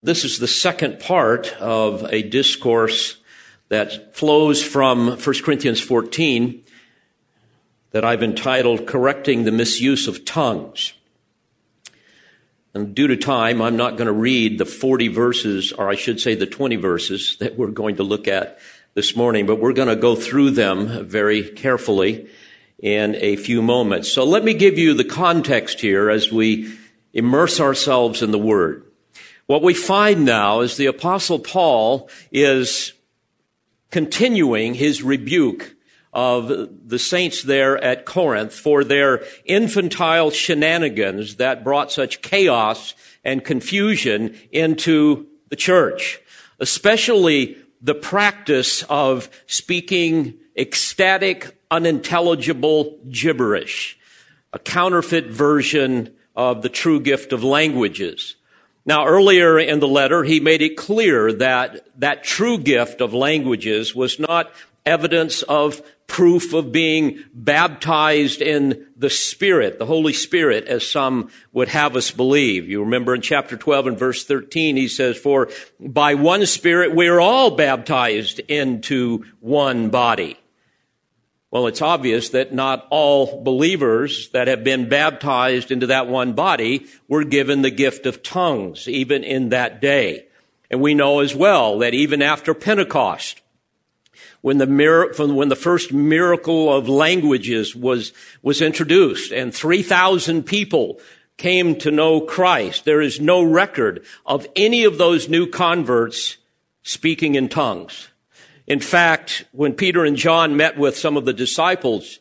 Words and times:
This 0.00 0.24
is 0.24 0.38
the 0.38 0.46
second 0.46 1.00
part 1.00 1.52
of 1.54 2.04
a 2.12 2.22
discourse 2.22 3.16
that 3.68 4.14
flows 4.14 4.62
from 4.62 5.08
1 5.08 5.18
Corinthians 5.42 5.80
14 5.80 6.62
that 7.90 8.04
I've 8.04 8.22
entitled 8.22 8.86
Correcting 8.86 9.42
the 9.42 9.50
Misuse 9.50 10.06
of 10.06 10.24
Tongues. 10.24 10.92
And 12.74 12.94
due 12.94 13.08
to 13.08 13.16
time, 13.16 13.60
I'm 13.60 13.76
not 13.76 13.96
going 13.96 14.06
to 14.06 14.12
read 14.12 14.58
the 14.58 14.64
40 14.64 15.08
verses, 15.08 15.72
or 15.72 15.90
I 15.90 15.96
should 15.96 16.20
say 16.20 16.36
the 16.36 16.46
20 16.46 16.76
verses 16.76 17.36
that 17.40 17.58
we're 17.58 17.72
going 17.72 17.96
to 17.96 18.04
look 18.04 18.28
at 18.28 18.60
this 18.94 19.16
morning, 19.16 19.46
but 19.46 19.58
we're 19.58 19.72
going 19.72 19.88
to 19.88 19.96
go 19.96 20.14
through 20.14 20.52
them 20.52 21.06
very 21.08 21.42
carefully 21.42 22.28
in 22.78 23.16
a 23.16 23.34
few 23.34 23.62
moments. 23.62 24.12
So 24.12 24.22
let 24.22 24.44
me 24.44 24.54
give 24.54 24.78
you 24.78 24.94
the 24.94 25.02
context 25.02 25.80
here 25.80 26.08
as 26.08 26.30
we 26.30 26.72
immerse 27.12 27.58
ourselves 27.58 28.22
in 28.22 28.30
the 28.30 28.38
Word. 28.38 28.84
What 29.48 29.62
we 29.62 29.72
find 29.72 30.26
now 30.26 30.60
is 30.60 30.76
the 30.76 30.84
apostle 30.84 31.38
Paul 31.38 32.10
is 32.30 32.92
continuing 33.90 34.74
his 34.74 35.02
rebuke 35.02 35.74
of 36.12 36.68
the 36.86 36.98
saints 36.98 37.44
there 37.44 37.82
at 37.82 38.04
Corinth 38.04 38.52
for 38.52 38.84
their 38.84 39.24
infantile 39.46 40.30
shenanigans 40.30 41.36
that 41.36 41.64
brought 41.64 41.90
such 41.90 42.20
chaos 42.20 42.92
and 43.24 43.42
confusion 43.42 44.36
into 44.52 45.26
the 45.48 45.56
church, 45.56 46.20
especially 46.60 47.56
the 47.80 47.94
practice 47.94 48.82
of 48.90 49.30
speaking 49.46 50.34
ecstatic, 50.58 51.58
unintelligible 51.70 52.98
gibberish, 53.08 53.98
a 54.52 54.58
counterfeit 54.58 55.28
version 55.28 56.14
of 56.36 56.60
the 56.60 56.68
true 56.68 57.00
gift 57.00 57.32
of 57.32 57.42
languages. 57.42 58.36
Now, 58.88 59.04
earlier 59.06 59.58
in 59.58 59.80
the 59.80 59.86
letter, 59.86 60.24
he 60.24 60.40
made 60.40 60.62
it 60.62 60.78
clear 60.78 61.30
that 61.34 61.86
that 62.00 62.24
true 62.24 62.56
gift 62.56 63.02
of 63.02 63.12
languages 63.12 63.94
was 63.94 64.18
not 64.18 64.50
evidence 64.86 65.42
of 65.42 65.82
proof 66.06 66.54
of 66.54 66.72
being 66.72 67.22
baptized 67.34 68.40
in 68.40 68.86
the 68.96 69.10
Spirit, 69.10 69.78
the 69.78 69.84
Holy 69.84 70.14
Spirit, 70.14 70.64
as 70.68 70.90
some 70.90 71.30
would 71.52 71.68
have 71.68 71.96
us 71.96 72.10
believe. 72.10 72.66
You 72.66 72.80
remember 72.80 73.14
in 73.14 73.20
chapter 73.20 73.58
12 73.58 73.88
and 73.88 73.98
verse 73.98 74.24
13, 74.24 74.76
he 74.76 74.88
says, 74.88 75.18
For 75.18 75.50
by 75.78 76.14
one 76.14 76.46
Spirit 76.46 76.96
we 76.96 77.08
are 77.08 77.20
all 77.20 77.50
baptized 77.50 78.38
into 78.48 79.26
one 79.40 79.90
body. 79.90 80.38
Well, 81.50 81.66
it's 81.66 81.80
obvious 81.80 82.28
that 82.30 82.52
not 82.52 82.86
all 82.90 83.42
believers 83.42 84.28
that 84.30 84.48
have 84.48 84.64
been 84.64 84.88
baptized 84.88 85.70
into 85.70 85.86
that 85.86 86.06
one 86.06 86.34
body 86.34 86.86
were 87.08 87.24
given 87.24 87.62
the 87.62 87.70
gift 87.70 88.04
of 88.04 88.22
tongues, 88.22 88.86
even 88.86 89.24
in 89.24 89.48
that 89.48 89.80
day. 89.80 90.26
And 90.70 90.82
we 90.82 90.92
know 90.92 91.20
as 91.20 91.34
well 91.34 91.78
that 91.78 91.94
even 91.94 92.20
after 92.20 92.52
Pentecost, 92.52 93.40
when 94.42 94.58
the, 94.58 94.66
when 95.34 95.48
the 95.48 95.56
first 95.56 95.90
miracle 95.92 96.72
of 96.72 96.88
languages 96.88 97.74
was, 97.74 98.12
was 98.42 98.60
introduced 98.60 99.32
and 99.32 99.54
3,000 99.54 100.44
people 100.44 101.00
came 101.38 101.76
to 101.76 101.90
know 101.90 102.20
Christ, 102.20 102.84
there 102.84 103.00
is 103.00 103.20
no 103.20 103.42
record 103.42 104.04
of 104.26 104.46
any 104.54 104.84
of 104.84 104.98
those 104.98 105.30
new 105.30 105.46
converts 105.46 106.36
speaking 106.82 107.36
in 107.36 107.48
tongues. 107.48 108.08
In 108.68 108.80
fact, 108.80 109.46
when 109.52 109.72
Peter 109.72 110.04
and 110.04 110.14
John 110.14 110.54
met 110.54 110.76
with 110.76 110.96
some 110.96 111.16
of 111.16 111.24
the 111.24 111.32
disciples, 111.32 112.18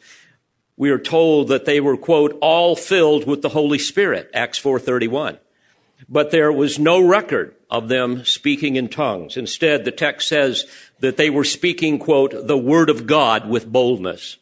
we 0.77 0.89
are 0.91 0.97
told 0.97 1.49
that 1.49 1.65
they 1.65 1.81
were, 1.81 1.97
quote, 1.97 2.37
all 2.41 2.75
filled 2.77 3.27
with 3.27 3.41
the 3.41 3.49
Holy 3.49 3.77
Spirit, 3.77 4.31
Acts 4.33 4.57
4.31. 4.57 5.39
But 6.07 6.31
there 6.31 6.51
was 6.51 6.79
no 6.79 7.05
record 7.05 7.53
of 7.69 7.89
them 7.89 8.23
speaking 8.23 8.77
in 8.77 8.87
tongues. 8.87 9.35
Instead, 9.35 9.83
the 9.83 9.91
text 9.91 10.29
says 10.29 10.63
that 10.99 11.17
they 11.17 11.29
were 11.29 11.43
speaking, 11.43 11.99
quote, 11.99 12.47
the 12.47 12.57
word 12.57 12.89
of 12.89 13.07
God 13.07 13.49
with 13.49 13.69
boldness. 13.69 14.37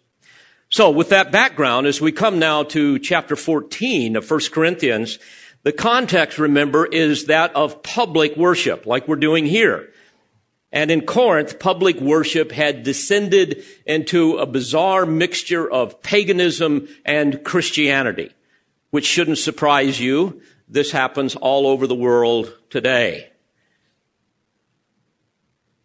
So 0.69 0.91
with 0.91 1.09
that 1.09 1.31
background, 1.31 1.88
as 1.88 2.02
we 2.02 2.12
come 2.12 2.38
now 2.38 2.62
to 2.63 3.00
chapter 3.00 3.35
14 3.35 4.16
of 4.16 4.29
1 4.29 4.40
Corinthians, 4.52 5.18
the 5.63 5.72
context, 5.72 6.38
remember, 6.38 6.85
is 6.85 7.25
that 7.25 7.56
of 7.56 7.81
public 7.81 8.35
worship, 8.38 8.85
like 8.85 9.08
we're 9.08 9.16
doing 9.16 9.47
here. 9.47 9.90
And 10.75 10.91
in 10.91 11.06
Corinth, 11.06 11.58
public 11.58 12.02
worship 12.02 12.52
had 12.52 12.84
descended 12.84 13.63
into 13.86 14.36
a 14.36 14.46
bizarre 14.46 15.06
mixture 15.06 15.72
of 15.72 16.02
paganism 16.02 16.90
and 17.06 17.41
Christianity, 17.46 18.31
which 18.91 19.06
shouldn't 19.06 19.38
surprise 19.38 20.02
you. 20.02 20.41
This 20.68 20.91
happens 20.91 21.38
all 21.38 21.66
over 21.66 21.88
the 21.88 21.96
world 21.96 22.53
today. 22.69 23.30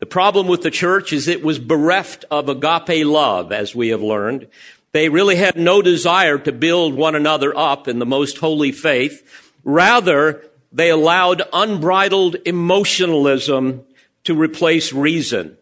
The 0.00 0.06
problem 0.06 0.48
with 0.48 0.62
the 0.62 0.72
church 0.72 1.12
is 1.12 1.28
it 1.28 1.44
was 1.44 1.60
bereft 1.60 2.24
of 2.28 2.48
agape 2.48 3.06
love, 3.06 3.52
as 3.52 3.76
we 3.76 3.90
have 3.90 4.02
learned. 4.02 4.48
They 4.90 5.08
really 5.08 5.36
had 5.36 5.54
no 5.54 5.82
desire 5.82 6.38
to 6.38 6.50
build 6.50 6.94
one 6.94 7.14
another 7.14 7.56
up 7.56 7.86
in 7.86 8.00
the 8.00 8.06
most 8.06 8.38
holy 8.38 8.72
faith. 8.72 9.22
Rather, 9.62 10.44
they 10.72 10.90
allowed 10.90 11.42
unbridled 11.52 12.36
emotionalism 12.44 13.84
to 14.24 14.34
replace 14.34 14.92
reason. 14.92 15.56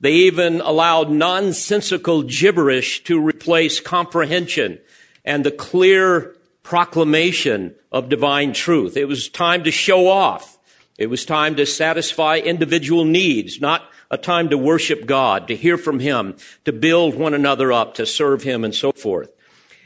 They 0.00 0.12
even 0.12 0.60
allowed 0.60 1.10
nonsensical 1.10 2.22
gibberish 2.22 3.04
to 3.04 3.20
replace 3.20 3.80
comprehension 3.80 4.78
and 5.24 5.44
the 5.44 5.50
clear 5.50 6.36
proclamation 6.62 7.74
of 7.92 8.08
divine 8.08 8.52
truth. 8.52 8.96
It 8.96 9.06
was 9.06 9.28
time 9.28 9.64
to 9.64 9.70
show 9.70 10.08
off. 10.08 10.58
It 10.98 11.06
was 11.06 11.24
time 11.24 11.56
to 11.56 11.66
satisfy 11.66 12.38
individual 12.38 13.04
needs, 13.04 13.60
not 13.60 13.90
a 14.10 14.18
time 14.18 14.48
to 14.50 14.58
worship 14.58 15.06
God, 15.06 15.48
to 15.48 15.56
hear 15.56 15.76
from 15.76 16.00
Him, 16.00 16.36
to 16.64 16.72
build 16.72 17.14
one 17.14 17.34
another 17.34 17.72
up, 17.72 17.94
to 17.94 18.06
serve 18.06 18.42
Him, 18.42 18.64
and 18.64 18.74
so 18.74 18.92
forth. 18.92 19.30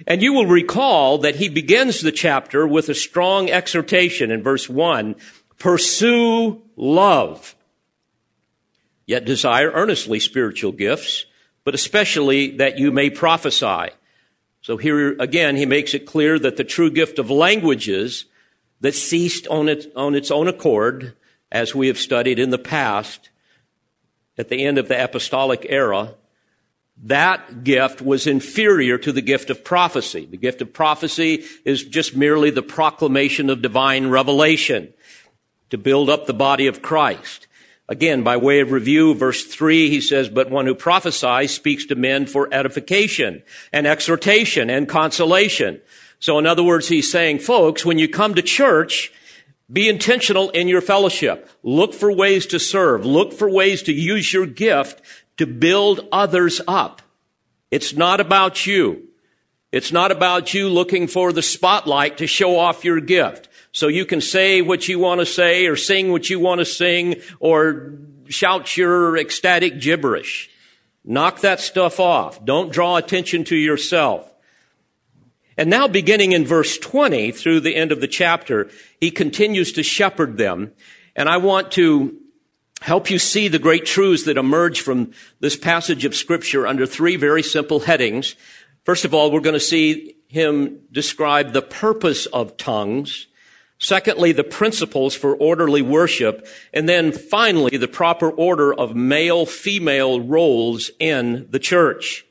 And 0.07 0.23
you 0.23 0.33
will 0.33 0.47
recall 0.47 1.19
that 1.19 1.37
he 1.37 1.49
begins 1.49 2.01
the 2.01 2.13
chapter 2.13 2.67
with 2.67 2.89
a 2.89 2.95
strong 2.95 3.51
exhortation 3.51 4.31
in 4.31 4.43
verse 4.43 4.69
1 4.69 5.17
pursue 5.59 6.63
love. 6.77 7.57
Yet 9.09 9.25
desire 9.25 9.71
earnestly 9.71 10.21
spiritual 10.21 10.71
gifts, 10.71 11.25
but 11.65 11.75
especially 11.75 12.59
that 12.59 12.79
you 12.79 12.93
may 12.93 13.09
prophesy. 13.09 13.89
So 14.61 14.77
here 14.77 15.17
again, 15.19 15.57
he 15.57 15.65
makes 15.65 15.95
it 15.95 16.05
clear 16.05 16.39
that 16.39 16.59
the 16.59 16.63
true 16.63 16.91
gift 16.91 17.19
of 17.19 17.31
languages 17.31 18.27
that 18.83 18.95
ceased 18.95 19.49
on 19.49 19.67
its, 19.67 19.87
on 19.97 20.15
its 20.15 20.31
own 20.31 20.47
accord, 20.47 21.15
as 21.51 21.75
we 21.75 21.87
have 21.87 21.97
studied 21.99 22.39
in 22.39 22.51
the 22.51 22.59
past, 22.59 23.31
at 24.37 24.51
the 24.51 24.63
end 24.63 24.77
of 24.77 24.89
the 24.89 25.03
apostolic 25.03 25.65
era, 25.71 26.15
that 27.05 27.65
gift 27.65 28.03
was 28.03 28.27
inferior 28.27 28.99
to 28.99 29.11
the 29.11 29.23
gift 29.23 29.49
of 29.49 29.65
prophecy. 29.65 30.27
The 30.27 30.37
gift 30.37 30.61
of 30.61 30.75
prophecy 30.75 31.45
is 31.65 31.83
just 31.83 32.15
merely 32.15 32.51
the 32.51 32.63
proclamation 32.63 33.49
of 33.49 33.63
divine 33.63 34.09
revelation 34.09 34.93
to 35.71 35.79
build 35.79 36.11
up 36.11 36.27
the 36.27 36.35
body 36.35 36.67
of 36.67 36.83
Christ. 36.83 37.47
Again, 37.91 38.23
by 38.23 38.37
way 38.37 38.61
of 38.61 38.71
review, 38.71 39.15
verse 39.15 39.45
3, 39.45 39.89
he 39.89 40.01
says, 40.03 40.29
But 40.29 40.51
one 40.51 40.67
who 40.67 40.75
prophesies 40.75 41.55
speaks 41.55 41.87
to 41.87 41.95
men 41.95 42.27
for 42.27 42.53
edification 42.53 43.43
and 43.73 43.87
exhortation 43.87 44.69
and 44.69 44.87
consolation. 44.87 45.81
So 46.21 46.39
in 46.39 46.47
other 46.47 46.63
words, 46.63 46.89
he's 46.89 47.11
saying, 47.11 47.39
folks, 47.39 47.87
when 47.87 47.99
you 47.99 48.07
come 48.09 48.35
to 48.35 48.43
church, 48.43 49.11
be 49.73 49.89
intentional 49.89 50.51
in 50.51 50.69
your 50.69 50.83
fellowship. 50.83 51.49
Look 51.63 51.95
for 51.95 52.13
ways 52.13 52.47
to 52.47 52.59
serve. 52.59 53.07
Look 53.07 53.33
for 53.33 53.49
ways 53.49 53.83
to 53.85 53.93
use 53.93 54.33
your 54.33 54.47
gift 54.47 55.01
to 55.39 55.47
build 55.47 56.07
others 56.13 56.61
up. 56.69 57.01
It's 57.71 57.95
not 57.95 58.21
about 58.21 58.67
you. 58.67 59.09
It's 59.73 59.93
not 59.93 60.11
about 60.11 60.55
you 60.55 60.69
looking 60.69 61.07
for 61.07 61.33
the 61.33 61.43
spotlight 61.43 62.19
to 62.19 62.27
show 62.27 62.59
off 62.59 62.85
your 62.85 63.01
gift. 63.01 63.48
So 63.79 63.87
you 63.87 64.07
can 64.07 64.21
say 64.21 64.61
what 64.61 64.89
you 64.89 64.99
want 64.99 65.21
to 65.21 65.25
say 65.25 65.67
or 65.67 65.77
sing 65.77 66.11
what 66.11 66.29
you 66.29 66.41
want 66.41 66.59
to 66.59 66.65
sing 66.65 67.23
or 67.39 67.93
shout 68.27 68.77
your 68.77 69.17
ecstatic 69.17 69.81
gibberish. 69.81 70.51
Knock 71.05 71.43
that 71.43 71.61
stuff 71.61 72.01
off. 72.01 72.45
Don't 72.45 72.73
draw 72.73 72.97
attention 72.97 73.45
to 73.45 73.55
yourself. 73.55 74.29
And 75.57 75.71
now 75.71 75.87
beginning 75.87 76.33
in 76.33 76.45
verse 76.45 76.77
20 76.77 77.31
through 77.31 77.61
the 77.61 77.77
end 77.77 77.93
of 77.93 78.01
the 78.01 78.09
chapter, 78.09 78.69
he 79.01 79.13
continues 79.13 79.71
to 79.75 79.85
shepherd 79.85 80.39
them. 80.39 80.73
And 81.15 81.29
I 81.29 81.37
want 81.37 81.71
to 81.73 82.19
help 82.81 83.13
you 83.13 83.21
see 83.21 83.47
the 83.47 83.61
great 83.61 83.87
truths 83.87 84.25
that 84.25 84.37
emerge 84.37 84.81
from 84.81 85.13
this 85.39 85.55
passage 85.55 86.05
of 86.05 86.17
scripture 86.17 86.67
under 86.67 86.85
three 86.85 87.15
very 87.15 87.45
simple 87.45 87.79
headings. 87.79 88.35
First 88.85 89.05
of 89.05 89.15
all, 89.15 89.31
we're 89.31 89.39
going 89.39 89.55
to 89.55 89.61
see 89.61 90.17
him 90.27 90.81
describe 90.91 91.53
the 91.53 91.63
purpose 91.63 92.27
of 92.27 92.57
tongues. 92.57 93.29
Secondly, 93.79 94.33
the 94.33 94.45
principles 94.45 95.15
for 95.15 95.37
orderly 95.37 95.83
worship. 95.83 96.47
And 96.75 96.89
then 96.89 97.13
finally, 97.13 97.77
the 97.77 97.89
proper 97.89 98.29
order 98.29 98.75
of 98.75 98.97
male 98.97 99.47
female 99.47 100.21
roles 100.21 100.91
in 100.99 101.47
the 101.51 101.61
church. 101.61 102.27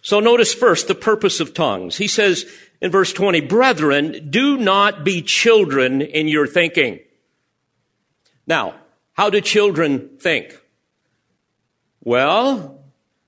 So 0.00 0.18
notice 0.20 0.54
first 0.54 0.88
the 0.88 0.94
purpose 0.94 1.40
of 1.40 1.52
tongues. 1.52 1.96
He 1.96 2.08
says 2.08 2.46
in 2.80 2.90
verse 2.90 3.12
20, 3.12 3.42
brethren, 3.42 4.28
do 4.30 4.56
not 4.56 5.04
be 5.04 5.20
children 5.20 6.00
in 6.00 6.28
your 6.28 6.46
thinking. 6.46 7.00
Now, 8.46 8.76
how 9.12 9.30
do 9.30 9.40
children 9.40 10.16
think? 10.20 10.58
Well, 12.02 12.84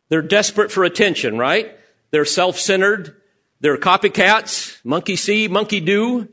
they're 0.08 0.22
desperate 0.22 0.70
for 0.70 0.84
attention, 0.84 1.36
right? 1.36 1.76
They're 2.10 2.24
self-centered. 2.24 3.16
They're 3.60 3.76
copycats, 3.76 4.78
monkey 4.84 5.16
see, 5.16 5.48
monkey 5.48 5.80
do. 5.80 6.28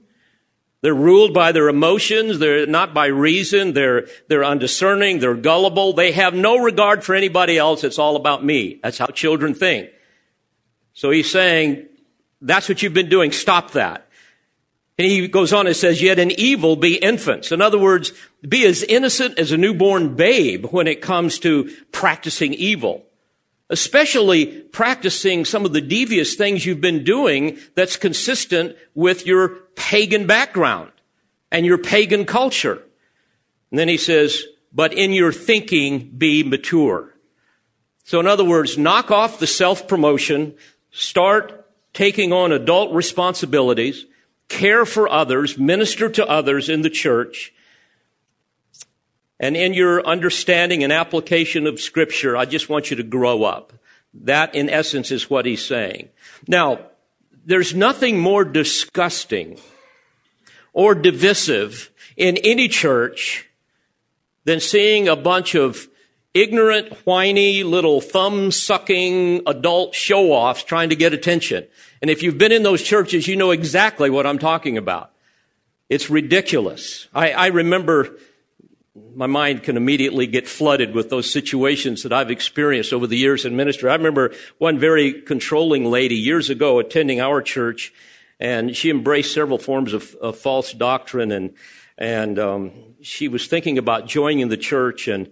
They're 0.86 0.94
ruled 0.94 1.34
by 1.34 1.52
their 1.52 1.68
emotions. 1.68 2.38
They're 2.38 2.68
not 2.68 2.94
by 2.94 3.08
reason. 3.08 3.74
They're, 3.74 4.06
they're 4.28 4.46
undiscerning. 4.46 5.18
They're 5.18 5.34
gullible. 5.34 5.94
They 5.94 6.12
have 6.12 6.36
no 6.36 6.58
regard 6.58 7.04
for 7.04 7.16
anybody 7.16 7.58
else. 7.58 7.84
It's 7.84 7.98
all 7.98 8.16
about 8.16 8.46
me. 8.46 8.80
That's 8.84 9.00
how 9.00 9.08
children 9.08 9.56
think. 9.56 9.90
So 10.94 11.10
he's 11.10 11.32
saying, 11.32 11.88
that's 12.40 12.70
what 12.70 12.84
you've 12.84 12.94
been 12.94 13.10
doing. 13.10 13.32
Stop 13.32 13.72
that. 13.72 14.08
And 15.00 15.08
he 15.08 15.28
goes 15.28 15.54
on 15.54 15.66
and 15.66 15.76
says, 15.76 16.04
yet 16.04 16.20
in 16.20 16.30
evil 16.40 16.76
be 16.76 16.98
infants. 16.98 17.52
In 17.52 17.62
other 17.62 17.80
words, 17.80 18.14
be 18.48 18.64
as 18.68 18.84
innocent 18.84 19.40
as 19.40 19.52
a 19.52 19.58
newborn 19.58 20.16
babe 20.16 20.68
when 20.70 20.86
it 20.86 21.02
comes 21.02 21.40
to 21.40 21.76
practicing 21.94 22.54
evil. 22.54 23.08
Especially 23.70 24.46
practicing 24.46 25.44
some 25.44 25.66
of 25.66 25.74
the 25.74 25.82
devious 25.82 26.36
things 26.36 26.66
you've 26.66 26.82
been 26.82 27.04
doing 27.04 27.58
that's 27.76 27.98
consistent 27.98 28.76
with 28.94 29.26
your 29.26 29.50
pagan 29.76 30.28
background 30.28 30.92
and 31.52 31.66
your 31.66 31.78
pagan 31.78 32.26
culture. 32.26 32.84
And 33.72 33.80
then 33.80 33.88
he 33.88 33.98
says, 33.98 34.44
but 34.72 34.94
in 34.94 35.14
your 35.14 35.32
thinking 35.32 36.12
be 36.18 36.44
mature. 36.44 37.16
So 38.04 38.20
in 38.20 38.28
other 38.28 38.46
words, 38.46 38.78
knock 38.78 39.10
off 39.10 39.40
the 39.40 39.48
self-promotion, 39.48 40.54
start 40.92 41.66
taking 41.94 42.32
on 42.32 42.52
adult 42.52 42.94
responsibilities, 42.94 44.06
care 44.48 44.86
for 44.86 45.10
others, 45.10 45.58
minister 45.58 46.08
to 46.10 46.28
others 46.28 46.70
in 46.70 46.84
the 46.84 46.90
church. 46.90 47.52
And 49.40 49.58
in 49.58 49.74
your 49.74 50.06
understanding 50.06 50.84
and 50.84 50.94
application 50.94 51.68
of 51.68 51.82
scripture, 51.82 52.38
I 52.38 52.46
just 52.46 52.70
want 52.70 52.90
you 52.90 52.98
to 52.98 53.04
grow 53.04 53.44
up. 53.44 53.74
That 54.14 54.56
in 54.56 54.70
essence 54.70 55.12
is 55.12 55.30
what 55.30 55.46
he's 55.46 55.64
saying. 55.64 56.10
Now, 56.48 56.80
there's 57.46 57.76
nothing 57.76 58.20
more 58.20 58.46
disgusting 58.46 59.60
or 60.74 60.96
divisive 60.96 61.92
in 62.16 62.38
any 62.38 62.68
church 62.68 63.48
than 64.46 64.60
seeing 64.60 65.08
a 65.08 65.16
bunch 65.16 65.54
of 65.56 65.88
ignorant, 66.34 66.94
whiny, 67.06 67.64
little 67.64 68.02
thumb 68.02 68.52
sucking 68.52 69.42
adult 69.48 69.96
show 69.96 70.32
offs 70.32 70.64
trying 70.64 70.90
to 70.90 70.96
get 70.96 71.14
attention. 71.14 71.66
And 72.02 72.12
if 72.12 72.24
you've 72.24 72.38
been 72.38 72.52
in 72.52 72.64
those 72.64 72.84
churches, 72.84 73.28
you 73.28 73.36
know 73.36 73.52
exactly 73.52 74.10
what 74.10 74.26
I'm 74.26 74.38
talking 74.38 74.78
about. 74.78 75.12
It's 75.90 76.10
ridiculous. 76.10 77.08
I, 77.14 77.32
I 77.32 77.48
remember 77.48 78.18
my 79.14 79.28
mind 79.28 79.64
can 79.64 79.76
immediately 79.76 80.26
get 80.26 80.48
flooded 80.48 80.94
with 80.94 81.10
those 81.10 81.30
situations 81.30 82.04
that 82.04 82.14
I've 82.14 82.32
experienced 82.32 82.94
over 82.94 83.08
the 83.08 83.18
years 83.18 83.46
in 83.46 83.56
ministry. 83.56 83.90
I 83.90 83.96
remember 83.96 84.34
one 84.58 84.80
very 84.80 85.22
controlling 85.22 85.86
lady 85.86 86.16
years 86.16 86.50
ago 86.50 86.80
attending 86.80 87.20
our 87.20 87.42
church, 87.42 87.94
and 88.40 88.76
she 88.76 88.90
embraced 88.90 89.34
several 89.34 89.58
forms 89.58 89.94
of, 89.94 90.16
of 90.16 90.38
false 90.38 90.72
doctrine, 90.74 91.32
and 91.32 91.54
and 91.98 92.40
um, 92.40 92.72
she 93.02 93.28
was 93.28 93.48
thinking 93.48 93.78
about 93.78 94.08
joining 94.08 94.48
the 94.48 94.58
church, 94.58 95.10
and 95.10 95.30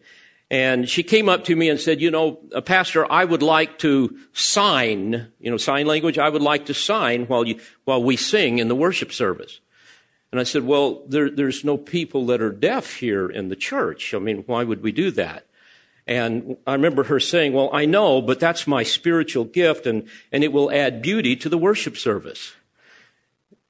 and 0.51 0.87
she 0.89 1.03
came 1.03 1.29
up 1.29 1.45
to 1.45 1.55
me 1.55 1.69
and 1.69 1.79
said, 1.79 2.01
you 2.01 2.11
know, 2.11 2.39
uh, 2.53 2.61
Pastor, 2.61 3.09
I 3.09 3.23
would 3.23 3.41
like 3.41 3.79
to 3.79 4.17
sign, 4.33 5.31
you 5.39 5.49
know, 5.49 5.57
sign 5.57 5.87
language. 5.87 6.19
I 6.19 6.29
would 6.29 6.41
like 6.41 6.65
to 6.65 6.73
sign 6.73 7.25
while 7.25 7.47
you, 7.47 7.59
while 7.85 8.03
we 8.03 8.17
sing 8.17 8.59
in 8.59 8.67
the 8.67 8.75
worship 8.75 9.13
service. 9.13 9.61
And 10.33 10.39
I 10.39 10.45
said, 10.45 10.65
well, 10.65 11.03
there, 11.07 11.29
there's 11.29 11.63
no 11.63 11.77
people 11.77 12.25
that 12.25 12.41
are 12.41 12.51
deaf 12.51 12.95
here 12.95 13.29
in 13.29 13.49
the 13.49 13.55
church. 13.55 14.15
I 14.15 14.17
mean, 14.17 14.37
why 14.47 14.63
would 14.63 14.81
we 14.81 14.91
do 14.91 15.11
that? 15.11 15.45
And 16.07 16.57
I 16.65 16.73
remember 16.73 17.03
her 17.03 17.19
saying, 17.19 17.53
well, 17.53 17.69
I 17.71 17.85
know, 17.85 18.19
but 18.19 18.39
that's 18.39 18.65
my 18.65 18.81
spiritual 18.81 19.45
gift 19.45 19.85
and, 19.85 20.07
and 20.31 20.43
it 20.43 20.51
will 20.51 20.71
add 20.71 21.03
beauty 21.03 21.35
to 21.35 21.49
the 21.49 21.57
worship 21.59 21.97
service. 21.97 22.53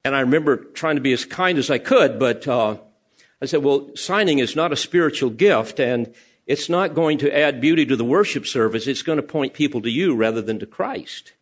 And 0.06 0.16
I 0.16 0.20
remember 0.20 0.56
trying 0.56 0.94
to 0.94 1.02
be 1.02 1.12
as 1.12 1.26
kind 1.26 1.58
as 1.58 1.68
I 1.68 1.76
could, 1.76 2.18
but, 2.18 2.48
uh, 2.48 2.78
I 3.42 3.44
said, 3.44 3.62
well, 3.62 3.94
signing 3.94 4.38
is 4.38 4.56
not 4.56 4.72
a 4.72 4.76
spiritual 4.76 5.28
gift 5.28 5.78
and 5.78 6.14
it's 6.46 6.70
not 6.70 6.94
going 6.94 7.18
to 7.18 7.36
add 7.36 7.60
beauty 7.60 7.84
to 7.84 7.94
the 7.94 8.06
worship 8.06 8.46
service. 8.46 8.86
It's 8.86 9.02
going 9.02 9.16
to 9.16 9.22
point 9.22 9.52
people 9.52 9.82
to 9.82 9.90
you 9.90 10.16
rather 10.16 10.40
than 10.40 10.58
to 10.60 10.66
Christ. 10.66 11.34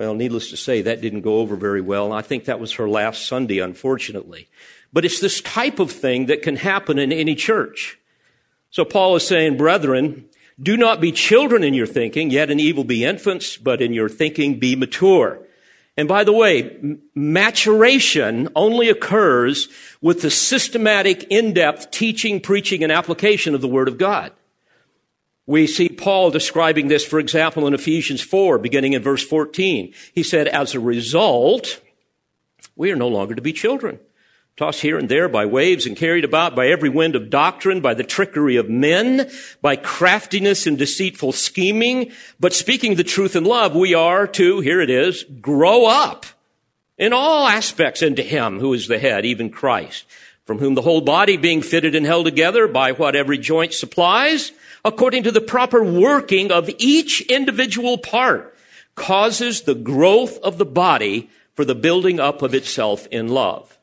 Well, 0.00 0.14
needless 0.14 0.48
to 0.48 0.56
say, 0.56 0.80
that 0.80 1.02
didn't 1.02 1.20
go 1.20 1.40
over 1.40 1.56
very 1.56 1.82
well. 1.82 2.10
I 2.10 2.22
think 2.22 2.46
that 2.46 2.58
was 2.58 2.72
her 2.72 2.88
last 2.88 3.26
Sunday, 3.26 3.58
unfortunately. 3.58 4.48
But 4.94 5.04
it's 5.04 5.20
this 5.20 5.42
type 5.42 5.78
of 5.78 5.92
thing 5.92 6.24
that 6.24 6.40
can 6.40 6.56
happen 6.56 6.98
in 6.98 7.12
any 7.12 7.34
church. 7.34 7.98
So 8.70 8.86
Paul 8.86 9.16
is 9.16 9.26
saying, 9.26 9.58
brethren, 9.58 10.24
do 10.58 10.78
not 10.78 11.02
be 11.02 11.12
children 11.12 11.62
in 11.62 11.74
your 11.74 11.86
thinking, 11.86 12.30
yet 12.30 12.48
in 12.48 12.58
evil 12.58 12.82
be 12.82 13.04
infants, 13.04 13.58
but 13.58 13.82
in 13.82 13.92
your 13.92 14.08
thinking 14.08 14.58
be 14.58 14.74
mature. 14.74 15.38
And 15.98 16.08
by 16.08 16.24
the 16.24 16.32
way, 16.32 16.80
maturation 17.14 18.48
only 18.56 18.88
occurs 18.88 19.68
with 20.00 20.22
the 20.22 20.30
systematic, 20.30 21.24
in-depth 21.24 21.90
teaching, 21.90 22.40
preaching, 22.40 22.82
and 22.82 22.90
application 22.90 23.54
of 23.54 23.60
the 23.60 23.68
Word 23.68 23.86
of 23.86 23.98
God. 23.98 24.32
We 25.50 25.66
see 25.66 25.88
Paul 25.88 26.30
describing 26.30 26.86
this, 26.86 27.04
for 27.04 27.18
example, 27.18 27.66
in 27.66 27.74
Ephesians 27.74 28.20
4, 28.20 28.58
beginning 28.58 28.92
in 28.92 29.02
verse 29.02 29.26
14. 29.26 29.92
He 30.14 30.22
said, 30.22 30.46
as 30.46 30.76
a 30.76 30.78
result, 30.78 31.80
we 32.76 32.92
are 32.92 32.96
no 32.96 33.08
longer 33.08 33.34
to 33.34 33.42
be 33.42 33.52
children 33.52 33.98
tossed 34.56 34.82
here 34.82 34.96
and 34.96 35.08
there 35.08 35.28
by 35.28 35.44
waves 35.46 35.86
and 35.86 35.96
carried 35.96 36.24
about 36.24 36.54
by 36.54 36.68
every 36.68 36.88
wind 36.88 37.16
of 37.16 37.30
doctrine, 37.30 37.80
by 37.80 37.94
the 37.94 38.04
trickery 38.04 38.54
of 38.54 38.70
men, 38.70 39.28
by 39.60 39.74
craftiness 39.74 40.68
and 40.68 40.78
deceitful 40.78 41.32
scheming. 41.32 42.12
But 42.38 42.52
speaking 42.52 42.94
the 42.94 43.02
truth 43.02 43.34
in 43.34 43.42
love, 43.42 43.74
we 43.74 43.92
are 43.92 44.28
to, 44.28 44.60
here 44.60 44.80
it 44.80 44.90
is, 44.90 45.24
grow 45.40 45.86
up 45.86 46.26
in 46.96 47.12
all 47.12 47.48
aspects 47.48 48.02
into 48.02 48.22
Him 48.22 48.60
who 48.60 48.72
is 48.72 48.86
the 48.86 49.00
head, 49.00 49.24
even 49.24 49.50
Christ, 49.50 50.04
from 50.44 50.58
whom 50.58 50.76
the 50.76 50.82
whole 50.82 51.00
body 51.00 51.36
being 51.36 51.62
fitted 51.62 51.96
and 51.96 52.06
held 52.06 52.26
together 52.26 52.68
by 52.68 52.92
what 52.92 53.16
every 53.16 53.38
joint 53.38 53.72
supplies, 53.72 54.52
according 54.84 55.22
to 55.24 55.30
the 55.30 55.40
proper 55.40 55.82
working 55.82 56.50
of 56.50 56.70
each 56.78 57.20
individual 57.22 57.98
part, 57.98 58.56
causes 58.94 59.62
the 59.62 59.74
growth 59.74 60.38
of 60.38 60.58
the 60.58 60.64
body 60.64 61.30
for 61.54 61.64
the 61.64 61.74
building 61.74 62.20
up 62.20 62.42
of 62.42 62.54
itself 62.54 63.06
in 63.08 63.28
love. 63.28 63.78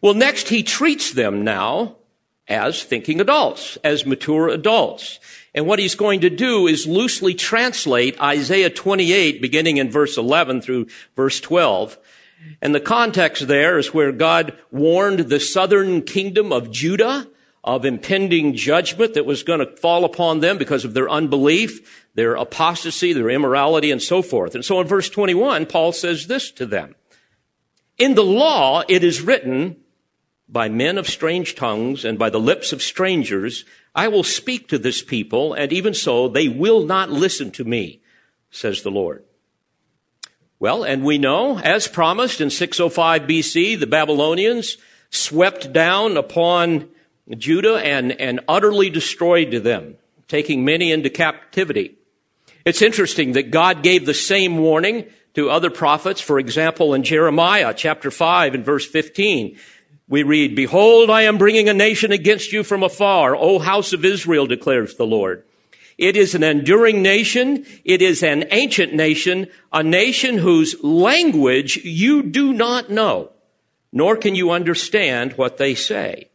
Well, 0.00 0.14
next 0.14 0.48
he 0.48 0.62
treats 0.62 1.12
them 1.12 1.44
now 1.44 1.96
as 2.48 2.82
thinking 2.82 3.20
adults, 3.20 3.78
as 3.84 4.04
mature 4.04 4.48
adults. 4.48 5.20
And 5.54 5.66
what 5.66 5.78
he's 5.78 5.94
going 5.94 6.20
to 6.22 6.30
do 6.30 6.66
is 6.66 6.86
loosely 6.86 7.34
translate 7.34 8.20
Isaiah 8.20 8.70
28, 8.70 9.40
beginning 9.40 9.76
in 9.76 9.90
verse 9.90 10.16
11 10.16 10.62
through 10.62 10.88
verse 11.14 11.40
12. 11.40 11.98
And 12.60 12.74
the 12.74 12.80
context 12.80 13.46
there 13.46 13.78
is 13.78 13.94
where 13.94 14.12
God 14.12 14.58
warned 14.70 15.20
the 15.20 15.40
southern 15.40 16.02
kingdom 16.02 16.52
of 16.52 16.70
Judah 16.70 17.28
of 17.64 17.84
impending 17.84 18.54
judgment 18.54 19.14
that 19.14 19.26
was 19.26 19.42
going 19.42 19.60
to 19.60 19.76
fall 19.76 20.04
upon 20.04 20.40
them 20.40 20.58
because 20.58 20.84
of 20.84 20.94
their 20.94 21.08
unbelief, 21.08 22.06
their 22.14 22.34
apostasy, 22.34 23.12
their 23.12 23.30
immorality, 23.30 23.90
and 23.90 24.02
so 24.02 24.20
forth. 24.22 24.54
And 24.54 24.64
so 24.64 24.80
in 24.80 24.86
verse 24.86 25.08
21, 25.08 25.66
Paul 25.66 25.92
says 25.92 26.26
this 26.26 26.50
to 26.52 26.66
them. 26.66 26.94
In 27.98 28.14
the 28.14 28.24
law, 28.24 28.82
it 28.88 29.04
is 29.04 29.20
written, 29.20 29.76
by 30.48 30.68
men 30.68 30.98
of 30.98 31.08
strange 31.08 31.54
tongues 31.54 32.04
and 32.04 32.18
by 32.18 32.28
the 32.28 32.40
lips 32.40 32.72
of 32.72 32.82
strangers, 32.82 33.64
I 33.94 34.08
will 34.08 34.22
speak 34.22 34.68
to 34.68 34.78
this 34.78 35.02
people, 35.02 35.54
and 35.54 35.72
even 35.72 35.94
so, 35.94 36.28
they 36.28 36.48
will 36.48 36.84
not 36.84 37.10
listen 37.10 37.50
to 37.52 37.64
me, 37.64 38.02
says 38.50 38.82
the 38.82 38.90
Lord. 38.90 39.24
Well, 40.58 40.84
and 40.84 41.04
we 41.04 41.16
know, 41.16 41.58
as 41.58 41.88
promised 41.88 42.40
in 42.40 42.50
605 42.50 43.22
BC, 43.22 43.80
the 43.80 43.86
Babylonians 43.86 44.76
swept 45.10 45.72
down 45.72 46.16
upon 46.16 46.88
Judah 47.30 47.76
and, 47.76 48.12
and 48.12 48.40
utterly 48.48 48.90
destroyed 48.90 49.50
them, 49.52 49.96
taking 50.28 50.64
many 50.64 50.90
into 50.92 51.10
captivity. 51.10 51.96
It's 52.64 52.82
interesting 52.82 53.32
that 53.32 53.50
God 53.50 53.82
gave 53.82 54.06
the 54.06 54.14
same 54.14 54.58
warning 54.58 55.06
to 55.34 55.50
other 55.50 55.70
prophets. 55.70 56.20
For 56.20 56.38
example, 56.38 56.94
in 56.94 57.02
Jeremiah 57.02 57.74
chapter 57.74 58.10
5 58.10 58.54
and 58.54 58.64
verse 58.64 58.86
15, 58.86 59.58
we 60.08 60.22
read, 60.22 60.54
Behold, 60.54 61.10
I 61.10 61.22
am 61.22 61.38
bringing 61.38 61.68
a 61.68 61.74
nation 61.74 62.12
against 62.12 62.52
you 62.52 62.62
from 62.62 62.82
afar, 62.82 63.34
O 63.34 63.58
house 63.58 63.92
of 63.92 64.04
Israel, 64.04 64.46
declares 64.46 64.96
the 64.96 65.06
Lord. 65.06 65.44
It 65.98 66.16
is 66.16 66.34
an 66.34 66.42
enduring 66.42 67.02
nation. 67.02 67.64
It 67.84 68.02
is 68.02 68.22
an 68.22 68.44
ancient 68.50 68.92
nation, 68.94 69.46
a 69.72 69.82
nation 69.82 70.38
whose 70.38 70.82
language 70.82 71.76
you 71.84 72.22
do 72.22 72.52
not 72.52 72.90
know, 72.90 73.30
nor 73.92 74.16
can 74.16 74.34
you 74.34 74.50
understand 74.50 75.34
what 75.34 75.58
they 75.58 75.74
say. 75.74 76.28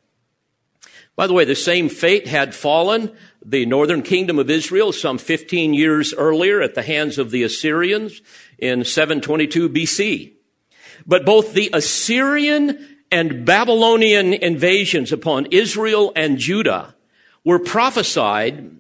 By 1.18 1.26
the 1.26 1.34
way, 1.34 1.46
the 1.46 1.56
same 1.56 1.90
fate 1.90 2.28
had 2.28 2.54
fallen 2.54 3.12
the 3.44 3.66
northern 3.66 4.04
kingdom 4.04 4.38
of 4.38 4.52
Israel 4.52 4.94
some 4.94 5.18
15 5.18 5.74
years 5.74 6.14
earlier 6.14 6.62
at 6.62 6.76
the 6.76 6.84
hands 6.84 7.18
of 7.18 7.32
the 7.32 7.42
Assyrians 7.42 8.22
in 8.60 8.86
722 8.86 9.68
BC. 9.68 10.34
But 11.08 11.26
both 11.26 11.54
the 11.54 11.72
Assyrian 11.74 13.00
and 13.12 13.46
Babylonian 13.46 14.32
invasions 14.32 15.12
upon 15.12 15.48
Israel 15.48 16.14
and 16.16 16.38
Judah 16.38 16.94
were 17.44 17.60
prophesied 17.60 18.78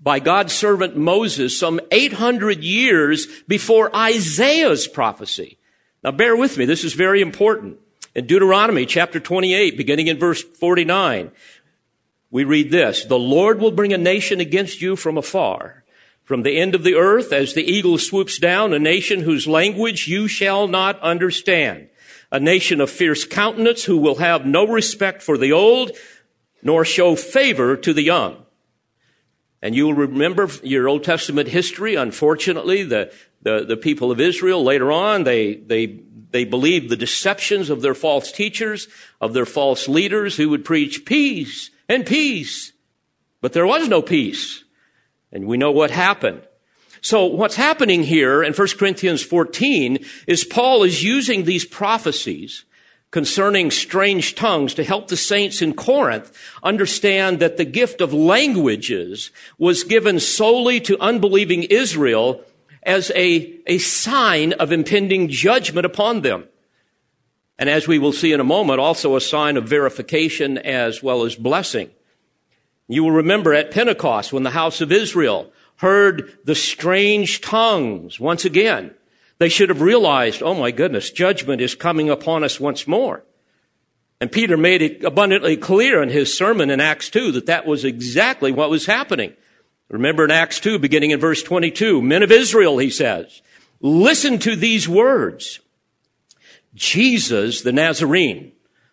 by 0.00 0.20
God's 0.20 0.54
servant 0.54 0.96
Moses 0.96 1.58
some 1.58 1.78
800 1.90 2.64
years 2.64 3.26
before 3.46 3.94
Isaiah's 3.94 4.88
prophecy. 4.88 5.58
Now 6.02 6.12
bear 6.12 6.36
with 6.36 6.56
me, 6.56 6.64
this 6.64 6.84
is 6.84 6.94
very 6.94 7.20
important. 7.20 7.80
In 8.14 8.26
Deuteronomy 8.26 8.86
chapter 8.86 9.18
28, 9.18 9.76
beginning 9.76 10.06
in 10.06 10.20
verse 10.20 10.40
49, 10.40 11.32
we 12.30 12.44
read 12.44 12.70
this, 12.70 13.04
The 13.04 13.18
Lord 13.18 13.58
will 13.58 13.72
bring 13.72 13.92
a 13.92 13.98
nation 13.98 14.38
against 14.38 14.80
you 14.80 14.94
from 14.94 15.18
afar, 15.18 15.82
from 16.22 16.42
the 16.42 16.56
end 16.56 16.76
of 16.76 16.84
the 16.84 16.94
earth 16.94 17.32
as 17.32 17.54
the 17.54 17.64
eagle 17.64 17.98
swoops 17.98 18.38
down, 18.38 18.72
a 18.72 18.78
nation 18.78 19.22
whose 19.22 19.48
language 19.48 20.06
you 20.06 20.28
shall 20.28 20.68
not 20.68 21.00
understand, 21.00 21.88
a 22.30 22.38
nation 22.38 22.80
of 22.80 22.88
fierce 22.88 23.24
countenance 23.24 23.84
who 23.84 23.96
will 23.96 24.16
have 24.16 24.46
no 24.46 24.64
respect 24.64 25.20
for 25.20 25.36
the 25.36 25.50
old, 25.50 25.90
nor 26.62 26.84
show 26.84 27.16
favor 27.16 27.76
to 27.76 27.92
the 27.92 28.02
young. 28.02 28.36
And 29.60 29.74
you'll 29.74 29.94
remember 29.94 30.48
your 30.62 30.88
Old 30.88 31.02
Testament 31.02 31.48
history. 31.48 31.96
Unfortunately, 31.96 32.84
the, 32.84 33.12
the, 33.42 33.64
the 33.64 33.76
people 33.76 34.12
of 34.12 34.20
Israel 34.20 34.62
later 34.62 34.92
on, 34.92 35.24
they, 35.24 35.54
they, 35.54 35.86
they 36.34 36.44
believed 36.44 36.88
the 36.90 36.96
deceptions 36.96 37.70
of 37.70 37.80
their 37.80 37.94
false 37.94 38.32
teachers, 38.32 38.88
of 39.20 39.34
their 39.34 39.46
false 39.46 39.86
leaders 39.86 40.36
who 40.36 40.48
would 40.48 40.64
preach 40.64 41.04
peace 41.04 41.70
and 41.88 42.04
peace. 42.04 42.72
But 43.40 43.52
there 43.52 43.68
was 43.68 43.88
no 43.88 44.02
peace. 44.02 44.64
And 45.30 45.46
we 45.46 45.56
know 45.56 45.70
what 45.70 45.92
happened. 45.92 46.42
So 47.00 47.26
what's 47.26 47.54
happening 47.54 48.02
here 48.02 48.42
in 48.42 48.52
1 48.52 48.68
Corinthians 48.76 49.22
14 49.22 50.04
is 50.26 50.42
Paul 50.42 50.82
is 50.82 51.04
using 51.04 51.44
these 51.44 51.64
prophecies 51.64 52.64
concerning 53.12 53.70
strange 53.70 54.34
tongues 54.34 54.74
to 54.74 54.82
help 54.82 55.06
the 55.06 55.16
saints 55.16 55.62
in 55.62 55.72
Corinth 55.72 56.36
understand 56.64 57.38
that 57.38 57.58
the 57.58 57.64
gift 57.64 58.00
of 58.00 58.12
languages 58.12 59.30
was 59.56 59.84
given 59.84 60.18
solely 60.18 60.80
to 60.80 60.98
unbelieving 60.98 61.62
Israel 61.62 62.44
as 62.84 63.10
a, 63.14 63.60
a 63.66 63.78
sign 63.78 64.52
of 64.54 64.72
impending 64.72 65.28
judgment 65.28 65.86
upon 65.86 66.20
them. 66.20 66.44
And 67.58 67.68
as 67.68 67.86
we 67.86 67.98
will 67.98 68.12
see 68.12 68.32
in 68.32 68.40
a 68.40 68.44
moment, 68.44 68.80
also 68.80 69.16
a 69.16 69.20
sign 69.20 69.56
of 69.56 69.68
verification 69.68 70.58
as 70.58 71.02
well 71.02 71.24
as 71.24 71.36
blessing. 71.36 71.90
You 72.88 73.04
will 73.04 73.12
remember 73.12 73.54
at 73.54 73.70
Pentecost 73.70 74.32
when 74.32 74.42
the 74.42 74.50
house 74.50 74.80
of 74.80 74.92
Israel 74.92 75.52
heard 75.76 76.36
the 76.44 76.54
strange 76.54 77.40
tongues 77.40 78.20
once 78.20 78.44
again. 78.44 78.94
They 79.38 79.48
should 79.48 79.68
have 79.68 79.80
realized, 79.80 80.42
oh 80.42 80.54
my 80.54 80.70
goodness, 80.70 81.10
judgment 81.10 81.60
is 81.60 81.74
coming 81.74 82.10
upon 82.10 82.44
us 82.44 82.60
once 82.60 82.86
more. 82.86 83.24
And 84.20 84.30
Peter 84.30 84.56
made 84.56 84.80
it 84.82 85.04
abundantly 85.04 85.56
clear 85.56 86.02
in 86.02 86.08
his 86.08 86.36
sermon 86.36 86.70
in 86.70 86.80
Acts 86.80 87.10
2 87.10 87.32
that 87.32 87.46
that 87.46 87.66
was 87.66 87.84
exactly 87.84 88.52
what 88.52 88.70
was 88.70 88.86
happening. 88.86 89.34
Remember 89.90 90.24
in 90.24 90.30
Acts 90.30 90.60
2, 90.60 90.78
beginning 90.78 91.10
in 91.10 91.20
verse 91.20 91.42
22, 91.42 92.00
men 92.00 92.22
of 92.22 92.32
Israel, 92.32 92.78
he 92.78 92.90
says, 92.90 93.42
listen 93.80 94.38
to 94.40 94.56
these 94.56 94.88
words. 94.88 95.60
Jesus 96.74 97.60
the 97.60 97.72
Nazarene, 97.72 98.52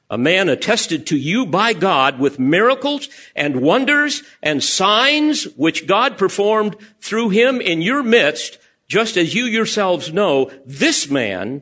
a 0.09 0.17
man 0.17 0.49
attested 0.49 1.07
to 1.07 1.17
you 1.17 1.45
by 1.45 1.73
God 1.73 2.19
with 2.19 2.37
miracles 2.37 3.07
and 3.35 3.61
wonders 3.61 4.23
and 4.43 4.63
signs 4.63 5.45
which 5.55 5.87
God 5.87 6.17
performed 6.17 6.75
through 6.99 7.29
him 7.29 7.61
in 7.61 7.81
your 7.81 8.03
midst, 8.03 8.57
just 8.87 9.15
as 9.15 9.33
you 9.33 9.45
yourselves 9.45 10.11
know, 10.11 10.51
this 10.65 11.09
man, 11.09 11.61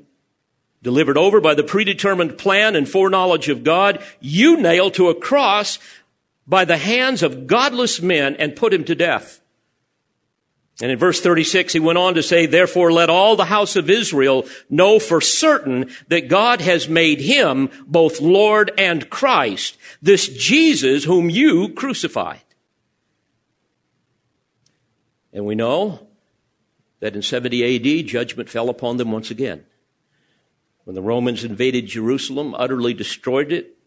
delivered 0.81 1.17
over 1.17 1.39
by 1.39 1.53
the 1.53 1.63
predetermined 1.63 2.37
plan 2.37 2.75
and 2.75 2.89
foreknowledge 2.89 3.49
of 3.49 3.63
God, 3.63 4.03
you 4.19 4.57
nailed 4.57 4.95
to 4.95 5.09
a 5.09 5.15
cross 5.15 5.77
by 6.49 6.65
the 6.65 6.77
hands 6.77 7.21
of 7.21 7.45
godless 7.45 8.01
men 8.01 8.35
and 8.35 8.55
put 8.55 8.73
him 8.73 8.83
to 8.85 8.95
death. 8.95 9.39
And 10.81 10.91
in 10.91 10.97
verse 10.97 11.21
36, 11.21 11.73
he 11.73 11.79
went 11.79 11.97
on 11.97 12.15
to 12.15 12.23
say, 12.23 12.45
therefore 12.45 12.91
let 12.91 13.09
all 13.09 13.35
the 13.35 13.45
house 13.45 13.75
of 13.75 13.89
Israel 13.89 14.47
know 14.69 14.97
for 14.97 15.21
certain 15.21 15.91
that 16.07 16.29
God 16.29 16.61
has 16.61 16.89
made 16.89 17.19
him 17.19 17.69
both 17.85 18.21
Lord 18.21 18.71
and 18.77 19.09
Christ, 19.09 19.77
this 20.01 20.27
Jesus 20.27 21.03
whom 21.03 21.29
you 21.29 21.69
crucified. 21.73 22.41
And 25.31 25.45
we 25.45 25.53
know 25.53 26.07
that 27.01 27.15
in 27.15 27.21
70 27.21 28.01
AD, 28.01 28.07
judgment 28.07 28.49
fell 28.49 28.69
upon 28.69 28.97
them 28.97 29.11
once 29.11 29.29
again. 29.29 29.65
When 30.85 30.95
the 30.95 31.01
Romans 31.01 31.43
invaded 31.43 31.85
Jerusalem, 31.85 32.55
utterly 32.57 32.93
destroyed 32.93 33.51
it, 33.51 33.78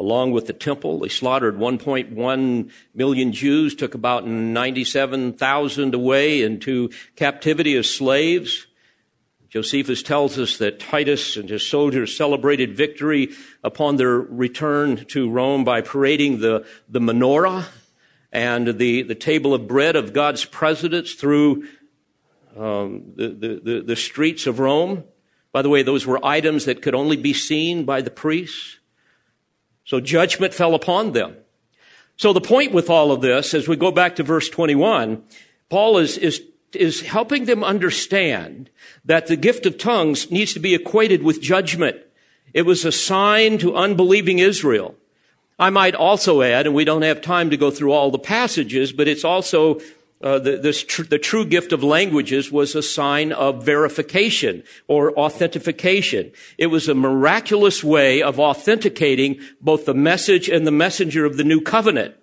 along 0.00 0.32
with 0.32 0.46
the 0.46 0.54
temple, 0.54 1.00
they 1.00 1.08
slaughtered 1.08 1.58
1.1 1.58 2.70
million 2.94 3.32
Jews, 3.32 3.74
took 3.74 3.94
about 3.94 4.26
97,000 4.26 5.94
away 5.94 6.40
into 6.40 6.88
captivity 7.16 7.76
as 7.76 7.88
slaves. 7.88 8.66
Josephus 9.50 10.02
tells 10.02 10.38
us 10.38 10.56
that 10.56 10.80
Titus 10.80 11.36
and 11.36 11.50
his 11.50 11.66
soldiers 11.66 12.16
celebrated 12.16 12.74
victory 12.74 13.34
upon 13.62 13.96
their 13.96 14.18
return 14.18 15.04
to 15.08 15.28
Rome 15.28 15.64
by 15.64 15.82
parading 15.82 16.40
the, 16.40 16.66
the 16.88 17.00
menorah 17.00 17.66
and 18.32 18.78
the, 18.78 19.02
the 19.02 19.14
table 19.14 19.52
of 19.52 19.68
bread 19.68 19.96
of 19.96 20.14
God's 20.14 20.46
presence 20.46 21.12
through 21.12 21.68
um, 22.56 23.12
the, 23.16 23.60
the, 23.62 23.82
the 23.84 23.96
streets 23.96 24.46
of 24.46 24.60
Rome. 24.60 25.04
By 25.52 25.60
the 25.60 25.68
way, 25.68 25.82
those 25.82 26.06
were 26.06 26.24
items 26.24 26.64
that 26.64 26.80
could 26.80 26.94
only 26.94 27.18
be 27.18 27.34
seen 27.34 27.84
by 27.84 28.00
the 28.00 28.10
priests. 28.10 28.79
So 29.90 29.98
judgment 29.98 30.54
fell 30.54 30.76
upon 30.76 31.14
them. 31.14 31.34
So 32.16 32.32
the 32.32 32.40
point 32.40 32.70
with 32.70 32.88
all 32.88 33.10
of 33.10 33.22
this, 33.22 33.52
as 33.54 33.66
we 33.66 33.74
go 33.74 33.90
back 33.90 34.14
to 34.16 34.22
verse 34.22 34.48
21, 34.48 35.20
Paul 35.68 35.98
is, 35.98 36.16
is, 36.16 36.44
is 36.72 37.00
helping 37.00 37.46
them 37.46 37.64
understand 37.64 38.70
that 39.04 39.26
the 39.26 39.34
gift 39.34 39.66
of 39.66 39.78
tongues 39.78 40.30
needs 40.30 40.54
to 40.54 40.60
be 40.60 40.76
equated 40.76 41.24
with 41.24 41.42
judgment. 41.42 41.96
It 42.54 42.62
was 42.62 42.84
a 42.84 42.92
sign 42.92 43.58
to 43.58 43.74
unbelieving 43.74 44.38
Israel. 44.38 44.94
I 45.58 45.70
might 45.70 45.96
also 45.96 46.40
add, 46.40 46.66
and 46.66 46.74
we 46.76 46.84
don't 46.84 47.02
have 47.02 47.20
time 47.20 47.50
to 47.50 47.56
go 47.56 47.72
through 47.72 47.90
all 47.90 48.12
the 48.12 48.18
passages, 48.20 48.92
but 48.92 49.08
it's 49.08 49.24
also 49.24 49.80
uh, 50.22 50.38
the, 50.38 50.72
tr- 50.86 51.04
the 51.04 51.18
true 51.18 51.46
gift 51.46 51.72
of 51.72 51.82
languages 51.82 52.52
was 52.52 52.74
a 52.74 52.82
sign 52.82 53.32
of 53.32 53.64
verification 53.64 54.62
or 54.86 55.12
authentication. 55.18 56.30
It 56.58 56.66
was 56.66 56.88
a 56.88 56.94
miraculous 56.94 57.82
way 57.82 58.22
of 58.22 58.38
authenticating 58.38 59.40
both 59.62 59.86
the 59.86 59.94
message 59.94 60.48
and 60.48 60.66
the 60.66 60.72
messenger 60.72 61.24
of 61.24 61.38
the 61.38 61.44
new 61.44 61.62
covenant, 61.62 62.16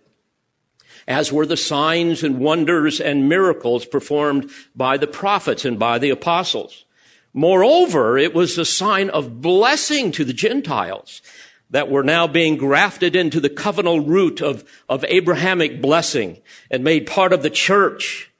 as 1.07 1.33
were 1.33 1.47
the 1.47 1.57
signs 1.57 2.23
and 2.23 2.37
wonders 2.37 3.01
and 3.01 3.27
miracles 3.27 3.85
performed 3.85 4.51
by 4.75 4.97
the 4.97 5.07
prophets 5.07 5.65
and 5.65 5.79
by 5.79 5.97
the 5.97 6.11
apostles. 6.11 6.85
Moreover, 7.33 8.17
it 8.17 8.33
was 8.33 8.57
a 8.57 8.65
sign 8.65 9.09
of 9.09 9.41
blessing 9.41 10.11
to 10.11 10.23
the 10.23 10.33
Gentiles 10.33 11.21
that 11.69 11.89
were 11.89 12.03
now 12.03 12.27
being 12.27 12.57
grafted 12.57 13.15
into 13.15 13.39
the 13.39 13.49
covenantal 13.49 14.07
root 14.07 14.41
of, 14.41 14.63
of 14.87 15.03
Abrahamic 15.07 15.81
blessing 15.81 16.41
and 16.71 16.83
made 16.83 17.07
part 17.07 17.33
of 17.33 17.43
the 17.43 17.49
church, 17.49 18.31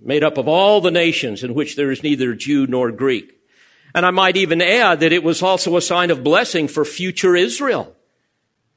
made 0.00 0.24
up 0.24 0.38
of 0.38 0.48
all 0.48 0.80
the 0.80 0.90
nations 0.90 1.44
in 1.44 1.54
which 1.54 1.76
there 1.76 1.90
is 1.90 2.02
neither 2.02 2.34
Jew 2.34 2.66
nor 2.66 2.90
Greek. 2.90 3.38
And 3.94 4.06
I 4.06 4.10
might 4.10 4.36
even 4.36 4.62
add 4.62 5.00
that 5.00 5.12
it 5.12 5.22
was 5.22 5.42
also 5.42 5.76
a 5.76 5.82
sign 5.82 6.10
of 6.10 6.24
blessing 6.24 6.68
for 6.68 6.84
future 6.84 7.36
Israel. 7.36 7.94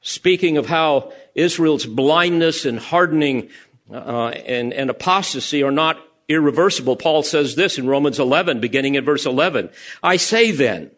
Speaking 0.02 0.58
of 0.58 0.68
how 0.68 1.14
Israel's 1.34 1.86
blindness 1.86 2.66
and 2.66 2.78
hardening 2.78 3.50
uh, 3.92 4.28
and, 4.28 4.74
and 4.74 4.90
apostasy 4.90 5.64
are 5.64 5.72
not 5.72 5.98
irreversible, 6.28 6.98
Paul 6.98 7.24
says 7.24 7.56
this 7.56 7.78
in 7.78 7.88
Romans 7.88 8.20
11, 8.20 8.60
beginning 8.60 8.96
in 8.96 9.06
verse 9.06 9.26
11. 9.26 9.70
I 10.04 10.18
say 10.18 10.52
then, 10.52 10.92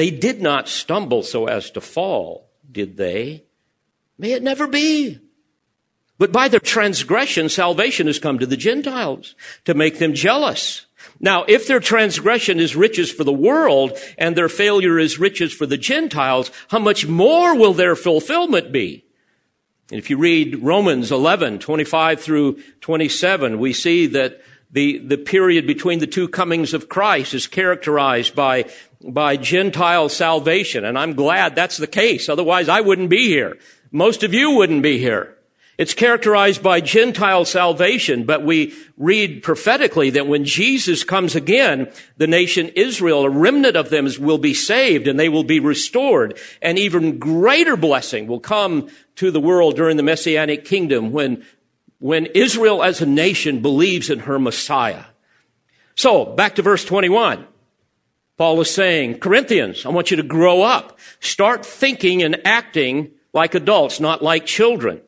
they 0.00 0.10
did 0.10 0.40
not 0.40 0.66
stumble 0.66 1.22
so 1.22 1.44
as 1.44 1.70
to 1.72 1.78
fall, 1.78 2.48
did 2.72 2.96
they? 2.96 3.44
May 4.16 4.32
it 4.32 4.42
never 4.42 4.66
be. 4.66 5.20
But 6.16 6.32
by 6.32 6.48
their 6.48 6.58
transgression, 6.58 7.50
salvation 7.50 8.06
has 8.06 8.18
come 8.18 8.38
to 8.38 8.46
the 8.46 8.56
Gentiles 8.56 9.34
to 9.66 9.74
make 9.74 9.98
them 9.98 10.14
jealous. 10.14 10.86
Now, 11.20 11.44
if 11.46 11.66
their 11.66 11.80
transgression 11.80 12.60
is 12.60 12.74
riches 12.74 13.12
for 13.12 13.24
the 13.24 13.30
world 13.30 13.92
and 14.16 14.34
their 14.34 14.48
failure 14.48 14.98
is 14.98 15.18
riches 15.18 15.52
for 15.52 15.66
the 15.66 15.76
Gentiles, 15.76 16.50
how 16.68 16.78
much 16.78 17.06
more 17.06 17.54
will 17.54 17.74
their 17.74 17.94
fulfillment 17.94 18.72
be? 18.72 19.04
And 19.90 19.98
if 19.98 20.08
you 20.08 20.16
read 20.16 20.62
Romans 20.62 21.12
11, 21.12 21.58
25 21.58 22.22
through 22.22 22.58
27, 22.80 23.58
we 23.58 23.74
see 23.74 24.06
that 24.06 24.40
the, 24.72 24.98
the 24.98 25.18
period 25.18 25.66
between 25.66 25.98
the 25.98 26.06
two 26.06 26.28
comings 26.28 26.74
of 26.74 26.88
Christ 26.88 27.34
is 27.34 27.46
characterized 27.46 28.34
by 28.34 28.70
by 29.02 29.36
Gentile 29.36 30.08
salvation. 30.08 30.84
And 30.84 30.98
I'm 30.98 31.14
glad 31.14 31.54
that's 31.54 31.78
the 31.78 31.86
case. 31.86 32.28
Otherwise 32.28 32.68
I 32.68 32.80
wouldn't 32.80 33.10
be 33.10 33.28
here. 33.28 33.56
Most 33.90 34.22
of 34.22 34.34
you 34.34 34.52
wouldn't 34.52 34.82
be 34.82 34.98
here. 34.98 35.36
It's 35.78 35.94
characterized 35.94 36.62
by 36.62 36.82
Gentile 36.82 37.46
salvation, 37.46 38.24
but 38.24 38.44
we 38.44 38.74
read 38.98 39.42
prophetically 39.42 40.10
that 40.10 40.26
when 40.26 40.44
Jesus 40.44 41.04
comes 41.04 41.34
again, 41.34 41.90
the 42.18 42.26
nation 42.26 42.68
Israel, 42.76 43.24
a 43.24 43.30
remnant 43.30 43.76
of 43.76 43.88
them 43.88 44.06
will 44.20 44.36
be 44.36 44.52
saved 44.52 45.08
and 45.08 45.18
they 45.18 45.30
will 45.30 45.42
be 45.42 45.58
restored. 45.58 46.38
And 46.60 46.78
even 46.78 47.18
greater 47.18 47.78
blessing 47.78 48.26
will 48.26 48.40
come 48.40 48.90
to 49.16 49.30
the 49.30 49.40
world 49.40 49.76
during 49.76 49.96
the 49.96 50.02
Messianic 50.02 50.66
kingdom 50.66 51.12
when, 51.12 51.46
when 52.00 52.26
Israel 52.26 52.82
as 52.82 53.00
a 53.00 53.06
nation 53.06 53.62
believes 53.62 54.10
in 54.10 54.20
her 54.20 54.38
Messiah. 54.38 55.04
So, 55.94 56.24
back 56.24 56.56
to 56.56 56.62
verse 56.62 56.84
21. 56.84 57.46
Paul 58.36 58.60
is 58.62 58.70
saying, 58.70 59.18
Corinthians, 59.18 59.84
I 59.84 59.90
want 59.90 60.10
you 60.10 60.16
to 60.16 60.22
grow 60.22 60.62
up. 60.62 60.98
Start 61.20 61.64
thinking 61.64 62.22
and 62.22 62.40
acting 62.44 63.12
like 63.34 63.54
adults, 63.54 64.00
not 64.00 64.22
like 64.22 64.46
children. 64.46 65.02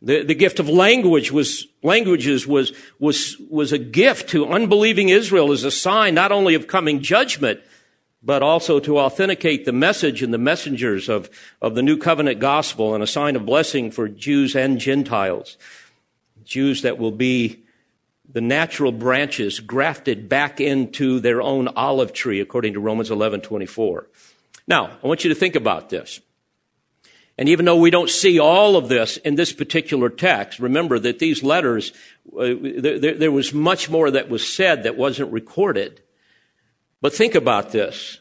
The, 0.00 0.22
the 0.22 0.34
gift 0.34 0.60
of 0.60 0.68
language 0.68 1.32
was, 1.32 1.66
languages 1.82 2.46
was, 2.46 2.72
was, 3.00 3.36
was 3.50 3.72
a 3.72 3.78
gift 3.78 4.28
to 4.30 4.46
unbelieving 4.46 5.08
Israel 5.08 5.50
as 5.50 5.64
a 5.64 5.72
sign 5.72 6.14
not 6.14 6.30
only 6.30 6.54
of 6.54 6.68
coming 6.68 7.00
judgment, 7.00 7.60
but 8.22 8.42
also 8.42 8.78
to 8.78 9.00
authenticate 9.00 9.64
the 9.64 9.72
message 9.72 10.22
and 10.22 10.32
the 10.32 10.38
messengers 10.38 11.08
of, 11.08 11.28
of 11.60 11.74
the 11.74 11.82
new 11.82 11.96
covenant 11.96 12.38
gospel 12.38 12.94
and 12.94 13.02
a 13.02 13.08
sign 13.08 13.34
of 13.34 13.44
blessing 13.44 13.90
for 13.90 14.08
Jews 14.08 14.54
and 14.54 14.78
Gentiles. 14.78 15.56
Jews 16.46 16.82
that 16.82 16.98
will 16.98 17.12
be 17.12 17.64
the 18.32 18.40
natural 18.40 18.92
branches 18.92 19.60
grafted 19.60 20.28
back 20.28 20.60
into 20.60 21.20
their 21.20 21.42
own 21.42 21.68
olive 21.68 22.12
tree, 22.12 22.40
according 22.40 22.72
to 22.72 22.80
Romans 22.80 23.10
11 23.10 23.42
24. 23.42 24.08
Now, 24.66 24.98
I 25.02 25.06
want 25.06 25.24
you 25.24 25.28
to 25.28 25.38
think 25.38 25.54
about 25.54 25.90
this. 25.90 26.20
And 27.38 27.48
even 27.48 27.66
though 27.66 27.76
we 27.76 27.90
don't 27.90 28.08
see 28.08 28.38
all 28.38 28.76
of 28.76 28.88
this 28.88 29.18
in 29.18 29.34
this 29.34 29.52
particular 29.52 30.08
text, 30.08 30.58
remember 30.58 30.98
that 30.98 31.18
these 31.18 31.42
letters, 31.42 31.92
uh, 32.32 32.54
there, 32.60 33.14
there 33.14 33.32
was 33.32 33.52
much 33.52 33.90
more 33.90 34.10
that 34.10 34.30
was 34.30 34.46
said 34.46 34.84
that 34.84 34.96
wasn't 34.96 35.30
recorded. 35.32 36.00
But 37.02 37.12
think 37.12 37.34
about 37.34 37.72
this. 37.72 38.20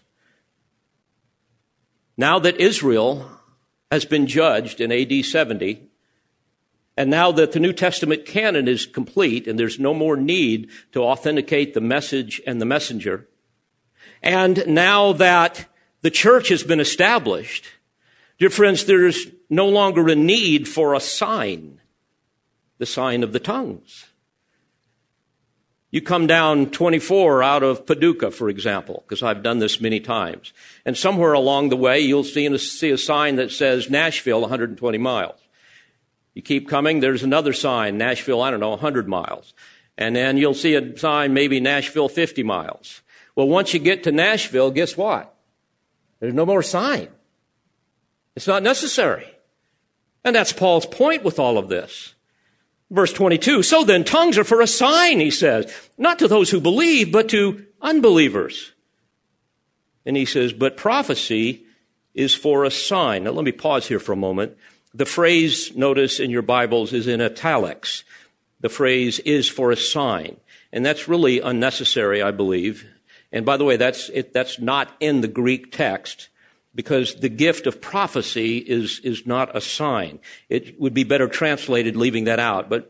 Now 2.17 2.39
that 2.39 2.60
Israel 2.60 3.29
has 3.89 4.03
been 4.03 4.27
judged 4.27 4.82
in 4.82 4.91
AD 4.91 5.25
70, 5.25 5.84
and 6.97 7.09
now 7.09 7.31
that 7.31 7.51
the 7.51 7.59
New 7.59 7.73
Testament 7.73 8.25
canon 8.25 8.67
is 8.67 8.85
complete 8.85 9.47
and 9.47 9.59
there's 9.59 9.79
no 9.79 9.93
more 9.93 10.15
need 10.15 10.69
to 10.93 11.03
authenticate 11.03 11.73
the 11.73 11.81
message 11.81 12.41
and 12.47 12.61
the 12.61 12.65
messenger, 12.65 13.27
and 14.21 14.65
now 14.67 15.13
that 15.13 15.65
the 16.01 16.11
church 16.11 16.49
has 16.49 16.63
been 16.63 16.79
established, 16.79 17.65
Dear 18.37 18.49
friends, 18.49 18.83
there's 18.83 19.27
no 19.49 19.67
longer 19.67 20.09
a 20.09 20.15
need 20.15 20.67
for 20.67 20.93
a 20.93 20.99
sign, 20.99 21.79
the 22.79 22.85
sign 22.85 23.23
of 23.23 23.31
the 23.31 23.39
tongues. 23.39 24.07
You 25.89 26.01
come 26.01 26.27
down 26.27 26.71
24 26.71 27.41
out 27.41 27.63
of 27.63 27.85
Paducah, 27.85 28.31
for 28.31 28.49
example, 28.49 29.05
because 29.07 29.23
I've 29.23 29.43
done 29.43 29.59
this 29.59 29.79
many 29.79 30.01
times. 30.01 30.51
And 30.85 30.97
somewhere 30.97 31.31
along 31.31 31.69
the 31.69 31.77
way, 31.77 32.01
you'll 32.01 32.25
see 32.25 32.45
a, 32.91 32.97
sign 32.97 33.37
that 33.37 33.51
says 33.51 33.89
Nashville, 33.89 34.41
120 34.41 34.97
miles. 34.97 35.39
You 36.35 36.41
keep 36.41 36.69
coming, 36.69 36.99
there's 36.99 37.23
another 37.23 37.53
sign, 37.53 37.97
Nashville, 37.97 38.41
I 38.41 38.51
don't 38.51 38.59
know, 38.59 38.71
100 38.71 39.07
miles. 39.07 39.53
And 39.97 40.15
then 40.15 40.37
you'll 40.37 40.53
see 40.53 40.75
a 40.75 40.97
sign, 40.97 41.33
maybe 41.33 41.59
Nashville, 41.61 42.09
50 42.09 42.43
miles. 42.43 43.01
Well, 43.35 43.47
once 43.47 43.73
you 43.73 43.79
get 43.79 44.03
to 44.03 44.11
Nashville, 44.11 44.69
guess 44.69 44.97
what? 44.97 45.33
There's 46.19 46.33
no 46.33 46.45
more 46.45 46.61
sign. 46.61 47.07
It's 48.35 48.47
not 48.47 48.63
necessary. 48.63 49.25
And 50.25 50.35
that's 50.35 50.51
Paul's 50.51 50.85
point 50.85 51.23
with 51.23 51.39
all 51.39 51.57
of 51.57 51.69
this. 51.69 52.15
Verse 52.91 53.13
22. 53.13 53.63
So 53.63 53.83
then 53.83 54.03
tongues 54.03 54.37
are 54.37 54.43
for 54.43 54.61
a 54.61 54.67
sign, 54.67 55.19
he 55.19 55.31
says, 55.31 55.73
not 55.97 56.19
to 56.19 56.27
those 56.27 56.49
who 56.49 56.59
believe, 56.59 57.11
but 57.11 57.29
to 57.29 57.65
unbelievers. 57.81 58.73
And 60.05 60.17
he 60.17 60.25
says, 60.25 60.51
but 60.51 60.77
prophecy 60.77 61.65
is 62.13 62.35
for 62.35 62.63
a 62.63 62.71
sign. 62.71 63.23
Now 63.23 63.31
let 63.31 63.45
me 63.45 63.51
pause 63.51 63.87
here 63.87 63.99
for 63.99 64.11
a 64.11 64.17
moment. 64.17 64.57
The 64.95 65.05
phrase, 65.05 65.75
notice 65.75 66.21
in 66.21 66.31
your 66.31 66.41
Bibles, 66.41 66.93
is 66.93 67.05
in 67.05 67.19
italics. 67.19 68.05
The 68.61 68.70
phrase 68.70 69.20
is 69.20 69.50
for 69.50 69.70
a 69.72 69.75
sign. 69.75 70.37
And 70.72 70.85
that's 70.85 71.09
really 71.09 71.41
unnecessary, 71.41 72.22
I 72.22 72.31
believe. 72.31 72.87
And 73.29 73.46
by 73.46 73.57
the 73.57 73.65
way, 73.65 73.75
that's, 73.75 74.07
it, 74.07 74.31
that's 74.31 74.57
not 74.57 74.96
in 75.01 75.20
the 75.20 75.27
Greek 75.27 75.74
text 75.74 76.29
because 76.74 77.15
the 77.15 77.27
gift 77.27 77.67
of 77.67 77.81
prophecy 77.81 78.57
is, 78.57 79.01
is 79.03 79.25
not 79.25 79.53
a 79.53 79.59
sign. 79.59 80.20
It 80.48 80.79
would 80.79 80.93
be 80.93 81.03
better 81.03 81.27
translated 81.27 81.98
leaving 81.98 82.24
that 82.25 82.39
out. 82.39 82.70
But 82.70 82.89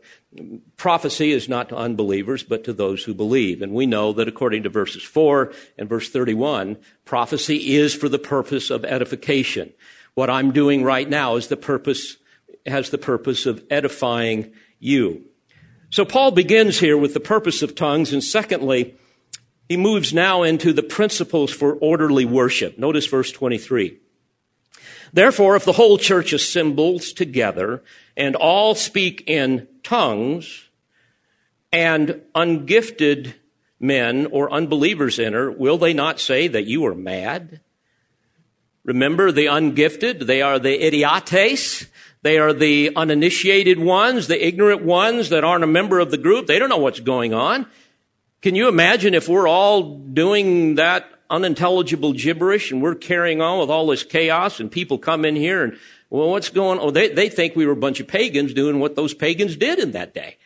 prophecy 0.76 1.32
is 1.32 1.48
not 1.48 1.70
to 1.70 1.76
unbelievers, 1.76 2.44
but 2.44 2.62
to 2.64 2.72
those 2.72 3.02
who 3.02 3.14
believe. 3.14 3.62
And 3.62 3.72
we 3.72 3.84
know 3.84 4.12
that 4.12 4.28
according 4.28 4.62
to 4.62 4.68
verses 4.68 5.02
4 5.02 5.52
and 5.76 5.88
verse 5.88 6.08
31, 6.08 6.76
prophecy 7.04 7.74
is 7.74 7.96
for 7.96 8.08
the 8.08 8.18
purpose 8.20 8.70
of 8.70 8.84
edification. 8.84 9.72
What 10.16 10.30
I'm 10.30 10.50
doing 10.50 10.82
right 10.82 11.06
now 11.06 11.36
is 11.36 11.48
the 11.48 11.58
purpose, 11.58 12.16
has 12.64 12.88
the 12.88 12.96
purpose 12.96 13.44
of 13.44 13.62
edifying 13.68 14.50
you. 14.78 15.26
So 15.90 16.06
Paul 16.06 16.30
begins 16.30 16.78
here 16.78 16.96
with 16.96 17.12
the 17.12 17.20
purpose 17.20 17.60
of 17.60 17.74
tongues, 17.74 18.14
and 18.14 18.24
secondly, 18.24 18.96
he 19.68 19.76
moves 19.76 20.14
now 20.14 20.42
into 20.42 20.72
the 20.72 20.82
principles 20.82 21.52
for 21.52 21.74
orderly 21.74 22.24
worship. 22.24 22.78
Notice 22.78 23.06
verse 23.06 23.30
23. 23.30 23.98
Therefore, 25.12 25.54
if 25.54 25.66
the 25.66 25.72
whole 25.72 25.98
church 25.98 26.32
assembles 26.32 27.12
together 27.12 27.84
and 28.16 28.36
all 28.36 28.74
speak 28.74 29.22
in 29.26 29.68
tongues 29.82 30.70
and 31.70 32.22
ungifted 32.34 33.34
men 33.78 34.28
or 34.32 34.50
unbelievers 34.50 35.18
enter, 35.18 35.50
will 35.50 35.76
they 35.76 35.92
not 35.92 36.20
say 36.20 36.48
that 36.48 36.64
you 36.64 36.86
are 36.86 36.94
mad? 36.94 37.60
Remember 38.86 39.30
the 39.32 39.46
ungifted, 39.46 40.26
they 40.26 40.40
are 40.40 40.58
the 40.58 40.82
idiotes. 40.82 41.86
They 42.22 42.38
are 42.38 42.52
the 42.52 42.90
uninitiated 42.96 43.78
ones, 43.78 44.26
the 44.26 44.44
ignorant 44.44 44.82
ones 44.82 45.28
that 45.28 45.44
aren't 45.44 45.62
a 45.62 45.68
member 45.68 46.00
of 46.00 46.10
the 46.10 46.18
group. 46.18 46.48
They 46.48 46.58
don't 46.58 46.68
know 46.68 46.76
what's 46.76 46.98
going 46.98 47.32
on. 47.32 47.66
Can 48.42 48.56
you 48.56 48.66
imagine 48.66 49.14
if 49.14 49.28
we're 49.28 49.46
all 49.46 49.98
doing 49.98 50.74
that 50.74 51.08
unintelligible 51.30 52.14
gibberish 52.14 52.72
and 52.72 52.82
we're 52.82 52.96
carrying 52.96 53.40
on 53.40 53.60
with 53.60 53.70
all 53.70 53.86
this 53.86 54.02
chaos 54.02 54.58
and 54.58 54.72
people 54.72 54.98
come 54.98 55.24
in 55.24 55.36
here 55.36 55.62
and, 55.62 55.78
well, 56.10 56.30
what's 56.30 56.48
going 56.48 56.80
on? 56.80 56.86
Oh, 56.86 56.90
they, 56.90 57.10
they 57.10 57.28
think 57.28 57.54
we 57.54 57.64
were 57.64 57.72
a 57.72 57.76
bunch 57.76 58.00
of 58.00 58.08
pagans 58.08 58.54
doing 58.54 58.80
what 58.80 58.96
those 58.96 59.14
pagans 59.14 59.54
did 59.54 59.78
in 59.78 59.92
that 59.92 60.12
day. 60.12 60.36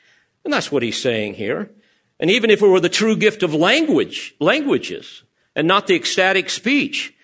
And 0.44 0.52
that's 0.52 0.70
what 0.70 0.82
he's 0.82 1.00
saying 1.00 1.34
here. 1.34 1.70
And 2.18 2.30
even 2.30 2.50
if 2.50 2.60
it 2.60 2.66
were 2.66 2.80
the 2.80 2.90
true 2.90 3.16
gift 3.16 3.42
of 3.42 3.54
language, 3.54 4.34
languages, 4.38 5.22
and 5.56 5.66
not 5.66 5.86
the 5.86 5.96
ecstatic 5.96 6.50
speech, 6.50 7.14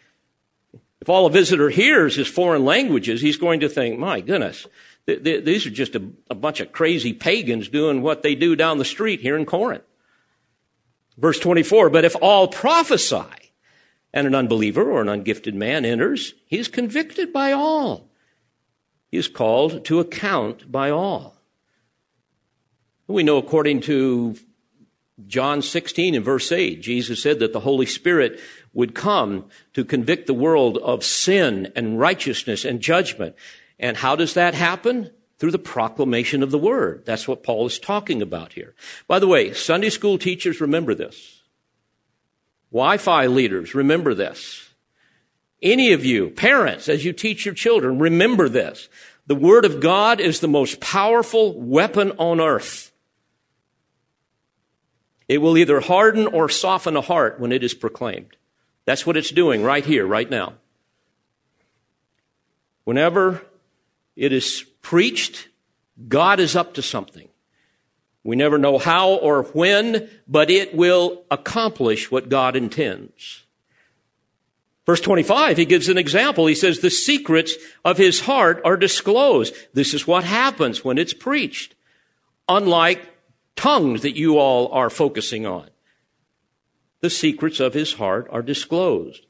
if 1.00 1.08
all 1.08 1.26
a 1.26 1.30
visitor 1.30 1.68
hears 1.68 2.18
is 2.18 2.26
foreign 2.26 2.64
languages, 2.64 3.20
he's 3.20 3.36
going 3.36 3.60
to 3.60 3.68
think, 3.68 3.98
my 3.98 4.20
goodness, 4.20 4.66
th- 5.06 5.22
th- 5.22 5.44
these 5.44 5.66
are 5.66 5.70
just 5.70 5.94
a, 5.94 6.02
a 6.30 6.34
bunch 6.34 6.60
of 6.60 6.72
crazy 6.72 7.12
pagans 7.12 7.68
doing 7.68 8.02
what 8.02 8.22
they 8.22 8.34
do 8.34 8.56
down 8.56 8.78
the 8.78 8.84
street 8.84 9.20
here 9.20 9.36
in 9.36 9.44
Corinth. 9.44 9.84
Verse 11.18 11.38
24, 11.38 11.90
but 11.90 12.04
if 12.04 12.16
all 12.20 12.48
prophesy 12.48 13.24
and 14.12 14.26
an 14.26 14.34
unbeliever 14.34 14.90
or 14.90 15.00
an 15.00 15.08
ungifted 15.08 15.54
man 15.54 15.84
enters, 15.84 16.34
he 16.46 16.58
is 16.58 16.68
convicted 16.68 17.32
by 17.32 17.52
all. 17.52 18.08
He 19.10 19.18
is 19.18 19.28
called 19.28 19.84
to 19.86 20.00
account 20.00 20.70
by 20.70 20.90
all. 20.90 21.36
We 23.06 23.22
know 23.22 23.36
according 23.36 23.82
to 23.82 24.36
John 25.26 25.62
16 25.62 26.14
and 26.14 26.24
verse 26.24 26.50
8, 26.52 26.82
Jesus 26.82 27.22
said 27.22 27.38
that 27.38 27.52
the 27.52 27.60
Holy 27.60 27.86
Spirit 27.86 28.40
would 28.76 28.94
come 28.94 29.46
to 29.72 29.84
convict 29.84 30.26
the 30.26 30.34
world 30.34 30.76
of 30.78 31.02
sin 31.02 31.72
and 31.74 31.98
righteousness 31.98 32.64
and 32.64 32.80
judgment. 32.80 33.34
And 33.78 33.96
how 33.96 34.14
does 34.14 34.34
that 34.34 34.54
happen? 34.54 35.10
through 35.38 35.50
the 35.50 35.58
proclamation 35.58 36.42
of 36.42 36.50
the 36.50 36.58
word. 36.58 37.02
That's 37.04 37.28
what 37.28 37.42
Paul 37.42 37.66
is 37.66 37.78
talking 37.78 38.22
about 38.22 38.54
here. 38.54 38.74
By 39.06 39.18
the 39.18 39.26
way, 39.26 39.52
Sunday 39.52 39.90
school 39.90 40.16
teachers 40.16 40.62
remember 40.62 40.94
this. 40.94 41.42
Wi-Fi 42.72 43.26
leaders 43.26 43.74
remember 43.74 44.14
this. 44.14 44.70
Any 45.62 45.92
of 45.92 46.06
you, 46.06 46.30
parents, 46.30 46.88
as 46.88 47.04
you 47.04 47.12
teach 47.12 47.44
your 47.44 47.54
children, 47.54 47.98
remember 47.98 48.48
this. 48.48 48.88
The 49.26 49.34
word 49.34 49.64
of 49.64 49.80
God 49.80 50.20
is 50.20 50.40
the 50.40 50.48
most 50.48 50.80
powerful 50.80 51.60
weapon 51.60 52.12
on 52.12 52.40
earth. 52.40 52.92
It 55.28 55.38
will 55.38 55.58
either 55.58 55.80
harden 55.80 56.26
or 56.26 56.48
soften 56.48 56.96
a 56.96 57.00
heart 57.00 57.40
when 57.40 57.52
it 57.52 57.64
is 57.64 57.74
proclaimed. 57.74 58.36
That's 58.86 59.04
what 59.04 59.16
it's 59.16 59.30
doing 59.30 59.62
right 59.62 59.84
here, 59.84 60.06
right 60.06 60.30
now. 60.30 60.54
Whenever 62.84 63.44
it 64.14 64.32
is 64.32 64.64
preached, 64.80 65.48
God 66.08 66.40
is 66.40 66.56
up 66.56 66.74
to 66.74 66.82
something. 66.82 67.28
We 68.22 68.36
never 68.36 68.58
know 68.58 68.78
how 68.78 69.10
or 69.10 69.42
when, 69.42 70.08
but 70.26 70.50
it 70.50 70.74
will 70.74 71.24
accomplish 71.30 72.10
what 72.10 72.28
God 72.28 72.56
intends. 72.56 73.42
Verse 74.84 75.00
25, 75.00 75.56
he 75.56 75.64
gives 75.64 75.88
an 75.88 75.98
example. 75.98 76.46
He 76.46 76.54
says, 76.54 76.78
the 76.78 76.90
secrets 76.90 77.54
of 77.84 77.98
his 77.98 78.20
heart 78.20 78.60
are 78.64 78.76
disclosed. 78.76 79.54
This 79.74 79.94
is 79.94 80.06
what 80.06 80.22
happens 80.22 80.84
when 80.84 80.96
it's 80.96 81.12
preached. 81.12 81.74
Unlike 82.48 83.04
tongues 83.56 84.02
that 84.02 84.16
you 84.16 84.38
all 84.38 84.70
are 84.72 84.90
focusing 84.90 85.44
on. 85.44 85.68
The 87.06 87.10
secrets 87.10 87.60
of 87.60 87.72
his 87.72 87.92
heart 87.92 88.26
are 88.32 88.42
disclosed. 88.42 89.26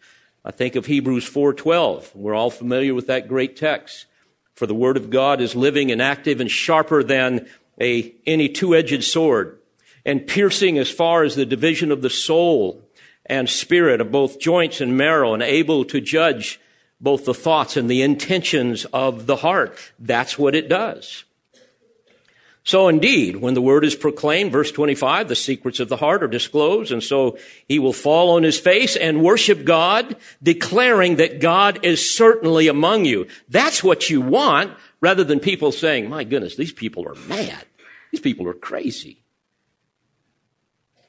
I 0.46 0.50
think 0.50 0.76
of 0.76 0.86
Hebrews 0.86 1.28
4:12. 1.28 2.16
We're 2.16 2.32
all 2.32 2.48
familiar 2.48 2.94
with 2.94 3.06
that 3.08 3.28
great 3.28 3.54
text. 3.54 4.06
For 4.54 4.66
the 4.66 4.74
word 4.74 4.96
of 4.96 5.10
God 5.10 5.42
is 5.42 5.54
living 5.54 5.92
and 5.92 6.00
active 6.00 6.40
and 6.40 6.50
sharper 6.50 7.02
than 7.02 7.46
a, 7.78 8.14
any 8.26 8.48
two-edged 8.48 9.04
sword 9.04 9.58
and 10.06 10.26
piercing 10.26 10.78
as 10.78 10.90
far 10.90 11.22
as 11.22 11.36
the 11.36 11.44
division 11.44 11.92
of 11.92 12.00
the 12.00 12.08
soul 12.08 12.80
and 13.26 13.46
spirit 13.46 14.00
of 14.00 14.10
both 14.10 14.40
joints 14.40 14.80
and 14.80 14.96
marrow 14.96 15.34
and 15.34 15.42
able 15.42 15.84
to 15.84 16.00
judge 16.00 16.58
both 16.98 17.26
the 17.26 17.34
thoughts 17.34 17.76
and 17.76 17.90
the 17.90 18.00
intentions 18.00 18.86
of 18.86 19.26
the 19.26 19.36
heart. 19.36 19.92
That's 19.98 20.38
what 20.38 20.54
it 20.54 20.70
does. 20.70 21.25
So 22.66 22.88
indeed, 22.88 23.36
when 23.36 23.54
the 23.54 23.62
word 23.62 23.84
is 23.84 23.94
proclaimed, 23.94 24.50
verse 24.50 24.72
25, 24.72 25.28
the 25.28 25.36
secrets 25.36 25.78
of 25.78 25.88
the 25.88 25.98
heart 25.98 26.24
are 26.24 26.28
disclosed, 26.28 26.90
and 26.90 27.00
so 27.00 27.38
he 27.68 27.78
will 27.78 27.92
fall 27.92 28.30
on 28.30 28.42
his 28.42 28.58
face 28.58 28.96
and 28.96 29.22
worship 29.22 29.64
God, 29.64 30.16
declaring 30.42 31.14
that 31.16 31.40
God 31.40 31.78
is 31.84 32.12
certainly 32.12 32.66
among 32.66 33.04
you. 33.04 33.28
That's 33.48 33.84
what 33.84 34.10
you 34.10 34.20
want, 34.20 34.76
rather 35.00 35.22
than 35.22 35.38
people 35.38 35.70
saying, 35.70 36.08
my 36.08 36.24
goodness, 36.24 36.56
these 36.56 36.72
people 36.72 37.06
are 37.06 37.14
mad. 37.28 37.64
These 38.10 38.20
people 38.20 38.48
are 38.48 38.52
crazy. 38.52 39.22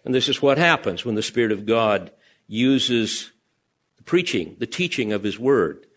And 0.06 0.14
this 0.14 0.30
is 0.30 0.40
what 0.40 0.60
happens 0.60 1.04
when 1.04 1.16
the 1.16 1.24
Spirit 1.24 1.52
of 1.52 1.66
God 1.66 2.12
uses 2.46 3.32
the 3.98 4.04
preaching, 4.04 4.58
the 4.60 4.68
teaching 4.68 5.12
of 5.12 5.24
his 5.24 5.40
word. 5.40 5.88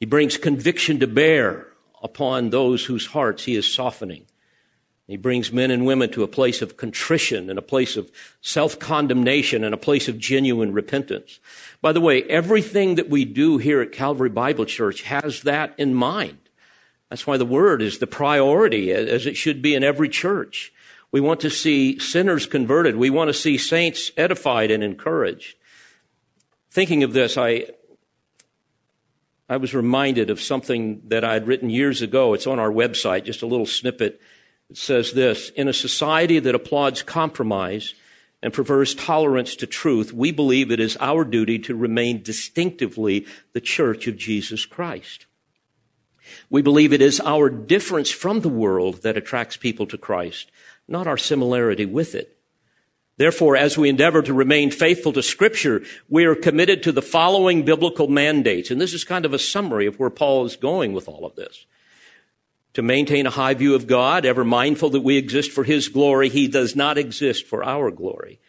He 0.00 0.06
brings 0.06 0.36
conviction 0.36 0.98
to 0.98 1.06
bear 1.06 1.68
upon 2.02 2.50
those 2.50 2.86
whose 2.86 3.06
hearts 3.06 3.44
he 3.44 3.54
is 3.54 3.72
softening. 3.72 4.26
He 5.12 5.18
brings 5.18 5.52
men 5.52 5.70
and 5.70 5.84
women 5.84 6.10
to 6.12 6.22
a 6.22 6.26
place 6.26 6.62
of 6.62 6.78
contrition 6.78 7.50
and 7.50 7.58
a 7.58 7.62
place 7.62 7.98
of 7.98 8.10
self-condemnation 8.40 9.62
and 9.62 9.74
a 9.74 9.76
place 9.76 10.08
of 10.08 10.16
genuine 10.16 10.72
repentance. 10.72 11.38
By 11.82 11.92
the 11.92 12.00
way, 12.00 12.22
everything 12.22 12.94
that 12.94 13.10
we 13.10 13.26
do 13.26 13.58
here 13.58 13.82
at 13.82 13.92
Calvary 13.92 14.30
Bible 14.30 14.64
Church 14.64 15.02
has 15.02 15.42
that 15.42 15.74
in 15.76 15.92
mind. 15.92 16.38
That's 17.10 17.26
why 17.26 17.36
the 17.36 17.44
word 17.44 17.82
is 17.82 17.98
the 17.98 18.06
priority 18.06 18.90
as 18.90 19.26
it 19.26 19.36
should 19.36 19.60
be 19.60 19.74
in 19.74 19.84
every 19.84 20.08
church. 20.08 20.72
We 21.10 21.20
want 21.20 21.40
to 21.40 21.50
see 21.50 21.98
sinners 21.98 22.46
converted. 22.46 22.96
We 22.96 23.10
want 23.10 23.28
to 23.28 23.34
see 23.34 23.58
saints 23.58 24.12
edified 24.16 24.70
and 24.70 24.82
encouraged. 24.82 25.56
Thinking 26.70 27.02
of 27.02 27.12
this, 27.12 27.36
I, 27.36 27.66
I 29.46 29.58
was 29.58 29.74
reminded 29.74 30.30
of 30.30 30.40
something 30.40 31.02
that 31.08 31.22
I 31.22 31.34
had 31.34 31.46
written 31.46 31.68
years 31.68 32.00
ago. 32.00 32.32
It's 32.32 32.46
on 32.46 32.58
our 32.58 32.72
website, 32.72 33.24
just 33.24 33.42
a 33.42 33.46
little 33.46 33.66
snippet 33.66 34.18
it 34.72 34.78
says 34.78 35.12
this 35.12 35.50
In 35.50 35.68
a 35.68 35.72
society 35.74 36.38
that 36.38 36.54
applauds 36.54 37.02
compromise 37.02 37.94
and 38.42 38.54
prefers 38.54 38.94
tolerance 38.94 39.54
to 39.56 39.66
truth, 39.66 40.14
we 40.14 40.32
believe 40.32 40.70
it 40.70 40.80
is 40.80 40.96
our 40.98 41.24
duty 41.24 41.58
to 41.58 41.76
remain 41.76 42.22
distinctively 42.22 43.26
the 43.52 43.60
church 43.60 44.06
of 44.06 44.16
Jesus 44.16 44.64
Christ. 44.64 45.26
We 46.48 46.62
believe 46.62 46.94
it 46.94 47.02
is 47.02 47.20
our 47.20 47.50
difference 47.50 48.10
from 48.10 48.40
the 48.40 48.48
world 48.48 49.02
that 49.02 49.18
attracts 49.18 49.58
people 49.58 49.86
to 49.88 49.98
Christ, 49.98 50.50
not 50.88 51.06
our 51.06 51.18
similarity 51.18 51.84
with 51.84 52.14
it. 52.14 52.38
Therefore, 53.18 53.58
as 53.58 53.76
we 53.76 53.90
endeavor 53.90 54.22
to 54.22 54.32
remain 54.32 54.70
faithful 54.70 55.12
to 55.12 55.22
scripture, 55.22 55.82
we 56.08 56.24
are 56.24 56.34
committed 56.34 56.82
to 56.82 56.92
the 56.92 57.02
following 57.02 57.66
biblical 57.66 58.08
mandates. 58.08 58.70
And 58.70 58.80
this 58.80 58.94
is 58.94 59.04
kind 59.04 59.26
of 59.26 59.34
a 59.34 59.38
summary 59.38 59.84
of 59.84 59.98
where 59.98 60.08
Paul 60.08 60.46
is 60.46 60.56
going 60.56 60.94
with 60.94 61.08
all 61.08 61.26
of 61.26 61.36
this 61.36 61.66
to 62.74 62.82
maintain 62.82 63.26
a 63.26 63.30
high 63.30 63.54
view 63.54 63.74
of 63.74 63.86
God, 63.86 64.24
ever 64.24 64.44
mindful 64.44 64.90
that 64.90 65.02
we 65.02 65.16
exist 65.16 65.50
for 65.50 65.64
His 65.64 65.88
glory. 65.88 66.28
He 66.28 66.48
does 66.48 66.74
not 66.74 66.98
exist 66.98 67.46
for 67.46 67.64
our 67.64 67.90
glory. 67.90 68.40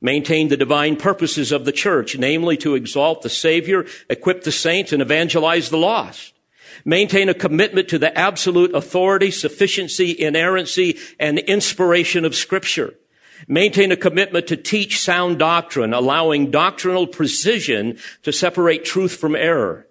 Maintain 0.00 0.48
the 0.48 0.56
divine 0.56 0.96
purposes 0.96 1.52
of 1.52 1.64
the 1.64 1.72
church, 1.72 2.18
namely 2.18 2.56
to 2.58 2.74
exalt 2.74 3.22
the 3.22 3.30
Savior, 3.30 3.86
equip 4.10 4.44
the 4.44 4.52
saints, 4.52 4.92
and 4.92 5.02
evangelize 5.02 5.70
the 5.70 5.78
lost. 5.78 6.34
Maintain 6.84 7.28
a 7.28 7.34
commitment 7.34 7.88
to 7.88 7.98
the 7.98 8.16
absolute 8.16 8.74
authority, 8.74 9.30
sufficiency, 9.30 10.14
inerrancy, 10.18 10.98
and 11.18 11.38
inspiration 11.38 12.24
of 12.24 12.34
Scripture. 12.34 12.94
Maintain 13.48 13.92
a 13.92 13.96
commitment 13.96 14.46
to 14.48 14.56
teach 14.56 15.00
sound 15.00 15.38
doctrine, 15.38 15.92
allowing 15.92 16.50
doctrinal 16.50 17.06
precision 17.06 17.98
to 18.22 18.32
separate 18.32 18.84
truth 18.84 19.16
from 19.16 19.36
error. 19.36 19.85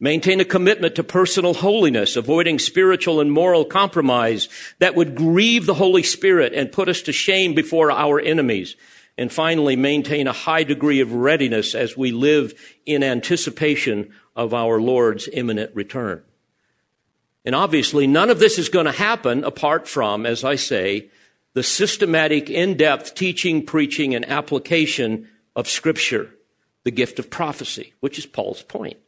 Maintain 0.00 0.38
a 0.38 0.44
commitment 0.44 0.94
to 0.94 1.02
personal 1.02 1.54
holiness, 1.54 2.14
avoiding 2.14 2.60
spiritual 2.60 3.20
and 3.20 3.32
moral 3.32 3.64
compromise 3.64 4.48
that 4.78 4.94
would 4.94 5.16
grieve 5.16 5.66
the 5.66 5.74
Holy 5.74 6.04
Spirit 6.04 6.52
and 6.54 6.70
put 6.70 6.88
us 6.88 7.02
to 7.02 7.12
shame 7.12 7.52
before 7.52 7.90
our 7.90 8.20
enemies. 8.20 8.76
And 9.16 9.32
finally, 9.32 9.74
maintain 9.74 10.28
a 10.28 10.32
high 10.32 10.62
degree 10.62 11.00
of 11.00 11.12
readiness 11.12 11.74
as 11.74 11.96
we 11.96 12.12
live 12.12 12.54
in 12.86 13.02
anticipation 13.02 14.12
of 14.36 14.54
our 14.54 14.80
Lord's 14.80 15.28
imminent 15.32 15.74
return. 15.74 16.22
And 17.44 17.56
obviously, 17.56 18.06
none 18.06 18.30
of 18.30 18.38
this 18.38 18.56
is 18.56 18.68
going 18.68 18.86
to 18.86 18.92
happen 18.92 19.42
apart 19.42 19.88
from, 19.88 20.24
as 20.26 20.44
I 20.44 20.54
say, 20.54 21.10
the 21.54 21.64
systematic, 21.64 22.48
in-depth 22.48 23.16
teaching, 23.16 23.66
preaching, 23.66 24.14
and 24.14 24.24
application 24.28 25.28
of 25.56 25.66
Scripture, 25.66 26.30
the 26.84 26.92
gift 26.92 27.18
of 27.18 27.30
prophecy, 27.30 27.94
which 27.98 28.18
is 28.18 28.26
Paul's 28.26 28.62
point. 28.62 28.98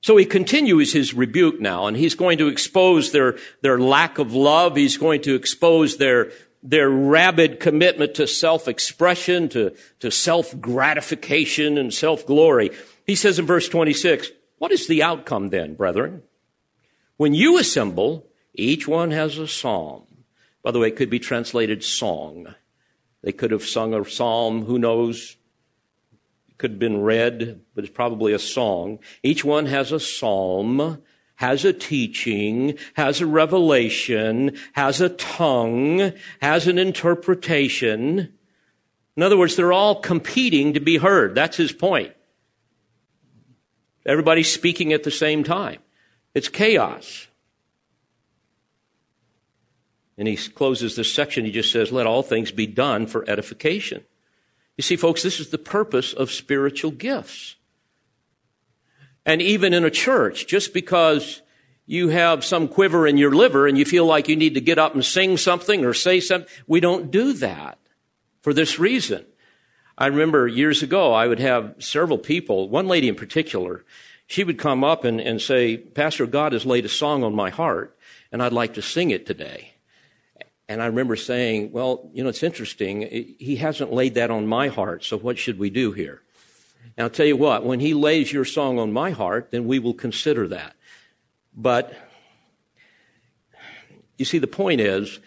So 0.00 0.16
he 0.16 0.24
continues 0.24 0.92
his 0.92 1.12
rebuke 1.12 1.60
now, 1.60 1.86
and 1.86 1.96
he's 1.96 2.14
going 2.14 2.38
to 2.38 2.48
expose 2.48 3.10
their, 3.10 3.36
their 3.62 3.78
lack 3.78 4.18
of 4.18 4.32
love. 4.32 4.76
He's 4.76 4.96
going 4.96 5.22
to 5.22 5.34
expose 5.34 5.96
their, 5.96 6.30
their 6.62 6.88
rabid 6.88 7.58
commitment 7.58 8.14
to 8.14 8.26
self-expression, 8.26 9.48
to, 9.50 9.74
to 10.00 10.10
self-gratification 10.10 11.78
and 11.78 11.92
self-glory. 11.92 12.70
He 13.06 13.16
says 13.16 13.38
in 13.38 13.46
verse 13.46 13.68
26, 13.68 14.30
what 14.58 14.72
is 14.72 14.86
the 14.86 15.02
outcome 15.02 15.48
then, 15.48 15.74
brethren? 15.74 16.22
When 17.16 17.34
you 17.34 17.58
assemble, 17.58 18.26
each 18.54 18.86
one 18.86 19.10
has 19.10 19.38
a 19.38 19.48
psalm. 19.48 20.04
By 20.62 20.70
the 20.70 20.78
way, 20.78 20.88
it 20.88 20.96
could 20.96 21.10
be 21.10 21.18
translated 21.18 21.82
song. 21.82 22.54
They 23.22 23.32
could 23.32 23.50
have 23.50 23.64
sung 23.64 23.94
a 23.94 24.04
psalm, 24.04 24.64
who 24.64 24.78
knows, 24.78 25.37
could 26.58 26.72
have 26.72 26.78
been 26.78 27.00
read, 27.00 27.60
but 27.74 27.84
it's 27.84 27.92
probably 27.92 28.32
a 28.32 28.38
song. 28.38 28.98
Each 29.22 29.44
one 29.44 29.66
has 29.66 29.92
a 29.92 30.00
psalm, 30.00 31.02
has 31.36 31.64
a 31.64 31.72
teaching, 31.72 32.76
has 32.94 33.20
a 33.20 33.26
revelation, 33.26 34.56
has 34.72 35.00
a 35.00 35.08
tongue, 35.08 36.12
has 36.42 36.66
an 36.66 36.78
interpretation. 36.78 38.34
In 39.16 39.22
other 39.22 39.38
words, 39.38 39.56
they're 39.56 39.72
all 39.72 40.00
competing 40.00 40.74
to 40.74 40.80
be 40.80 40.96
heard. 40.96 41.34
That's 41.34 41.56
his 41.56 41.72
point. 41.72 42.12
Everybody's 44.04 44.52
speaking 44.52 44.92
at 44.92 45.04
the 45.04 45.10
same 45.10 45.44
time. 45.44 45.78
It's 46.34 46.48
chaos. 46.48 47.28
And 50.16 50.26
he 50.26 50.36
closes 50.36 50.96
this 50.96 51.12
section. 51.12 51.44
He 51.44 51.52
just 51.52 51.70
says, 51.70 51.92
let 51.92 52.06
all 52.06 52.24
things 52.24 52.50
be 52.50 52.66
done 52.66 53.06
for 53.06 53.28
edification. 53.30 54.04
You 54.78 54.82
see, 54.82 54.96
folks, 54.96 55.24
this 55.24 55.40
is 55.40 55.50
the 55.50 55.58
purpose 55.58 56.14
of 56.14 56.30
spiritual 56.30 56.92
gifts. 56.92 57.56
And 59.26 59.42
even 59.42 59.74
in 59.74 59.84
a 59.84 59.90
church, 59.90 60.46
just 60.46 60.72
because 60.72 61.42
you 61.84 62.08
have 62.08 62.44
some 62.44 62.68
quiver 62.68 63.06
in 63.06 63.18
your 63.18 63.34
liver 63.34 63.66
and 63.66 63.76
you 63.76 63.84
feel 63.84 64.06
like 64.06 64.28
you 64.28 64.36
need 64.36 64.54
to 64.54 64.60
get 64.60 64.78
up 64.78 64.94
and 64.94 65.04
sing 65.04 65.36
something 65.36 65.84
or 65.84 65.92
say 65.92 66.20
something, 66.20 66.48
we 66.68 66.78
don't 66.78 67.10
do 67.10 67.32
that 67.34 67.78
for 68.40 68.54
this 68.54 68.78
reason. 68.78 69.26
I 69.98 70.06
remember 70.06 70.46
years 70.46 70.82
ago, 70.82 71.12
I 71.12 71.26
would 71.26 71.40
have 71.40 71.74
several 71.80 72.18
people, 72.18 72.68
one 72.68 72.86
lady 72.86 73.08
in 73.08 73.16
particular, 73.16 73.84
she 74.28 74.44
would 74.44 74.58
come 74.58 74.84
up 74.84 75.04
and, 75.04 75.20
and 75.20 75.42
say, 75.42 75.76
Pastor, 75.76 76.26
God 76.26 76.52
has 76.52 76.64
laid 76.64 76.84
a 76.84 76.88
song 76.88 77.24
on 77.24 77.34
my 77.34 77.50
heart 77.50 77.98
and 78.30 78.40
I'd 78.40 78.52
like 78.52 78.74
to 78.74 78.82
sing 78.82 79.10
it 79.10 79.26
today. 79.26 79.72
And 80.68 80.82
I 80.82 80.86
remember 80.86 81.16
saying, 81.16 81.72
well, 81.72 82.10
you 82.12 82.22
know, 82.22 82.28
it's 82.28 82.42
interesting. 82.42 83.36
He 83.38 83.56
hasn't 83.56 83.92
laid 83.92 84.14
that 84.14 84.30
on 84.30 84.46
my 84.46 84.68
heart, 84.68 85.02
so 85.02 85.16
what 85.16 85.38
should 85.38 85.58
we 85.58 85.70
do 85.70 85.92
here? 85.92 86.22
And 86.96 87.04
I'll 87.04 87.10
tell 87.10 87.26
you 87.26 87.36
what, 87.36 87.64
when 87.64 87.80
he 87.80 87.94
lays 87.94 88.32
your 88.32 88.44
song 88.44 88.78
on 88.78 88.92
my 88.92 89.10
heart, 89.10 89.50
then 89.50 89.66
we 89.66 89.78
will 89.78 89.94
consider 89.94 90.48
that. 90.48 90.76
But 91.56 91.94
you 94.18 94.24
see, 94.24 94.38
the 94.38 94.46
point 94.46 94.80
is, 94.80 95.20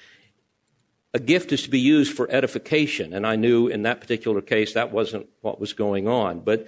a 1.13 1.19
gift 1.19 1.51
is 1.51 1.63
to 1.63 1.69
be 1.69 1.79
used 1.79 2.13
for 2.13 2.29
edification. 2.29 3.13
And 3.13 3.25
I 3.25 3.35
knew 3.35 3.67
in 3.67 3.83
that 3.83 3.99
particular 3.99 4.41
case 4.41 4.73
that 4.73 4.91
wasn't 4.91 5.27
what 5.41 5.59
was 5.59 5.73
going 5.73 6.07
on. 6.07 6.41
But 6.41 6.67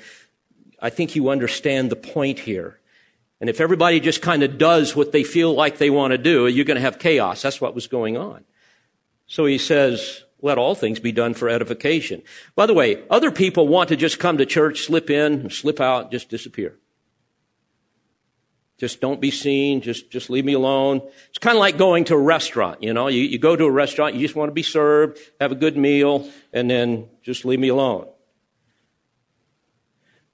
I 0.81 0.89
think 0.89 1.15
you 1.15 1.29
understand 1.29 1.89
the 1.89 1.95
point 1.95 2.39
here. 2.39 2.79
And 3.39 3.49
if 3.49 3.61
everybody 3.61 3.99
just 3.99 4.21
kind 4.21 4.43
of 4.43 4.57
does 4.57 4.95
what 4.95 5.11
they 5.11 5.23
feel 5.23 5.53
like 5.53 5.77
they 5.77 5.89
want 5.89 6.11
to 6.11 6.17
do, 6.17 6.47
you're 6.47 6.65
going 6.65 6.75
to 6.75 6.81
have 6.81 6.99
chaos. 6.99 7.41
That's 7.41 7.61
what 7.61 7.75
was 7.75 7.87
going 7.87 8.17
on. 8.17 8.43
So 9.33 9.47
he 9.47 9.57
says, 9.57 10.25
let 10.43 10.59
all 10.59 10.75
things 10.75 10.99
be 10.99 11.11
done 11.11 11.33
for 11.33 11.49
edification. 11.49 12.21
By 12.53 12.67
the 12.67 12.73
way, 12.75 13.01
other 13.09 13.31
people 13.31 13.67
want 13.67 13.89
to 13.89 13.95
just 13.95 14.19
come 14.19 14.37
to 14.37 14.45
church, 14.45 14.81
slip 14.81 15.09
in, 15.09 15.49
slip 15.49 15.81
out, 15.81 16.11
just 16.11 16.29
disappear. 16.29 16.77
Just 18.77 19.01
don't 19.01 19.19
be 19.19 19.31
seen. 19.31 19.81
Just, 19.81 20.11
just 20.11 20.29
leave 20.29 20.45
me 20.45 20.53
alone. 20.53 21.01
It's 21.29 21.39
kind 21.39 21.57
of 21.57 21.61
like 21.61 21.79
going 21.79 22.03
to 22.05 22.13
a 22.13 22.19
restaurant. 22.19 22.83
You 22.83 22.93
know, 22.93 23.07
you, 23.07 23.21
you 23.21 23.39
go 23.39 23.55
to 23.55 23.65
a 23.65 23.71
restaurant, 23.71 24.13
you 24.13 24.21
just 24.21 24.35
want 24.35 24.49
to 24.49 24.53
be 24.53 24.61
served, 24.61 25.17
have 25.41 25.51
a 25.51 25.55
good 25.55 25.77
meal, 25.77 26.29
and 26.53 26.69
then 26.69 27.09
just 27.23 27.43
leave 27.43 27.59
me 27.59 27.69
alone. 27.69 28.05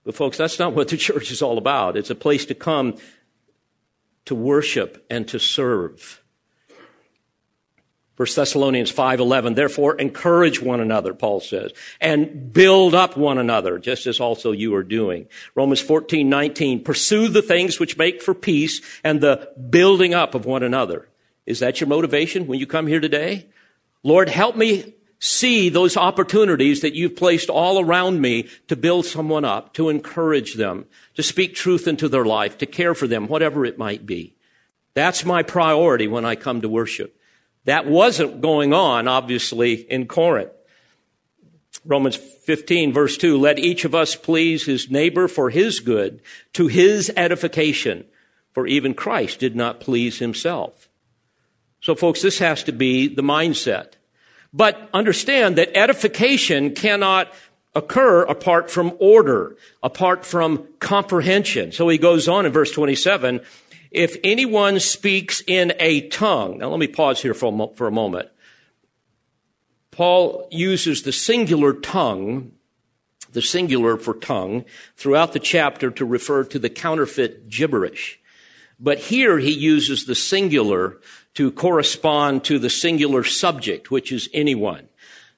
But 0.03 0.13
folks, 0.13 0.35
that's 0.35 0.59
not 0.59 0.73
what 0.73 0.89
the 0.89 0.97
church 1.07 1.31
is 1.31 1.41
all 1.41 1.57
about. 1.57 1.95
It's 1.95 2.09
a 2.09 2.15
place 2.15 2.45
to 2.47 2.53
come 2.53 2.97
to 4.25 4.35
worship 4.35 5.05
and 5.09 5.25
to 5.29 5.39
serve. 5.39 6.21
1 8.19 8.27
Thessalonians 8.35 8.91
5:11 8.91 9.55
Therefore 9.55 9.95
encourage 9.95 10.61
one 10.61 10.81
another 10.81 11.13
Paul 11.13 11.39
says 11.39 11.71
and 12.01 12.51
build 12.51 12.93
up 12.93 13.15
one 13.15 13.37
another 13.37 13.79
just 13.79 14.05
as 14.07 14.19
also 14.19 14.51
you 14.51 14.75
are 14.75 14.83
doing. 14.83 15.25
Romans 15.55 15.81
14:19 15.81 16.83
Pursue 16.83 17.29
the 17.29 17.41
things 17.41 17.79
which 17.79 17.97
make 17.97 18.21
for 18.21 18.33
peace 18.33 18.81
and 19.05 19.21
the 19.21 19.47
building 19.69 20.13
up 20.13 20.35
of 20.35 20.45
one 20.45 20.63
another. 20.63 21.07
Is 21.45 21.59
that 21.59 21.79
your 21.79 21.87
motivation 21.87 22.45
when 22.45 22.59
you 22.59 22.67
come 22.67 22.87
here 22.87 22.99
today? 22.99 23.45
Lord, 24.03 24.27
help 24.27 24.57
me 24.57 24.95
see 25.19 25.69
those 25.69 25.95
opportunities 25.95 26.81
that 26.81 26.95
you've 26.95 27.15
placed 27.15 27.49
all 27.49 27.79
around 27.79 28.19
me 28.19 28.49
to 28.67 28.75
build 28.75 29.05
someone 29.05 29.45
up, 29.45 29.73
to 29.75 29.87
encourage 29.87 30.55
them, 30.55 30.87
to 31.15 31.23
speak 31.23 31.55
truth 31.55 31.87
into 31.87 32.09
their 32.09 32.25
life, 32.25 32.57
to 32.57 32.65
care 32.65 32.93
for 32.93 33.07
them, 33.07 33.29
whatever 33.29 33.65
it 33.65 33.77
might 33.77 34.05
be. 34.05 34.35
That's 34.93 35.23
my 35.23 35.41
priority 35.41 36.07
when 36.07 36.25
I 36.25 36.35
come 36.35 36.59
to 36.59 36.67
worship. 36.67 37.15
That 37.65 37.85
wasn't 37.85 38.41
going 38.41 38.73
on, 38.73 39.07
obviously, 39.07 39.73
in 39.73 40.07
Corinth. 40.07 40.51
Romans 41.85 42.15
15 42.15 42.93
verse 42.93 43.17
2, 43.17 43.37
let 43.37 43.59
each 43.59 43.85
of 43.85 43.95
us 43.95 44.15
please 44.15 44.65
his 44.65 44.89
neighbor 44.89 45.27
for 45.27 45.49
his 45.49 45.79
good, 45.79 46.21
to 46.53 46.67
his 46.67 47.11
edification, 47.15 48.05
for 48.51 48.67
even 48.67 48.93
Christ 48.93 49.39
did 49.39 49.55
not 49.55 49.79
please 49.79 50.19
himself. 50.19 50.89
So 51.81 51.95
folks, 51.95 52.21
this 52.21 52.39
has 52.39 52.63
to 52.63 52.71
be 52.71 53.07
the 53.07 53.21
mindset. 53.21 53.93
But 54.51 54.89
understand 54.93 55.57
that 55.57 55.77
edification 55.77 56.73
cannot 56.73 57.31
occur 57.75 58.23
apart 58.23 58.71
from 58.71 58.97
order, 58.99 59.55
apart 59.83 60.25
from 60.25 60.67
comprehension. 60.79 61.71
So 61.71 61.87
he 61.87 61.97
goes 61.97 62.27
on 62.27 62.45
in 62.45 62.51
verse 62.51 62.71
27, 62.71 63.41
if 63.91 64.17
anyone 64.23 64.79
speaks 64.79 65.41
in 65.47 65.73
a 65.79 66.07
tongue, 66.09 66.59
now 66.59 66.69
let 66.69 66.79
me 66.79 66.87
pause 66.87 67.21
here 67.21 67.33
for 67.33 67.53
a, 67.53 67.75
for 67.75 67.87
a 67.87 67.91
moment. 67.91 68.29
Paul 69.91 70.47
uses 70.51 71.03
the 71.03 71.11
singular 71.11 71.73
tongue, 71.73 72.51
the 73.33 73.41
singular 73.41 73.97
for 73.97 74.13
tongue, 74.13 74.65
throughout 74.95 75.33
the 75.33 75.39
chapter 75.39 75.91
to 75.91 76.05
refer 76.05 76.43
to 76.45 76.59
the 76.59 76.69
counterfeit 76.69 77.49
gibberish. 77.49 78.19
But 78.79 78.99
here 78.99 79.39
he 79.39 79.51
uses 79.51 80.05
the 80.05 80.15
singular 80.15 80.97
to 81.33 81.51
correspond 81.51 82.43
to 82.45 82.59
the 82.59 82.69
singular 82.69 83.23
subject, 83.23 83.91
which 83.91 84.11
is 84.11 84.29
anyone. 84.33 84.87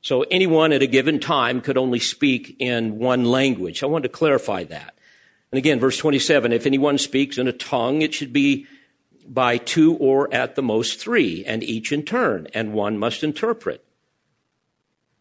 So 0.02 0.24
anyone 0.24 0.74
at 0.74 0.82
a 0.82 0.88
given 0.88 1.20
time 1.20 1.62
could 1.62 1.78
only 1.78 2.00
speak 2.00 2.56
in 2.60 2.98
one 2.98 3.26
language. 3.26 3.84
I 3.84 3.88
want 3.88 4.04
to 4.04 4.10
clarify 4.10 4.64
that. 4.66 4.91
And 5.52 5.58
again, 5.58 5.80
verse 5.80 5.98
27, 5.98 6.54
if 6.54 6.66
anyone 6.66 6.98
speaks 6.98 7.38
in 7.38 7.48
a 7.48 7.54
tongue, 7.54 8.02
it 8.02 8.14
should 8.14 8.32
be 8.32 8.68
by 9.28 9.58
two 9.58 9.96
or 9.96 10.34
at 10.34 10.56
the 10.56 10.62
most 10.62 11.00
three, 11.00 11.44
and 11.46 11.64
each 11.64 11.92
in 11.92 12.04
turn, 12.04 12.48
and 12.54 12.74
one 12.74 12.98
must 12.98 13.24
interpret. 13.24 13.84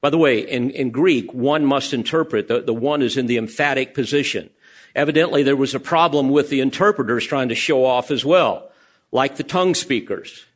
By 0.01 0.11
the 0.11 0.19
way, 0.19 0.39
in, 0.41 0.71
in 0.71 0.91
Greek, 0.91 1.33
one 1.35 1.67
must 1.67 1.93
interpret. 1.93 2.49
The, 2.49 2.61
the 2.61 2.75
one 2.75 3.03
is 3.03 3.17
in 3.17 3.27
the 3.27 3.37
emphatic 3.37 3.93
position. 3.93 4.51
Evidently, 4.95 5.43
there 5.43 5.57
was 5.57 5.75
a 5.75 5.81
problem 5.81 6.31
with 6.31 6.49
the 6.49 6.61
interpreters 6.61 7.27
trying 7.27 7.51
to 7.51 7.55
show 7.55 7.85
off 7.85 8.11
as 8.11 8.25
well, 8.25 8.71
like 9.13 9.37
the 9.37 9.45
tongue 9.45 9.75
speakers. 9.75 10.47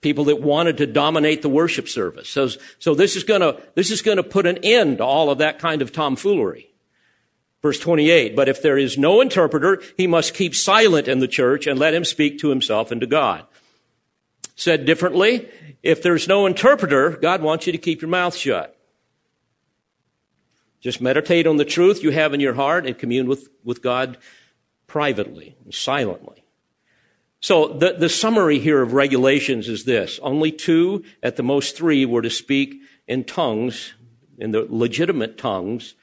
People 0.00 0.24
that 0.24 0.42
wanted 0.42 0.76
to 0.78 0.86
dominate 0.86 1.42
the 1.42 1.48
worship 1.48 1.88
service. 1.88 2.28
So, 2.28 2.48
so 2.78 2.94
this 2.94 3.16
is 3.16 3.24
gonna, 3.24 3.60
this 3.74 3.90
is 3.90 4.02
gonna 4.02 4.22
put 4.22 4.46
an 4.46 4.58
end 4.62 4.98
to 4.98 5.04
all 5.04 5.30
of 5.30 5.38
that 5.38 5.58
kind 5.58 5.80
of 5.80 5.92
tomfoolery. 5.92 6.67
Verse 7.60 7.80
28, 7.80 8.36
but 8.36 8.48
if 8.48 8.62
there 8.62 8.78
is 8.78 8.96
no 8.96 9.20
interpreter, 9.20 9.82
he 9.96 10.06
must 10.06 10.34
keep 10.34 10.54
silent 10.54 11.08
in 11.08 11.18
the 11.18 11.26
church 11.26 11.66
and 11.66 11.78
let 11.78 11.92
him 11.92 12.04
speak 12.04 12.38
to 12.38 12.50
himself 12.50 12.92
and 12.92 13.00
to 13.00 13.06
God. 13.06 13.44
Said 14.54 14.84
differently, 14.84 15.48
if 15.82 16.02
there's 16.02 16.28
no 16.28 16.46
interpreter, 16.46 17.10
God 17.10 17.42
wants 17.42 17.66
you 17.66 17.72
to 17.72 17.78
keep 17.78 18.00
your 18.00 18.10
mouth 18.10 18.36
shut. 18.36 18.76
Just 20.80 21.00
meditate 21.00 21.46
on 21.46 21.56
the 21.56 21.64
truth 21.64 22.02
you 22.02 22.10
have 22.10 22.32
in 22.32 22.40
your 22.40 22.54
heart 22.54 22.86
and 22.86 22.96
commune 22.96 23.26
with, 23.26 23.48
with 23.64 23.82
God 23.82 24.18
privately 24.86 25.56
and 25.64 25.74
silently. 25.74 26.44
So 27.40 27.68
the, 27.68 27.92
the 27.92 28.08
summary 28.08 28.58
here 28.58 28.82
of 28.82 28.92
regulations 28.92 29.68
is 29.68 29.84
this. 29.84 30.18
Only 30.22 30.52
two, 30.52 31.04
at 31.22 31.36
the 31.36 31.42
most 31.42 31.76
three, 31.76 32.04
were 32.04 32.22
to 32.22 32.30
speak 32.30 32.76
in 33.06 33.24
tongues, 33.24 33.94
in 34.38 34.50
the 34.52 34.66
legitimate 34.68 35.38
tongues, 35.38 35.94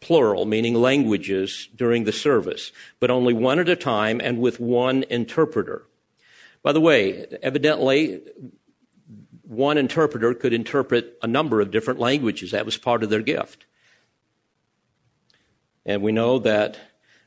plural, 0.00 0.46
meaning 0.46 0.74
languages, 0.74 1.68
during 1.74 2.04
the 2.04 2.12
service, 2.12 2.72
but 2.98 3.10
only 3.10 3.34
one 3.34 3.58
at 3.58 3.68
a 3.68 3.76
time 3.76 4.20
and 4.22 4.40
with 4.40 4.58
one 4.58 5.04
interpreter. 5.10 5.86
By 6.62 6.72
the 6.72 6.80
way, 6.80 7.26
evidently, 7.42 8.20
one 9.42 9.78
interpreter 9.78 10.34
could 10.34 10.52
interpret 10.52 11.18
a 11.22 11.26
number 11.26 11.60
of 11.60 11.70
different 11.70 12.00
languages. 12.00 12.50
That 12.50 12.64
was 12.64 12.76
part 12.76 13.02
of 13.02 13.10
their 13.10 13.22
gift. 13.22 13.66
And 15.84 16.02
we 16.02 16.12
know 16.12 16.38
that 16.38 16.78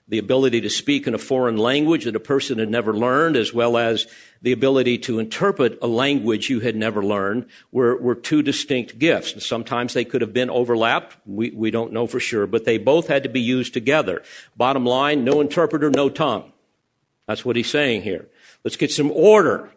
the 0.07 0.17
ability 0.17 0.61
to 0.61 0.69
speak 0.69 1.07
in 1.07 1.13
a 1.13 1.17
foreign 1.17 1.57
language 1.57 2.03
that 2.05 2.15
a 2.15 2.19
person 2.19 2.59
had 2.59 2.69
never 2.69 2.93
learned, 2.93 3.35
as 3.37 3.53
well 3.53 3.77
as 3.77 4.05
the 4.41 4.51
ability 4.51 4.97
to 4.97 5.19
interpret 5.19 5.77
a 5.81 5.87
language 5.87 6.49
you 6.49 6.59
had 6.59 6.75
never 6.75 7.03
learned, 7.03 7.45
were, 7.71 7.95
were 7.97 8.15
two 8.15 8.41
distinct 8.41 8.99
gifts. 8.99 9.31
And 9.33 9.41
sometimes 9.41 9.93
they 9.93 10.03
could 10.03 10.21
have 10.21 10.33
been 10.33 10.49
overlapped. 10.49 11.15
We, 11.25 11.51
we 11.51 11.71
don't 11.71 11.93
know 11.93 12.05
for 12.05 12.19
sure, 12.19 12.45
but 12.45 12.65
they 12.65 12.77
both 12.77 13.07
had 13.07 13.23
to 13.23 13.29
be 13.29 13.39
used 13.41 13.73
together. 13.73 14.21
Bottom 14.57 14.85
line, 14.85 15.23
no 15.23 15.39
interpreter, 15.39 15.89
no 15.89 16.09
tongue. 16.09 16.51
That's 17.27 17.45
what 17.45 17.55
he's 17.55 17.69
saying 17.69 18.01
here. 18.01 18.27
Let's 18.65 18.75
get 18.75 18.91
some 18.91 19.11
order 19.11 19.71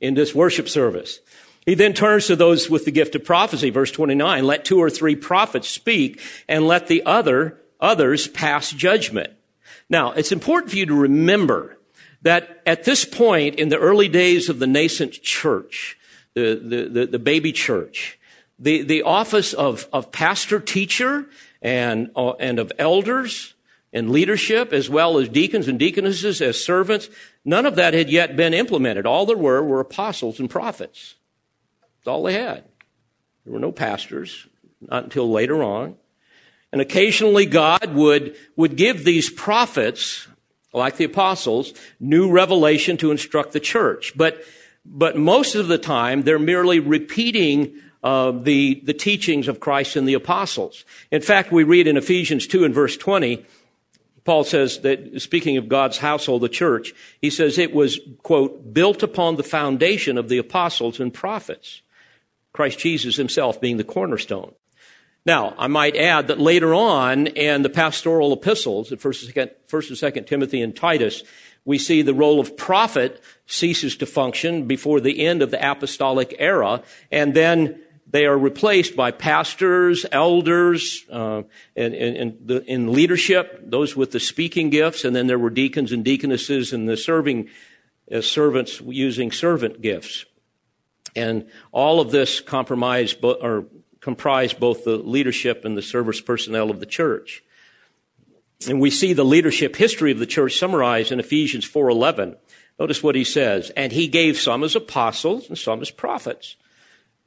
in 0.00 0.14
this 0.14 0.34
worship 0.34 0.68
service. 0.68 1.20
He 1.64 1.74
then 1.74 1.94
turns 1.94 2.26
to 2.26 2.36
those 2.36 2.70
with 2.70 2.84
the 2.84 2.92
gift 2.92 3.14
of 3.14 3.24
prophecy, 3.24 3.70
verse 3.70 3.90
29. 3.90 4.44
Let 4.44 4.64
two 4.64 4.78
or 4.78 4.90
three 4.90 5.16
prophets 5.16 5.68
speak 5.68 6.20
and 6.48 6.66
let 6.66 6.86
the 6.86 7.04
other, 7.04 7.60
others 7.80 8.28
pass 8.28 8.70
judgment. 8.70 9.32
Now, 9.88 10.12
it's 10.12 10.32
important 10.32 10.70
for 10.70 10.76
you 10.76 10.86
to 10.86 10.94
remember 10.94 11.78
that 12.22 12.62
at 12.66 12.84
this 12.84 13.04
point 13.04 13.56
in 13.56 13.68
the 13.68 13.78
early 13.78 14.08
days 14.08 14.48
of 14.48 14.58
the 14.58 14.66
nascent 14.66 15.12
church, 15.12 15.96
the, 16.34 16.60
the, 16.62 16.88
the, 16.88 17.06
the 17.06 17.18
baby 17.18 17.52
church, 17.52 18.18
the, 18.58 18.82
the 18.82 19.02
office 19.02 19.52
of, 19.52 19.88
of 19.92 20.10
pastor 20.12 20.60
teacher 20.60 21.26
and, 21.62 22.10
uh, 22.16 22.32
and 22.32 22.58
of 22.58 22.72
elders 22.78 23.54
and 23.92 24.10
leadership, 24.10 24.72
as 24.72 24.90
well 24.90 25.18
as 25.18 25.28
deacons 25.28 25.68
and 25.68 25.78
deaconesses 25.78 26.42
as 26.42 26.62
servants, 26.62 27.08
none 27.44 27.64
of 27.64 27.76
that 27.76 27.94
had 27.94 28.10
yet 28.10 28.36
been 28.36 28.54
implemented. 28.54 29.06
All 29.06 29.24
there 29.24 29.36
were 29.36 29.62
were 29.62 29.80
apostles 29.80 30.40
and 30.40 30.50
prophets. 30.50 31.14
That's 31.80 32.08
all 32.08 32.24
they 32.24 32.34
had. 32.34 32.64
There 33.44 33.52
were 33.52 33.60
no 33.60 33.72
pastors, 33.72 34.48
not 34.80 35.04
until 35.04 35.30
later 35.30 35.62
on. 35.62 35.96
And 36.72 36.80
occasionally 36.80 37.46
God 37.46 37.94
would, 37.94 38.36
would 38.56 38.76
give 38.76 39.04
these 39.04 39.30
prophets, 39.30 40.26
like 40.72 40.96
the 40.96 41.04
apostles, 41.04 41.72
new 42.00 42.30
revelation 42.30 42.96
to 42.98 43.10
instruct 43.10 43.52
the 43.52 43.60
church. 43.60 44.12
But, 44.16 44.42
but 44.84 45.16
most 45.16 45.54
of 45.54 45.68
the 45.68 45.78
time, 45.78 46.22
they're 46.22 46.38
merely 46.38 46.80
repeating 46.80 47.80
uh, 48.02 48.32
the, 48.32 48.80
the 48.84 48.94
teachings 48.94 49.48
of 49.48 49.60
Christ 49.60 49.96
and 49.96 50.06
the 50.06 50.14
apostles. 50.14 50.84
In 51.10 51.22
fact, 51.22 51.50
we 51.50 51.64
read 51.64 51.86
in 51.86 51.96
Ephesians 51.96 52.46
2 52.46 52.64
and 52.64 52.74
verse 52.74 52.96
20, 52.96 53.44
Paul 54.26 54.44
says 54.44 54.80
that 54.80 55.22
speaking 55.22 55.56
of 55.56 55.68
God's 55.68 55.98
household, 55.98 56.42
the 56.42 56.48
church, 56.48 56.92
he 57.20 57.30
says 57.30 57.58
it 57.58 57.72
was, 57.72 58.00
quote, 58.22 58.74
built 58.74 59.02
upon 59.02 59.36
the 59.36 59.44
foundation 59.44 60.18
of 60.18 60.28
the 60.28 60.38
apostles 60.38 61.00
and 61.00 61.14
prophets. 61.14 61.80
Christ 62.52 62.78
Jesus 62.80 63.16
himself 63.16 63.60
being 63.60 63.76
the 63.76 63.84
cornerstone. 63.84 64.52
Now, 65.26 65.54
I 65.58 65.66
might 65.66 65.96
add 65.96 66.28
that 66.28 66.38
later 66.38 66.72
on 66.72 67.26
in 67.26 67.62
the 67.62 67.68
pastoral 67.68 68.32
epistles, 68.32 68.90
1st 68.90 69.36
and 69.36 70.14
2nd 70.14 70.26
Timothy 70.28 70.62
and 70.62 70.74
Titus, 70.74 71.24
we 71.64 71.78
see 71.78 72.02
the 72.02 72.14
role 72.14 72.38
of 72.38 72.56
prophet 72.56 73.20
ceases 73.44 73.96
to 73.96 74.06
function 74.06 74.68
before 74.68 75.00
the 75.00 75.26
end 75.26 75.42
of 75.42 75.50
the 75.50 75.70
apostolic 75.70 76.36
era, 76.38 76.80
and 77.10 77.34
then 77.34 77.80
they 78.08 78.24
are 78.24 78.38
replaced 78.38 78.94
by 78.94 79.10
pastors, 79.10 80.06
elders, 80.12 81.04
uh, 81.10 81.42
and, 81.74 81.92
in 81.92 82.92
leadership, 82.92 83.60
those 83.64 83.96
with 83.96 84.12
the 84.12 84.20
speaking 84.20 84.70
gifts, 84.70 85.04
and 85.04 85.16
then 85.16 85.26
there 85.26 85.40
were 85.40 85.50
deacons 85.50 85.90
and 85.90 86.04
deaconesses 86.04 86.72
and 86.72 86.88
the 86.88 86.96
serving 86.96 87.48
as 88.08 88.24
uh, 88.24 88.28
servants 88.28 88.80
using 88.86 89.32
servant 89.32 89.82
gifts. 89.82 90.24
And 91.16 91.48
all 91.72 92.00
of 92.00 92.12
this 92.12 92.40
compromised 92.40 93.24
or 93.24 93.66
comprise 94.06 94.52
both 94.52 94.84
the 94.84 94.96
leadership 94.96 95.64
and 95.64 95.76
the 95.76 95.82
service 95.82 96.20
personnel 96.20 96.70
of 96.70 96.78
the 96.78 96.86
church. 96.86 97.42
And 98.68 98.80
we 98.80 98.88
see 98.88 99.12
the 99.12 99.24
leadership 99.24 99.74
history 99.74 100.12
of 100.12 100.20
the 100.20 100.26
church 100.26 100.56
summarized 100.56 101.10
in 101.10 101.18
Ephesians 101.18 101.64
4:11. 101.64 102.36
Notice 102.78 103.02
what 103.02 103.16
he 103.16 103.24
says, 103.24 103.70
and 103.70 103.90
he 103.90 104.06
gave 104.06 104.38
some 104.38 104.62
as 104.62 104.76
apostles 104.76 105.48
and 105.48 105.58
some 105.58 105.82
as 105.82 105.90
prophets 105.90 106.54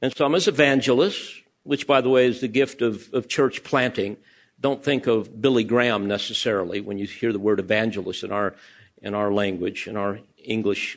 and 0.00 0.16
some 0.16 0.34
as 0.34 0.48
evangelists, 0.48 1.42
which 1.64 1.86
by 1.86 2.00
the 2.00 2.08
way 2.08 2.24
is 2.24 2.40
the 2.40 2.48
gift 2.48 2.80
of, 2.80 3.12
of 3.12 3.28
church 3.28 3.62
planting. 3.62 4.16
Don't 4.58 4.82
think 4.82 5.06
of 5.06 5.42
Billy 5.42 5.64
Graham 5.64 6.08
necessarily 6.08 6.80
when 6.80 6.96
you 6.96 7.06
hear 7.06 7.30
the 7.30 7.38
word 7.38 7.60
evangelist 7.60 8.24
in 8.24 8.32
our 8.32 8.54
in 9.02 9.12
our 9.14 9.30
language, 9.30 9.86
in 9.86 9.98
our 9.98 10.20
English 10.38 10.96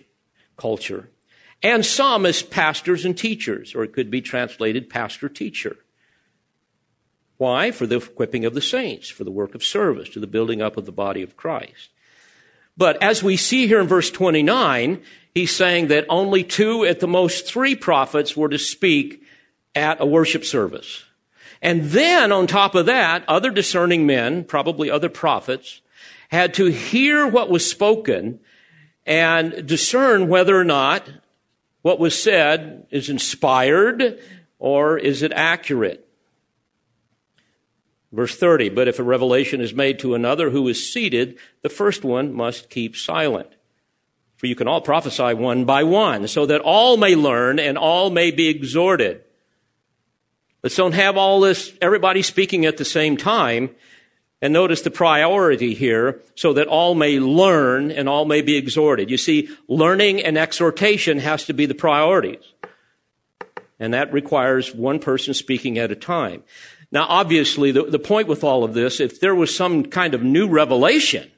culture. 0.56 1.10
And 1.64 1.86
some 1.86 2.26
as 2.26 2.44
pastors 2.44 3.06
and 3.06 3.18
teachers, 3.18 3.74
or 3.74 3.84
it 3.84 3.94
could 3.94 4.12
be 4.12 4.22
translated 4.22 4.90
pastor 4.90 5.30
teacher. 5.30 5.78
Why? 7.38 7.72
For 7.72 7.88
the 7.88 7.98
equipping 7.98 8.46
of 8.46 8.54
the 8.54 8.62
saints, 8.62 9.10
for 9.10 9.24
the 9.24 9.32
work 9.32 9.56
of 9.56 9.64
service, 9.64 10.10
to 10.10 10.20
the 10.20 10.28
building 10.28 10.62
up 10.62 10.76
of 10.76 10.86
the 10.86 10.92
body 10.92 11.24
of 11.24 11.38
Christ. 11.38 11.90
But 12.76 13.02
as 13.02 13.24
we 13.24 13.38
see 13.38 13.68
here 13.68 13.80
in 13.80 13.88
verse 13.88 14.12
29, 14.12 15.02
he's 15.34 15.56
saying 15.56 15.88
that 15.88 16.06
only 16.10 16.44
two, 16.44 16.84
at 16.86 17.00
the 17.00 17.08
most 17.08 17.46
three 17.46 17.76
prophets 17.76 18.36
were 18.36 18.50
to 18.50 18.60
speak 18.60 19.24
at 19.76 20.02
a 20.02 20.06
worship 20.06 20.44
service. 20.44 21.04
And 21.62 21.84
then 21.86 22.32
on 22.32 22.46
top 22.46 22.76
of 22.76 22.88
that, 22.88 23.24
other 23.28 23.50
discerning 23.50 24.06
men, 24.06 24.44
probably 24.44 24.92
other 24.92 25.10
prophets, 25.10 25.82
had 26.30 26.54
to 26.56 26.66
hear 26.66 27.26
what 27.26 27.50
was 27.50 27.70
spoken 27.70 28.40
and 29.06 29.66
discern 29.68 30.28
whether 30.28 30.60
or 30.60 30.64
not 30.64 31.10
what 31.84 32.00
was 32.00 32.20
said 32.22 32.88
is 32.90 33.10
inspired 33.10 34.20
or 34.58 34.98
is 34.98 35.22
it 35.22 35.32
accurate. 35.34 36.08
Verse 38.12 38.36
30, 38.36 38.70
but 38.70 38.88
if 38.88 39.00
a 39.00 39.04
revelation 39.04 39.60
is 39.60 39.74
made 39.74 40.00
to 40.00 40.16
another 40.16 40.50
who 40.50 40.68
is 40.68 40.92
seated, 40.92 41.38
the 41.62 41.70
first 41.70 42.04
one 42.04 42.34
must 42.34 42.70
keep 42.70 42.96
silent. 42.96 43.50
For 44.38 44.48
you 44.48 44.56
can 44.56 44.68
all 44.68 44.82
prophesy 44.82 45.34
one 45.34 45.66
by 45.66 45.84
one, 45.84 46.28
so 46.28 46.46
that 46.46 46.62
all 46.62 46.96
may 46.96 47.16
learn 47.16 47.60
and 47.60 47.78
all 47.78 48.10
may 48.10 48.32
be 48.32 48.50
exhorted. 48.50 49.24
Let's 50.62 50.76
don't 50.76 50.94
have 50.94 51.18
all 51.18 51.40
this, 51.40 51.74
everybody 51.82 52.22
speaking 52.22 52.66
at 52.66 52.78
the 52.78 52.86
same 52.86 53.18
time. 53.18 53.72
And 54.44 54.52
notice 54.52 54.82
the 54.82 54.92
priority 54.92 55.74
here, 55.74 56.20
so 56.36 56.52
that 56.52 56.68
all 56.68 56.96
may 56.96 57.18
learn 57.18 57.92
and 57.92 58.10
all 58.10 58.26
may 58.26 58.42
be 58.42 58.58
exhorted. 58.58 59.10
You 59.10 59.16
see, 59.16 59.48
learning 59.70 60.22
and 60.22 60.38
exhortation 60.38 61.20
has 61.20 61.46
to 61.46 61.54
be 61.54 61.66
the 61.66 61.74
priorities. 61.74 62.44
And 63.80 63.94
that 63.94 64.12
requires 64.12 64.76
one 64.76 65.00
person 65.00 65.34
speaking 65.34 65.78
at 65.78 65.94
a 65.94 65.96
time. 65.96 66.44
Now, 66.92 67.06
obviously, 67.08 67.72
the, 67.72 67.84
the 67.84 68.00
point 68.00 68.28
with 68.28 68.44
all 68.44 68.66
of 68.66 68.74
this, 68.74 69.00
if 69.00 69.22
there 69.22 69.34
was 69.34 69.56
some 69.56 69.86
kind 69.86 70.14
of 70.14 70.24
new 70.24 70.50
revelation, 70.50 71.32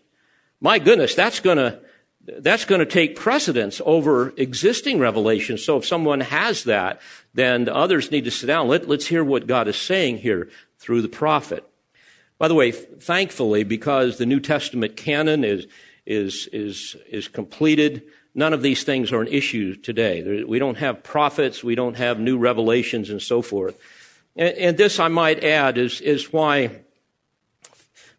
my 0.60 0.80
goodness, 0.80 1.14
that's 1.14 1.40
gonna, 1.40 1.82
that's 2.40 2.66
gonna 2.66 2.88
take 2.88 3.16
precedence 3.16 3.84
over 3.86 4.34
existing 4.36 4.98
revelation. 4.98 5.60
So 5.60 5.78
if 5.78 5.86
someone 5.86 6.22
has 6.22 6.64
that, 6.64 7.00
then 7.36 7.66
the 7.66 7.76
others 7.76 8.10
need 8.10 8.26
to 8.26 8.32
sit 8.32 8.48
down. 8.48 8.68
Let, 8.68 8.90
let's 8.90 9.06
hear 9.06 9.24
what 9.24 9.46
God 9.46 9.68
is 9.68 9.78
saying 9.78 10.18
here 10.18 10.50
through 10.80 11.04
the 11.04 11.08
prophet. 11.08 11.70
By 12.38 12.48
the 12.48 12.56
way, 12.56 12.72
thankfully, 12.72 13.64
because 13.64 14.18
the 14.18 14.26
New 14.26 14.40
Testament 14.40 14.98
canon 14.98 15.44
is, 15.44 15.68
is, 16.06 16.50
is, 16.52 16.96
is 17.10 17.28
completed, 17.28 18.04
none 18.34 18.54
of 18.54 18.62
these 18.62 18.84
things 18.84 19.12
are 19.12 19.22
an 19.22 19.30
issue 19.30 19.76
today. 19.76 20.44
We 20.44 20.60
don't 20.60 20.78
have 20.78 21.04
prophets, 21.04 21.64
we 21.64 21.76
don't 21.76 21.96
have 21.96 22.20
new 22.20 22.38
revelations, 22.38 23.10
and 23.10 23.22
so 23.22 23.42
forth. 23.42 23.80
And, 24.36 24.58
and 24.58 24.78
this, 24.78 25.00
I 25.00 25.08
might 25.08 25.44
add, 25.44 25.78
is, 25.78 26.02
is 26.02 26.34
why 26.34 26.82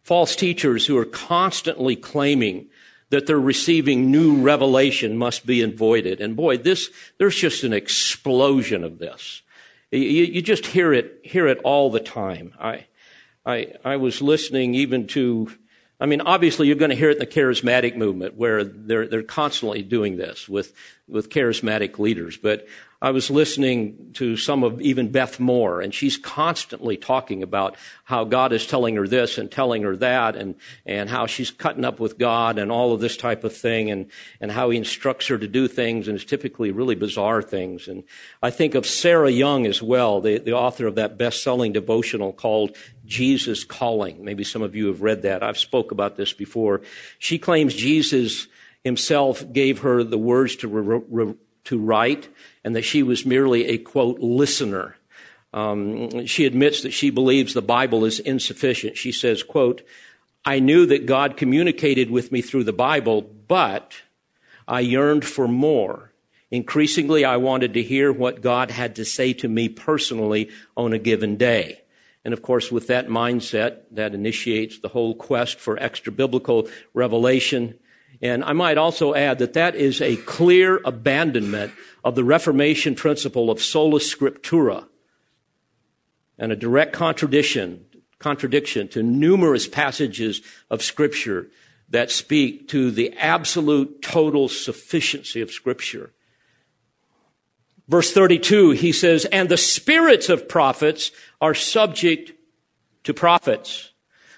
false 0.03 0.35
teachers 0.35 0.87
who 0.87 0.97
are 0.97 1.05
constantly 1.05 1.97
claiming 1.97 2.69
that 3.11 3.27
they're 3.27 3.39
receiving 3.39 4.11
new 4.11 4.41
revelation 4.41 5.17
must 5.17 5.47
be 5.47 5.63
avoided. 5.63 6.21
And 6.21 6.35
boy, 6.35 6.57
this, 6.57 6.91
there's 7.19 7.37
just 7.37 7.65
an 7.65 7.73
explosion 7.73 8.83
of 8.83 8.99
this. 8.99 9.43
You, 9.91 10.01
you 10.01 10.43
just 10.43 10.67
hear 10.67 10.93
it, 10.93 11.21
hear 11.23 11.47
it 11.47 11.59
all 11.63 11.91
the 11.91 12.01
time. 12.01 12.55
I, 12.59 12.87
I, 13.47 13.75
I 13.85 13.97
was 13.97 14.21
listening 14.21 14.75
even 14.75 15.07
to, 15.09 15.53
I 16.01 16.07
mean, 16.07 16.21
obviously 16.21 16.67
you're 16.67 16.77
going 16.77 16.91
to 16.91 16.97
hear 16.97 17.11
it 17.11 17.15
in 17.15 17.19
the 17.21 17.27
charismatic 17.27 17.97
movement 17.97 18.37
where 18.37 18.65
they're, 18.65 19.07
they're 19.07 19.23
constantly 19.23 19.83
doing 19.83 20.17
this 20.17 20.49
with, 20.49 20.75
with 21.07 21.31
charismatic 21.31 22.01
leaders. 22.01 22.37
But 22.37 22.67
I 23.03 23.11
was 23.11 23.31
listening 23.31 24.13
to 24.15 24.37
some 24.37 24.65
of 24.65 24.81
even 24.81 25.13
Beth 25.13 25.39
Moore, 25.39 25.83
and 25.83 25.93
she's 25.93 26.17
constantly 26.17 26.97
talking 26.97 27.43
about 27.43 27.77
how 28.05 28.25
God 28.25 28.53
is 28.53 28.67
telling 28.67 28.97
her 28.97 29.07
this 29.07 29.37
and 29.37 29.51
telling 29.51 29.83
her 29.83 29.97
that, 29.97 30.35
and, 30.35 30.55
and 30.87 31.11
how 31.11 31.27
she's 31.27 31.51
cutting 31.51 31.85
up 31.85 32.01
with 32.01 32.19
God 32.19 32.59
and 32.59 32.73
all 32.73 32.93
of 32.93 33.01
this 33.01 33.17
type 33.17 33.45
of 33.45 33.55
thing, 33.55 33.91
and, 33.91 34.11
and 34.41 34.51
how 34.51 34.71
he 34.71 34.79
instructs 34.79 35.27
her 35.27 35.37
to 35.37 35.47
do 35.47 35.69
things, 35.69 36.09
and 36.09 36.17
it's 36.17 36.25
typically 36.25 36.71
really 36.71 36.95
bizarre 36.95 37.43
things. 37.43 37.87
And 37.87 38.03
I 38.43 38.51
think 38.51 38.75
of 38.75 38.87
Sarah 38.87 39.31
Young 39.31 39.67
as 39.67 39.83
well, 39.83 40.23
the, 40.23 40.39
the 40.39 40.55
author 40.55 40.87
of 40.87 40.95
that 40.95 41.19
best-selling 41.19 41.73
devotional 41.73 42.33
called 42.33 42.77
Jesus 43.05 43.63
Calling. 43.63 44.25
Maybe 44.25 44.43
some 44.43 44.63
of 44.63 44.75
you 44.75 44.87
have 44.87 45.03
read 45.03 45.23
that. 45.23 45.43
I've 45.43 45.59
spoke 45.59 45.93
about 45.93 46.17
this 46.17 46.33
before. 46.33 46.81
She 47.19 47.39
claims 47.39 47.75
Jesus 47.75 48.47
himself 48.85 49.53
gave 49.53 49.81
her 49.81 50.03
the 50.03 50.17
words 50.19 50.57
to, 50.57 50.69
re- 50.69 51.03
re- 51.09 51.35
to 51.67 51.79
write 51.79 52.29
and 52.65 52.75
that 52.75 52.83
she 52.83 53.03
was 53.03 53.27
merely 53.27 53.67
a 53.67 53.79
quote 53.79 54.19
listener. 54.19 54.97
Um, 55.53 56.27
she 56.27 56.45
admits 56.45 56.83
that 56.83 56.93
she 56.93 57.11
believes 57.11 57.55
the 57.55 57.63
Bible 57.63 58.05
is 58.05 58.19
insufficient. 58.19 58.97
She 58.97 59.13
says, 59.13 59.43
quote, 59.43 59.83
I 60.45 60.61
knew 60.61 60.87
that 60.87 61.07
God 61.07 61.37
communicated 61.37 62.11
with 62.11 62.31
me 62.31 62.43
through 62.43 62.65
the 62.65 62.73
Bible, 62.73 63.23
but 63.23 63.95
I 64.69 64.81
yearned 64.81 65.25
for 65.25 65.49
more. 65.49 66.13
Increasingly, 66.51 67.25
I 67.25 67.37
wanted 67.37 67.75
to 67.75 67.83
hear 67.83 68.13
what 68.13 68.41
God 68.41 68.71
had 68.71 68.95
to 68.97 69.05
say 69.05 69.33
to 69.35 69.49
me 69.49 69.69
personally 69.69 70.51
on 70.77 70.93
a 70.93 70.99
given 70.99 71.37
day. 71.37 71.83
And 72.25 72.33
of 72.33 72.43
course, 72.43 72.71
with 72.71 72.87
that 72.89 73.09
mindset, 73.09 73.83
that 73.91 74.15
initiates 74.15 74.79
the 74.79 74.89
whole 74.89 75.15
quest 75.15 75.59
for 75.59 75.79
extra 75.79 76.13
biblical 76.13 76.69
revelation. 76.95 77.79
And 78.23 78.45
I 78.45 78.53
might 78.53 78.79
also 78.79 79.15
add 79.15 79.39
that 79.39 79.55
that 79.55 79.75
is 79.75 80.01
a 80.01 80.17
clear 80.17 80.81
abandonment 80.85 81.73
of 82.03 82.15
the 82.15 82.25
Reformation 82.25 82.95
principle 82.95 83.51
of 83.51 83.61
sola 83.61 83.99
scriptura 84.01 84.87
and 86.39 86.53
a 86.53 86.57
direct 86.57 86.93
contradiction, 86.93 87.85
contradiction 88.19 88.89
to 88.89 89.03
numerous 89.03 89.67
passages 89.67 90.43
of 90.71 90.83
Scripture 90.83 91.49
that 91.89 92.11
speak 92.11 92.69
to 92.69 92.91
the 92.91 93.13
absolute 93.17 94.03
total 94.03 94.49
sufficiency 94.49 95.41
of 95.41 95.51
Scripture. 95.51 96.13
Verse 97.89 98.13
32, 98.13 98.73
he 98.73 98.91
says, 98.91 99.25
and 99.27 99.49
the 99.49 99.57
spirits 99.57 100.29
of 100.29 100.49
prophets 100.49 101.13
are 101.41 101.55
subject 101.55 102.33
to 103.05 103.15
prophets. 103.15 103.93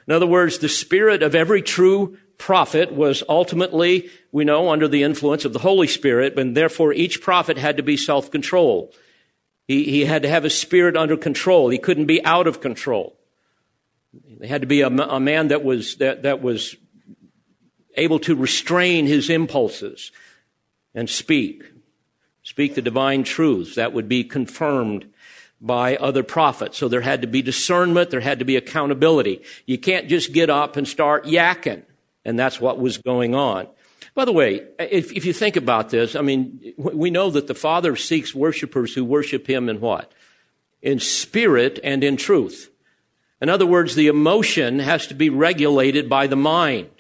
In 0.07 0.12
other 0.12 0.27
words, 0.27 0.59
the 0.59 0.69
spirit 0.69 1.23
of 1.23 1.35
every 1.35 1.62
true 1.62 2.19
prophet 2.38 2.92
was 2.92 3.22
ultimately, 3.29 4.09
we 4.33 4.44
know, 4.44 4.70
under 4.70 4.88
the 4.88 5.03
influence 5.03 5.44
of 5.44 5.53
the 5.53 5.59
Holy 5.59 5.88
Spirit, 5.88 6.38
and 6.38 6.57
therefore 6.57 6.92
each 6.92 7.20
prophet 7.20 7.59
had 7.59 7.77
to 7.77 7.83
be 7.83 7.96
self-controlled. 7.96 8.94
He, 9.66 9.85
he 9.85 10.05
had 10.05 10.22
to 10.22 10.29
have 10.29 10.44
his 10.44 10.59
spirit 10.59 10.96
under 10.96 11.16
control. 11.16 11.68
He 11.68 11.79
couldn't 11.79 12.07
be 12.07 12.24
out 12.24 12.46
of 12.46 12.61
control. 12.61 13.16
He 14.40 14.46
had 14.46 14.62
to 14.62 14.66
be 14.66 14.81
a, 14.81 14.88
a 14.88 15.20
man 15.20 15.48
that 15.48 15.62
was, 15.62 15.96
that, 15.96 16.22
that 16.22 16.40
was 16.40 16.77
able 17.94 18.18
to 18.20 18.35
restrain 18.35 19.07
his 19.07 19.29
impulses 19.29 20.12
and 20.94 21.11
speak. 21.11 21.64
Speak 22.42 22.74
the 22.74 22.83
divine 22.83 23.24
truths 23.24 23.74
that 23.74 23.92
would 23.92 24.09
be 24.09 24.24
confirmed 24.24 25.12
by 25.61 25.96
other 25.96 26.22
prophets. 26.22 26.79
So 26.79 26.88
there 26.88 27.03
had 27.03 27.20
to 27.20 27.29
be 27.29 27.42
discernment, 27.42 28.11
there 28.11 28.20
had 28.20 28.38
to 28.38 28.44
be 28.44 28.57
accountability. 28.57 29.42
You 29.66 29.77
can't 29.77 30.09
just 30.09 30.33
get 30.33 30.48
up 30.48 30.77
and 30.77 30.88
start 30.88 31.27
yakking. 31.27 31.83
And 32.24 32.38
that's 32.38 32.61
what 32.61 32.78
was 32.78 32.98
going 32.98 33.35
on. 33.35 33.68
By 34.14 34.24
the 34.24 34.33
way, 34.33 34.66
if, 34.78 35.12
if 35.12 35.24
you 35.24 35.33
think 35.33 35.57
about 35.57 35.90
this, 35.90 36.16
I 36.16 36.22
mean, 36.22 36.74
we 36.76 37.11
know 37.11 37.31
that 37.31 37.46
the 37.46 37.54
Father 37.54 37.94
seeks 37.96 38.35
worshipers 38.35 38.94
who 38.94 39.04
worship 39.04 39.46
Him 39.48 39.68
in 39.68 39.81
what? 39.81 40.12
In 40.83 40.98
spirit 40.98 41.78
and 41.85 42.02
in 42.02 42.16
truth. 42.16 42.70
In 43.40 43.48
other 43.48 43.66
words, 43.66 43.94
the 43.94 44.08
emotion 44.08 44.81
has 44.81 45.06
to 45.06 45.14
be 45.14 45.31
regulated 45.31 46.08
by 46.08 46.27
the 46.27 46.37
mind. 46.37 46.90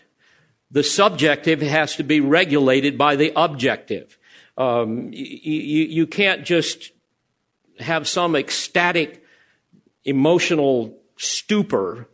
The 0.70 0.84
subjective 0.84 1.60
has 1.60 1.96
to 1.96 2.04
be 2.04 2.20
regulated 2.20 2.96
by 2.96 3.16
the 3.16 3.32
objective. 3.34 4.18
Um, 4.56 5.10
you, 5.12 5.84
you 5.84 6.06
can't 6.06 6.44
just 6.44 6.92
have 7.80 8.06
some 8.06 8.36
ecstatic 8.36 9.24
emotional 10.04 10.98
stupor 11.16 12.08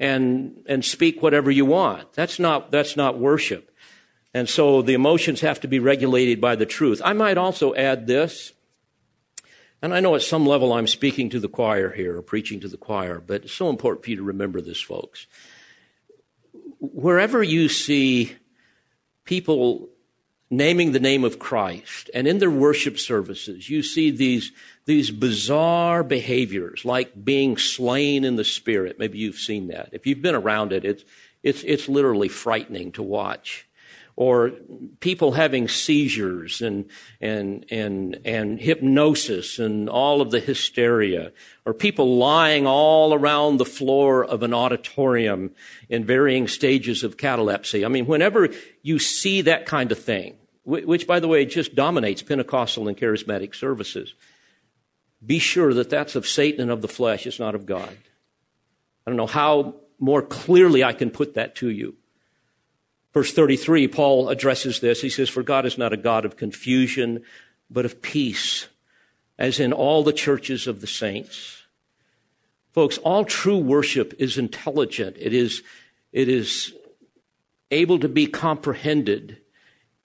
and, 0.00 0.64
and 0.66 0.84
speak 0.84 1.22
whatever 1.22 1.50
you 1.50 1.66
want. 1.66 2.14
That's 2.14 2.40
not, 2.40 2.72
that's 2.72 2.96
not 2.96 3.18
worship. 3.18 3.70
And 4.32 4.48
so 4.48 4.80
the 4.80 4.94
emotions 4.94 5.42
have 5.42 5.60
to 5.60 5.68
be 5.68 5.78
regulated 5.78 6.40
by 6.40 6.56
the 6.56 6.66
truth. 6.66 7.02
I 7.04 7.12
might 7.12 7.36
also 7.36 7.74
add 7.74 8.06
this. 8.06 8.52
And 9.82 9.94
I 9.94 10.00
know 10.00 10.14
at 10.14 10.22
some 10.22 10.46
level 10.46 10.72
I'm 10.72 10.86
speaking 10.86 11.28
to 11.30 11.40
the 11.40 11.48
choir 11.48 11.90
here, 11.90 12.16
or 12.16 12.22
preaching 12.22 12.60
to 12.60 12.68
the 12.68 12.76
choir, 12.76 13.20
but 13.20 13.44
it's 13.44 13.52
so 13.52 13.68
important 13.68 14.04
for 14.04 14.10
you 14.10 14.16
to 14.16 14.22
remember 14.22 14.60
this, 14.60 14.80
folks. 14.80 15.26
Wherever 16.80 17.42
you 17.42 17.68
see 17.68 18.36
people 19.24 19.89
naming 20.50 20.90
the 20.92 21.00
name 21.00 21.22
of 21.24 21.38
Christ, 21.38 22.10
and 22.12 22.26
in 22.26 22.38
their 22.38 22.50
worship 22.50 22.98
services, 22.98 23.70
you 23.70 23.82
see 23.82 24.10
these, 24.10 24.50
these 24.84 25.10
bizarre 25.12 26.02
behaviors 26.02 26.84
like 26.84 27.24
being 27.24 27.56
slain 27.56 28.24
in 28.24 28.34
the 28.34 28.44
spirit. 28.44 28.98
Maybe 28.98 29.18
you've 29.18 29.36
seen 29.36 29.68
that. 29.68 29.90
If 29.92 30.06
you've 30.06 30.22
been 30.22 30.34
around 30.34 30.72
it, 30.72 30.84
it's, 30.84 31.04
it's, 31.42 31.62
it's 31.62 31.88
literally 31.88 32.28
frightening 32.28 32.90
to 32.92 33.02
watch 33.02 33.68
or 34.20 34.50
people 35.00 35.32
having 35.32 35.66
seizures 35.66 36.60
and, 36.60 36.90
and, 37.22 37.64
and, 37.70 38.20
and 38.22 38.60
hypnosis 38.60 39.58
and 39.58 39.88
all 39.88 40.20
of 40.20 40.30
the 40.30 40.40
hysteria, 40.40 41.32
or 41.64 41.72
people 41.72 42.18
lying 42.18 42.66
all 42.66 43.14
around 43.14 43.56
the 43.56 43.64
floor 43.64 44.22
of 44.22 44.42
an 44.42 44.52
auditorium 44.52 45.52
in 45.88 46.04
varying 46.04 46.46
stages 46.46 47.02
of 47.02 47.16
catalepsy. 47.16 47.82
I 47.82 47.88
mean, 47.88 48.04
whenever 48.06 48.50
you 48.82 48.98
see 48.98 49.40
that 49.40 49.64
kind 49.64 49.90
of 49.90 49.98
thing, 49.98 50.36
which, 50.70 51.06
by 51.06 51.20
the 51.20 51.28
way, 51.28 51.44
just 51.44 51.74
dominates 51.74 52.22
Pentecostal 52.22 52.88
and 52.88 52.96
charismatic 52.96 53.54
services, 53.54 54.14
be 55.24 55.38
sure 55.38 55.74
that 55.74 55.90
that's 55.90 56.14
of 56.14 56.26
Satan 56.26 56.62
and 56.62 56.70
of 56.70 56.80
the 56.80 56.88
flesh. 56.88 57.26
It's 57.26 57.40
not 57.40 57.54
of 57.54 57.66
God. 57.66 57.96
I 59.06 59.10
don't 59.10 59.16
know 59.16 59.26
how 59.26 59.74
more 59.98 60.22
clearly 60.22 60.82
I 60.82 60.92
can 60.92 61.10
put 61.10 61.34
that 61.34 61.54
to 61.56 61.68
you. 61.68 61.96
Verse 63.12 63.32
33, 63.32 63.88
Paul 63.88 64.28
addresses 64.28 64.80
this. 64.80 65.02
He 65.02 65.10
says, 65.10 65.28
For 65.28 65.42
God 65.42 65.66
is 65.66 65.76
not 65.76 65.92
a 65.92 65.96
God 65.96 66.24
of 66.24 66.36
confusion, 66.36 67.24
but 67.68 67.84
of 67.84 68.00
peace, 68.00 68.68
as 69.38 69.58
in 69.58 69.72
all 69.72 70.02
the 70.04 70.12
churches 70.12 70.66
of 70.66 70.80
the 70.80 70.86
saints. 70.86 71.64
Folks, 72.72 72.98
all 72.98 73.24
true 73.24 73.58
worship 73.58 74.14
is 74.18 74.38
intelligent. 74.38 75.16
It 75.18 75.34
is, 75.34 75.62
it 76.12 76.28
is 76.28 76.72
able 77.70 77.98
to 77.98 78.08
be 78.08 78.26
comprehended. 78.26 79.38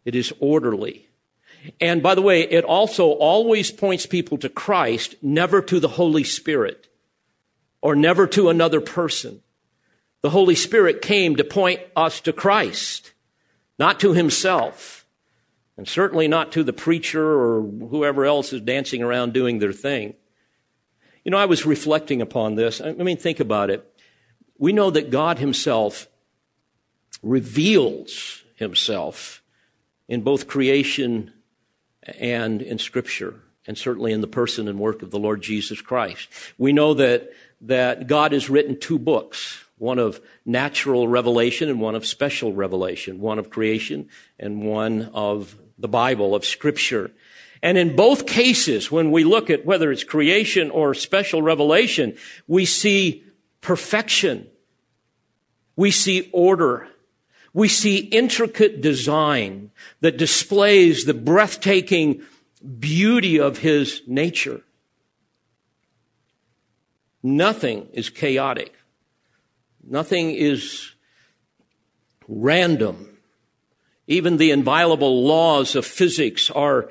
It 0.06 0.16
is 0.16 0.32
orderly. 0.40 1.10
And 1.82 2.04
by 2.04 2.16
the 2.16 2.22
way, 2.22 2.42
it 2.42 2.64
also 2.64 3.10
always 3.10 3.72
points 3.72 4.06
people 4.06 4.38
to 4.38 4.50
Christ, 4.50 5.16
never 5.22 5.62
to 5.64 5.80
the 5.80 5.88
Holy 5.90 6.24
Spirit 6.24 6.88
or 7.82 7.96
never 7.96 8.28
to 8.28 8.50
another 8.50 8.82
person. 8.82 9.42
The 10.22 10.30
Holy 10.30 10.56
Spirit 10.56 11.02
came 11.02 11.36
to 11.36 11.44
point 11.44 11.82
us 11.96 12.20
to 12.22 12.34
Christ, 12.34 13.14
not 13.78 14.00
to 14.00 14.14
himself, 14.14 15.06
and 15.78 15.88
certainly 15.88 16.28
not 16.28 16.52
to 16.54 16.64
the 16.64 16.74
preacher 16.74 17.24
or 17.24 17.62
whoever 17.62 18.26
else 18.26 18.54
is 18.54 18.62
dancing 18.62 19.04
around 19.04 19.34
doing 19.34 19.60
their 19.60 19.74
thing. 19.74 20.16
You 21.24 21.32
know, 21.32 21.38
I 21.38 21.46
was 21.46 21.66
reflecting 21.66 22.22
upon 22.22 22.56
this. 22.56 22.82
I 22.82 22.94
mean, 22.94 23.18
think 23.18 23.40
about 23.40 23.70
it. 23.70 23.88
We 24.58 24.74
know 24.74 24.90
that 24.92 25.10
God 25.10 25.40
himself 25.40 26.08
reveals 27.22 28.44
himself 28.56 29.44
in 30.08 30.22
both 30.22 30.48
creation 30.48 31.34
and 32.20 32.62
in 32.62 32.78
scripture 32.78 33.42
and 33.68 33.78
certainly 33.78 34.12
in 34.12 34.22
the 34.22 34.28
person 34.28 34.68
and 34.68 34.80
work 34.80 35.02
of 35.02 35.12
the 35.12 35.20
Lord 35.20 35.42
Jesus 35.42 35.82
Christ. 35.82 36.30
We 36.58 36.72
know 36.72 36.94
that, 36.94 37.32
that 37.62 38.08
God 38.08 38.32
has 38.32 38.50
written 38.50 38.80
two 38.80 39.00
books 39.00 39.62
one 39.78 40.00
of 40.00 40.22
natural 40.46 41.06
revelation 41.06 41.68
and 41.68 41.82
one 41.82 41.96
of 41.96 42.06
special 42.06 42.54
revelation, 42.54 43.20
one 43.20 43.38
of 43.38 43.50
creation 43.50 44.08
and 44.40 44.64
one 44.64 45.10
of 45.14 45.58
the 45.78 45.90
Bible, 45.90 46.34
of 46.34 46.46
Scripture. 46.46 47.12
And 47.62 47.78
in 47.78 47.96
both 47.96 48.26
cases, 48.26 48.90
when 48.90 49.12
we 49.12 49.26
look 49.26 49.50
at 49.50 49.66
whether 49.66 49.92
it's 49.92 50.04
creation 50.04 50.70
or 50.72 50.94
special 50.94 51.42
revelation, 51.42 52.16
we 52.48 52.64
see 52.64 53.26
perfection. 53.60 54.48
We 55.76 55.92
see 55.92 56.30
order. 56.32 56.88
We 57.56 57.70
see 57.70 58.00
intricate 58.00 58.82
design 58.82 59.72
that 60.02 60.18
displays 60.18 61.06
the 61.06 61.14
breathtaking 61.14 62.22
beauty 62.80 63.40
of 63.40 63.60
his 63.60 64.02
nature. 64.06 64.62
Nothing 67.24 67.88
is 67.94 68.10
chaotic. 68.10 68.76
Nothing 69.82 70.32
is 70.32 70.96
random. 72.28 73.20
Even 74.06 74.36
the 74.36 74.52
inviolable 74.52 75.24
laws 75.24 75.78
of 75.78 75.86
physics 75.86 76.52
are, 76.52 76.90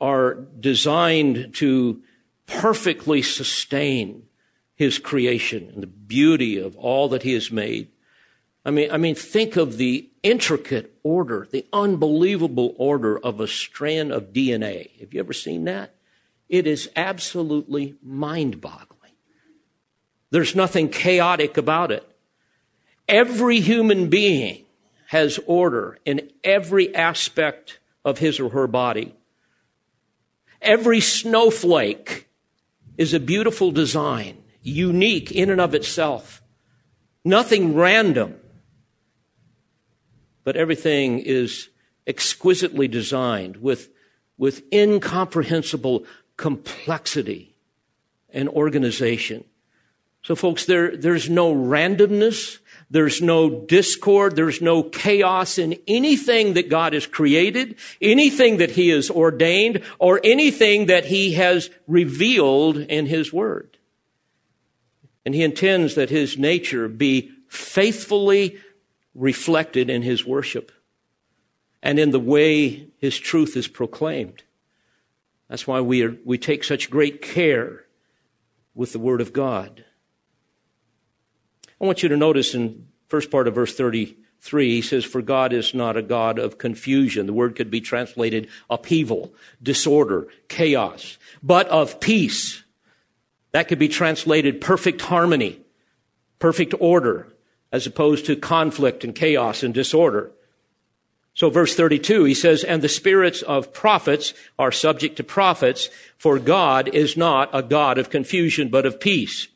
are 0.00 0.34
designed 0.58 1.54
to 1.54 2.02
perfectly 2.48 3.22
sustain 3.22 4.24
his 4.74 4.98
creation 4.98 5.70
and 5.72 5.84
the 5.84 5.86
beauty 5.86 6.58
of 6.58 6.76
all 6.76 7.08
that 7.10 7.22
he 7.22 7.34
has 7.34 7.52
made. 7.52 7.92
I 8.64 8.70
mean, 8.70 8.90
I 8.90 8.98
mean, 8.98 9.14
think 9.14 9.56
of 9.56 9.78
the 9.78 10.10
intricate 10.22 10.98
order, 11.02 11.48
the 11.50 11.66
unbelievable 11.72 12.74
order 12.76 13.18
of 13.18 13.40
a 13.40 13.48
strand 13.48 14.12
of 14.12 14.32
DNA. 14.32 14.98
Have 15.00 15.14
you 15.14 15.20
ever 15.20 15.32
seen 15.32 15.64
that? 15.64 15.94
It 16.48 16.66
is 16.66 16.90
absolutely 16.96 17.96
mind 18.02 18.60
boggling. 18.60 19.12
There's 20.30 20.54
nothing 20.54 20.88
chaotic 20.88 21.56
about 21.56 21.90
it. 21.90 22.06
Every 23.08 23.60
human 23.60 24.08
being 24.08 24.64
has 25.06 25.40
order 25.46 25.98
in 26.04 26.30
every 26.44 26.94
aspect 26.94 27.78
of 28.04 28.18
his 28.18 28.38
or 28.38 28.50
her 28.50 28.66
body. 28.66 29.14
Every 30.62 31.00
snowflake 31.00 32.28
is 32.98 33.14
a 33.14 33.20
beautiful 33.20 33.70
design, 33.70 34.42
unique 34.62 35.32
in 35.32 35.50
and 35.50 35.60
of 35.60 35.74
itself. 35.74 36.42
Nothing 37.24 37.74
random, 37.74 38.39
but 40.50 40.56
everything 40.56 41.20
is 41.20 41.68
exquisitely 42.08 42.88
designed 42.88 43.58
with, 43.58 43.88
with 44.36 44.64
incomprehensible 44.72 46.04
complexity 46.36 47.54
and 48.30 48.48
organization. 48.48 49.44
So 50.24 50.34
folks, 50.34 50.66
there, 50.66 50.96
there's 50.96 51.30
no 51.30 51.54
randomness. 51.54 52.58
There's 52.90 53.22
no 53.22 53.60
discord. 53.60 54.34
There's 54.34 54.60
no 54.60 54.82
chaos 54.82 55.56
in 55.56 55.78
anything 55.86 56.54
that 56.54 56.68
God 56.68 56.94
has 56.94 57.06
created, 57.06 57.76
anything 58.02 58.56
that 58.56 58.72
He 58.72 58.88
has 58.88 59.08
ordained, 59.08 59.82
or 60.00 60.20
anything 60.24 60.86
that 60.86 61.04
He 61.04 61.34
has 61.34 61.70
revealed 61.86 62.76
in 62.76 63.06
His 63.06 63.32
Word. 63.32 63.78
And 65.24 65.32
He 65.32 65.44
intends 65.44 65.94
that 65.94 66.10
His 66.10 66.36
nature 66.36 66.88
be 66.88 67.30
faithfully 67.46 68.58
reflected 69.20 69.90
in 69.90 70.02
His 70.02 70.24
worship 70.24 70.72
and 71.82 71.98
in 71.98 72.10
the 72.10 72.18
way 72.18 72.88
His 72.98 73.18
truth 73.18 73.56
is 73.56 73.68
proclaimed. 73.68 74.42
That's 75.48 75.66
why 75.66 75.80
we, 75.80 76.02
are, 76.02 76.16
we 76.24 76.38
take 76.38 76.64
such 76.64 76.90
great 76.90 77.20
care 77.20 77.84
with 78.74 78.92
the 78.92 78.98
Word 78.98 79.20
of 79.20 79.32
God. 79.32 79.84
I 81.80 81.86
want 81.86 82.02
you 82.02 82.08
to 82.08 82.16
notice 82.16 82.54
in 82.54 82.88
first 83.08 83.30
part 83.30 83.48
of 83.48 83.54
verse 83.54 83.74
33, 83.74 84.70
he 84.70 84.82
says, 84.82 85.04
For 85.04 85.22
God 85.22 85.52
is 85.52 85.74
not 85.74 85.96
a 85.96 86.02
God 86.02 86.38
of 86.38 86.58
confusion. 86.58 87.26
The 87.26 87.32
word 87.32 87.56
could 87.56 87.70
be 87.70 87.80
translated 87.80 88.48
upheaval, 88.68 89.34
disorder, 89.62 90.28
chaos, 90.48 91.18
but 91.42 91.66
of 91.68 91.98
peace. 92.00 92.62
That 93.52 93.66
could 93.68 93.78
be 93.78 93.88
translated 93.88 94.60
perfect 94.60 95.00
harmony, 95.00 95.60
perfect 96.38 96.74
order, 96.78 97.32
as 97.72 97.86
opposed 97.86 98.26
to 98.26 98.36
conflict 98.36 99.04
and 99.04 99.14
chaos 99.14 99.62
and 99.62 99.72
disorder. 99.72 100.30
So 101.34 101.48
verse 101.48 101.74
32, 101.74 102.24
he 102.24 102.34
says, 102.34 102.64
and 102.64 102.82
the 102.82 102.88
spirits 102.88 103.42
of 103.42 103.72
prophets 103.72 104.34
are 104.58 104.72
subject 104.72 105.16
to 105.16 105.24
prophets, 105.24 105.88
for 106.18 106.38
God 106.38 106.88
is 106.88 107.16
not 107.16 107.48
a 107.52 107.62
God 107.62 107.98
of 107.98 108.10
confusion, 108.10 108.68
but 108.68 108.84
of 108.84 109.00
peace. 109.00 109.48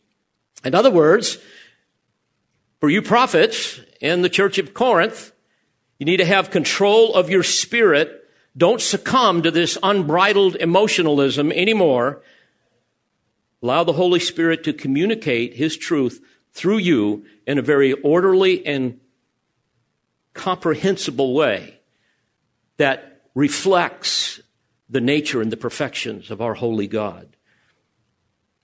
In 0.65 0.75
other 0.75 0.91
words, 0.91 1.39
for 2.81 2.89
you 2.89 3.03
prophets 3.03 3.81
in 4.01 4.23
the 4.23 4.29
church 4.29 4.59
of 4.59 4.73
Corinth, 4.73 5.33
you 5.99 6.07
need 6.07 6.19
to 6.19 6.25
have 6.25 6.51
control 6.51 7.15
of 7.15 7.31
your 7.31 7.43
spirit. 7.43 8.29
Don't 8.57 8.81
succumb 8.81 9.43
to 9.43 9.51
this 9.51 9.77
unbridled 9.83 10.57
emotionalism 10.57 11.53
anymore. 11.53 12.23
Allow 13.63 13.85
the 13.85 13.95
Holy 13.95 14.21
Spirit 14.21 14.65
to 14.65 14.73
communicate 14.73 15.55
His 15.55 15.77
truth 15.77 16.21
through 16.55 16.79
you 16.79 17.25
in 17.47 17.59
a 17.59 17.63
very 17.63 17.93
orderly 17.93 18.65
and 18.65 19.01
comprehensible 20.33 21.35
way 21.35 21.79
that 22.77 23.23
reflects 23.35 24.41
the 24.89 25.01
nature 25.01 25.41
and 25.41 25.51
the 25.51 25.57
perfections 25.57 26.31
of 26.31 26.41
our 26.41 26.55
holy 26.55 26.87
God. 26.87 27.37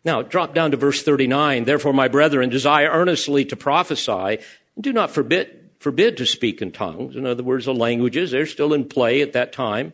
Now, 0.04 0.22
drop 0.22 0.54
down 0.54 0.70
to 0.70 0.76
verse 0.76 1.02
39. 1.02 1.64
Therefore, 1.64 1.92
my 1.92 2.08
brethren, 2.08 2.48
desire 2.48 2.88
earnestly 2.90 3.44
to 3.46 3.56
prophesy, 3.56 4.38
and 4.74 4.84
do 4.84 4.92
not 4.92 5.10
forbid, 5.10 5.70
forbid 5.78 6.16
to 6.16 6.26
speak 6.26 6.62
in 6.62 6.72
tongues. 6.72 7.16
In 7.16 7.26
other 7.26 7.42
words, 7.42 7.66
the 7.66 7.74
languages, 7.74 8.30
they're 8.30 8.46
still 8.46 8.72
in 8.72 8.86
play 8.86 9.20
at 9.20 9.34
that 9.34 9.52
time. 9.52 9.92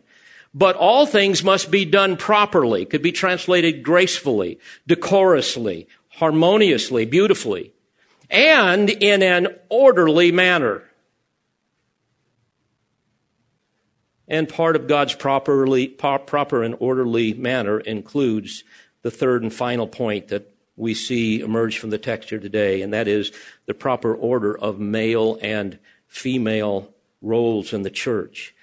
But 0.53 0.75
all 0.75 1.05
things 1.05 1.43
must 1.43 1.69
be 1.69 1.83
done 1.83 2.15
properly, 2.15 2.85
could 2.85 3.01
be 3.01 3.11
translated 3.11 3.83
gracefully, 3.83 4.59
decorously, 4.87 5.87
harmoniously, 6.09 7.05
beautifully, 7.05 7.73
and 8.29 8.89
in 8.89 9.23
an 9.23 9.47
orderly 9.69 10.31
manner. 10.31 10.83
And 14.27 14.49
part 14.49 14.75
of 14.75 14.87
God's 14.87 15.15
properly, 15.15 15.87
proper 15.87 16.63
and 16.63 16.75
orderly 16.79 17.33
manner 17.33 17.79
includes 17.79 18.63
the 19.01 19.11
third 19.11 19.41
and 19.41 19.53
final 19.53 19.87
point 19.87 20.27
that 20.27 20.53
we 20.75 20.93
see 20.93 21.39
emerge 21.39 21.79
from 21.79 21.89
the 21.89 21.97
text 21.97 22.29
here 22.29 22.39
today, 22.39 22.81
and 22.81 22.93
that 22.93 23.07
is 23.07 23.31
the 23.65 23.73
proper 23.73 24.13
order 24.13 24.57
of 24.57 24.79
male 24.79 25.39
and 25.41 25.79
female 26.07 26.93
roles 27.21 27.73
in 27.73 27.81
the 27.81 27.89
church. 27.89 28.53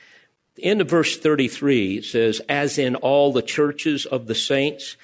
Of 0.62 0.88
verse 0.88 1.16
33 1.16 1.98
it 1.98 2.04
says, 2.04 2.40
as 2.48 2.78
in 2.78 2.94
all 2.96 3.32
the 3.32 3.42
churches 3.42 4.06
of 4.06 4.26
the 4.26 4.34
saints. 4.34 4.96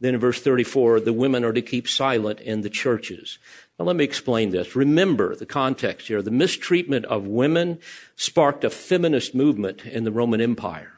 Then 0.00 0.14
in 0.14 0.20
verse 0.20 0.40
34, 0.40 1.00
the 1.00 1.12
women 1.12 1.44
are 1.44 1.52
to 1.52 1.62
keep 1.62 1.88
silent 1.88 2.40
in 2.40 2.62
the 2.62 2.70
churches. 2.70 3.38
Now 3.78 3.84
let 3.84 3.96
me 3.96 4.04
explain 4.04 4.50
this. 4.50 4.74
Remember 4.74 5.34
the 5.36 5.46
context 5.46 6.08
here. 6.08 6.22
The 6.22 6.30
mistreatment 6.30 7.04
of 7.06 7.26
women 7.26 7.78
sparked 8.16 8.64
a 8.64 8.70
feminist 8.70 9.34
movement 9.34 9.84
in 9.84 10.04
the 10.04 10.12
Roman 10.12 10.40
Empire. 10.40 10.92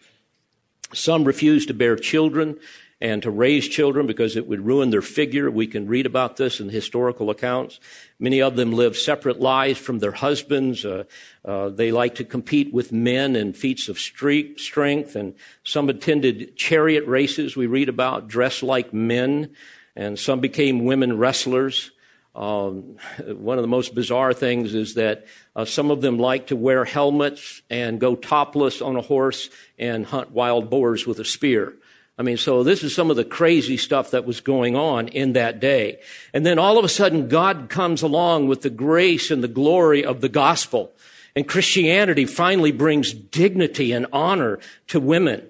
Some 0.92 1.24
refused 1.24 1.68
to 1.68 1.74
bear 1.74 1.96
children 1.96 2.58
and 3.00 3.22
to 3.22 3.30
raise 3.30 3.68
children 3.68 4.06
because 4.06 4.36
it 4.36 4.48
would 4.48 4.64
ruin 4.64 4.90
their 4.90 5.02
figure. 5.02 5.50
We 5.50 5.66
can 5.66 5.86
read 5.86 6.06
about 6.06 6.36
this 6.36 6.60
in 6.60 6.68
historical 6.68 7.30
accounts. 7.30 7.78
Many 8.18 8.42
of 8.42 8.56
them 8.56 8.72
lived 8.72 8.96
separate 8.96 9.38
lives 9.38 9.78
from 9.78 10.00
their 10.00 10.12
husbands. 10.12 10.84
Uh, 10.84 11.04
uh, 11.44 11.68
they 11.68 11.92
liked 11.92 12.16
to 12.16 12.24
compete 12.24 12.72
with 12.72 12.90
men 12.90 13.36
in 13.36 13.52
feats 13.52 13.88
of 13.88 14.00
strength, 14.00 15.14
and 15.14 15.34
some 15.62 15.88
attended 15.88 16.56
chariot 16.56 17.06
races 17.06 17.56
we 17.56 17.66
read 17.66 17.88
about, 17.88 18.26
dressed 18.26 18.64
like 18.64 18.92
men, 18.92 19.50
and 19.94 20.18
some 20.18 20.40
became 20.40 20.84
women 20.84 21.18
wrestlers. 21.18 21.92
Um, 22.34 22.96
one 23.26 23.58
of 23.58 23.62
the 23.62 23.68
most 23.68 23.94
bizarre 23.94 24.32
things 24.32 24.74
is 24.74 24.94
that 24.94 25.26
uh, 25.56 25.64
some 25.64 25.90
of 25.90 26.00
them 26.00 26.18
like 26.18 26.48
to 26.48 26.56
wear 26.56 26.84
helmets 26.84 27.62
and 27.68 27.98
go 27.98 28.14
topless 28.14 28.80
on 28.80 28.96
a 28.96 29.02
horse 29.02 29.50
and 29.78 30.06
hunt 30.06 30.30
wild 30.30 30.70
boars 30.70 31.06
with 31.06 31.18
a 31.18 31.24
spear. 31.24 31.74
I 32.18 32.22
mean, 32.22 32.36
so 32.36 32.64
this 32.64 32.82
is 32.82 32.94
some 32.94 33.10
of 33.10 33.16
the 33.16 33.24
crazy 33.24 33.76
stuff 33.76 34.10
that 34.10 34.26
was 34.26 34.40
going 34.40 34.74
on 34.74 35.06
in 35.08 35.34
that 35.34 35.60
day. 35.60 36.00
And 36.34 36.44
then 36.44 36.58
all 36.58 36.76
of 36.76 36.84
a 36.84 36.88
sudden, 36.88 37.28
God 37.28 37.68
comes 37.68 38.02
along 38.02 38.48
with 38.48 38.62
the 38.62 38.70
grace 38.70 39.30
and 39.30 39.42
the 39.42 39.48
glory 39.48 40.04
of 40.04 40.20
the 40.20 40.28
gospel. 40.28 40.92
And 41.36 41.48
Christianity 41.48 42.24
finally 42.24 42.72
brings 42.72 43.12
dignity 43.12 43.92
and 43.92 44.06
honor 44.12 44.58
to 44.88 44.98
women. 44.98 45.46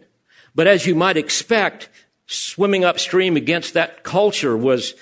But 0.55 0.67
as 0.67 0.87
you 0.87 0.95
might 0.95 1.17
expect, 1.17 1.89
swimming 2.27 2.85
upstream 2.85 3.37
against 3.37 3.73
that 3.73 4.05
culture 4.05 4.55
was, 4.55 4.93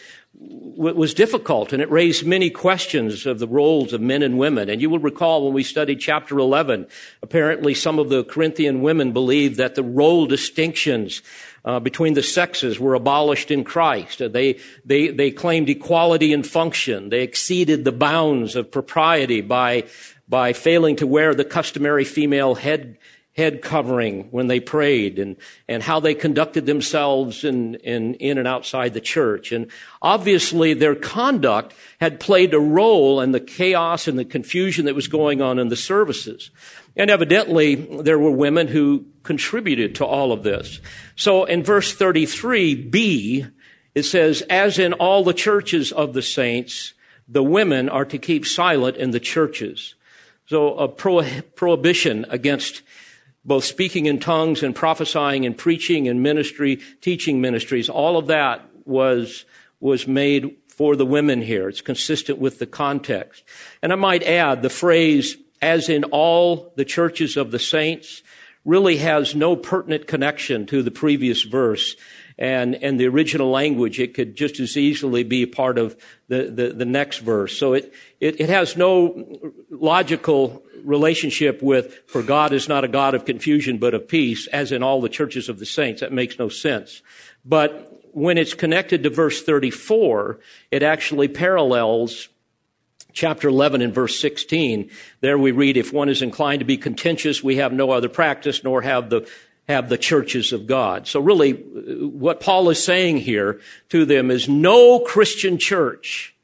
was 0.77 1.15
difficult 1.15 1.73
and 1.73 1.81
it 1.81 1.91
raised 1.91 2.27
many 2.27 2.51
questions 2.51 3.27
of 3.27 3.39
the 3.39 3.49
roles 3.49 3.93
of 3.93 4.01
men 4.01 4.23
and 4.23 4.39
women. 4.39 4.69
And 4.69 4.81
you 4.81 4.91
will 4.91 4.99
recall 4.99 5.45
when 5.45 5.55
we 5.55 5.63
studied 5.63 6.01
chapter 6.01 6.39
11, 6.39 6.87
apparently 7.23 7.75
some 7.75 7.99
of 7.99 8.09
the 8.09 8.25
Corinthian 8.25 8.83
women 8.83 9.13
believed 9.13 9.57
that 9.57 9.75
the 9.75 9.83
role 9.83 10.27
distinctions 10.27 11.23
uh, 11.65 11.81
between 11.81 12.15
the 12.15 12.23
sexes 12.23 12.79
were 12.79 12.95
abolished 12.95 13.51
in 13.51 13.65
Christ. 13.65 14.23
Uh, 14.23 14.29
they, 14.29 14.59
they, 14.85 15.09
they 15.09 15.31
claimed 15.31 15.69
equality 15.69 16.33
in 16.33 16.43
function. 16.43 17.09
They 17.09 17.23
exceeded 17.23 17.85
the 17.85 17.93
bounds 17.93 18.55
of 18.55 18.71
propriety 18.71 19.41
by, 19.41 19.85
by 20.29 20.53
failing 20.53 20.97
to 20.97 21.07
wear 21.07 21.35
the 21.35 21.45
customary 21.45 22.05
female 22.05 22.55
head, 22.55 22.99
head 23.37 23.61
covering 23.61 24.25
when 24.31 24.47
they 24.47 24.59
prayed 24.59 25.19
and, 25.19 25.37
and 25.69 25.83
how 25.83 26.01
they 26.01 26.15
conducted 26.15 26.65
themselves 26.65 27.45
in, 27.45 27.75
in, 27.77 28.15
in 28.15 28.39
and 28.39 28.49
outside 28.49 28.95
the 28.95 29.01
church. 29.01 29.53
And 29.53 29.71
obviously 30.01 30.73
their 30.73 30.95
conduct 30.95 31.75
had 32.01 32.19
played 32.19 32.55
a 32.55 32.59
role 32.59 33.21
in 33.21 33.33
the 33.33 33.41
chaos 33.41 34.09
and 34.09 34.19
the 34.19 34.25
confusion 34.25 34.87
that 34.87 34.95
was 34.95 35.07
going 35.07 35.43
on 35.43 35.59
in 35.59 35.69
the 35.69 35.77
services. 35.77 36.51
And 36.97 37.11
evidently, 37.11 37.75
there 37.75 38.19
were 38.19 38.31
women 38.31 38.69
who 38.69 39.05
contributed 39.23 39.95
to 39.97 40.07
all 40.07 40.33
of 40.33 40.43
this. 40.43 40.81
So 41.15 41.45
in 41.45 41.63
verse 41.63 41.95
33b, 41.95 43.53
it 43.95 44.03
says, 44.05 44.43
as 44.49 44.79
in 44.79 44.95
all 44.95 45.23
the 45.23 45.35
churches 45.35 45.93
of 45.93 46.15
the 46.15 46.23
saints, 46.23 46.95
the 47.29 47.43
women 47.43 47.91
are 47.91 48.07
to 48.07 48.17
keep 48.17 48.47
silent 48.47 48.97
in 48.97 49.11
the 49.11 49.21
churches. 49.21 49.95
So 50.47 50.75
a 50.79 50.89
pro- 50.89 51.43
prohibition 51.55 52.25
against 52.31 52.83
both 53.47 53.65
speaking 53.65 54.07
in 54.07 54.19
tongues 54.21 54.63
and 54.63 54.75
prophesying 54.75 55.47
and 55.47 55.57
preaching 55.57 56.09
and 56.09 56.23
ministry, 56.23 56.81
teaching 57.01 57.41
ministries, 57.41 57.89
all 57.89 58.19
of 58.19 58.27
that 58.27 58.69
was, 58.85 59.45
was 59.81 60.07
made 60.07 60.57
for 60.69 60.97
the 60.97 61.07
women 61.07 61.41
here. 61.41 61.69
It's 61.69 61.81
consistent 61.81 62.39
with 62.39 62.59
the 62.59 62.67
context. 62.67 63.45
And 63.83 63.93
I 63.93 63.97
might 63.97 64.23
add 64.25 64.61
the 64.61 64.69
phrase 64.69 65.39
as 65.63 65.89
in 65.89 66.05
all 66.05 66.73
the 66.77 66.85
churches 66.85 67.37
of 67.37 67.51
the 67.51 67.59
saints, 67.59 68.23
really 68.65 68.99
has 68.99 69.35
no 69.35 69.57
pertinent 69.57 70.07
connection 70.07 70.67
to 70.67 70.83
the 70.83 70.91
previous 70.91 71.43
verse. 71.43 71.97
And, 72.39 72.75
and 72.75 73.01
the 73.01 73.07
original 73.09 73.51
language, 73.51 73.99
it 73.99 74.13
could 74.13 74.37
just 74.37 74.61
as 74.61 74.77
easily 74.77 75.25
be 75.25 75.47
part 75.47 75.79
of 75.79 75.97
the, 76.29 76.51
the, 76.51 76.69
the 76.69 76.85
next 76.85 77.19
verse. 77.19 77.59
So 77.59 77.73
it, 77.73 77.95
it, 78.21 78.41
it 78.41 78.51
has 78.51 78.77
no 78.77 79.41
logical 79.71 80.63
relationship 80.85 81.63
with, 81.63 82.03
for 82.07 82.23
God 82.23 82.53
is 82.53 82.69
not 82.69 82.85
a 82.85 82.89
God 82.89 83.15
of 83.15 83.25
confusion, 83.25 83.79
but 83.79 83.95
of 83.95 84.07
peace, 84.07 84.47
as 84.49 84.71
in 84.71 84.83
all 84.83 85.01
the 85.01 85.09
churches 85.09 85.49
of 85.49 85.59
the 85.59 85.67
saints. 85.67 86.03
That 86.03 86.13
makes 86.13 86.39
no 86.39 86.51
sense. 86.51 87.01
But 87.45 88.03
when 88.13 88.37
it's 88.37 88.55
connected 88.55 89.03
to 89.03 89.11
verse 89.11 89.43
34, 89.43 90.39
it 90.71 90.83
actually 90.83 91.29
parallels 91.29 92.29
chapter 93.17 93.49
11 93.49 93.81
and 93.81 93.95
verse 93.95 94.21
16, 94.21 94.91
there 95.21 95.39
we 95.39 95.51
read, 95.51 95.79
if 95.79 95.93
one 95.93 96.11
is 96.11 96.21
inclined 96.21 96.61
to 96.61 96.67
be 96.67 96.77
contentious, 96.77 97.43
we 97.43 97.57
have 97.57 97.73
no 97.73 97.91
other 97.91 98.11
practice, 98.11 98.63
nor 98.63 98.83
have 98.83 99.09
the 99.09 99.27
have 99.69 99.89
the 99.89 99.99
churches 99.99 100.53
of 100.53 100.67
God. 100.67 101.07
So 101.09 101.21
really, 101.21 101.53
what 101.53 102.41
Paul 102.41 102.71
is 102.71 102.83
saying 102.83 103.19
here 103.19 103.61
to 103.89 104.05
them 104.05 104.31
is 104.31 104.49
no 104.49 105.01
Christian 105.01 105.59
church, 105.59 106.35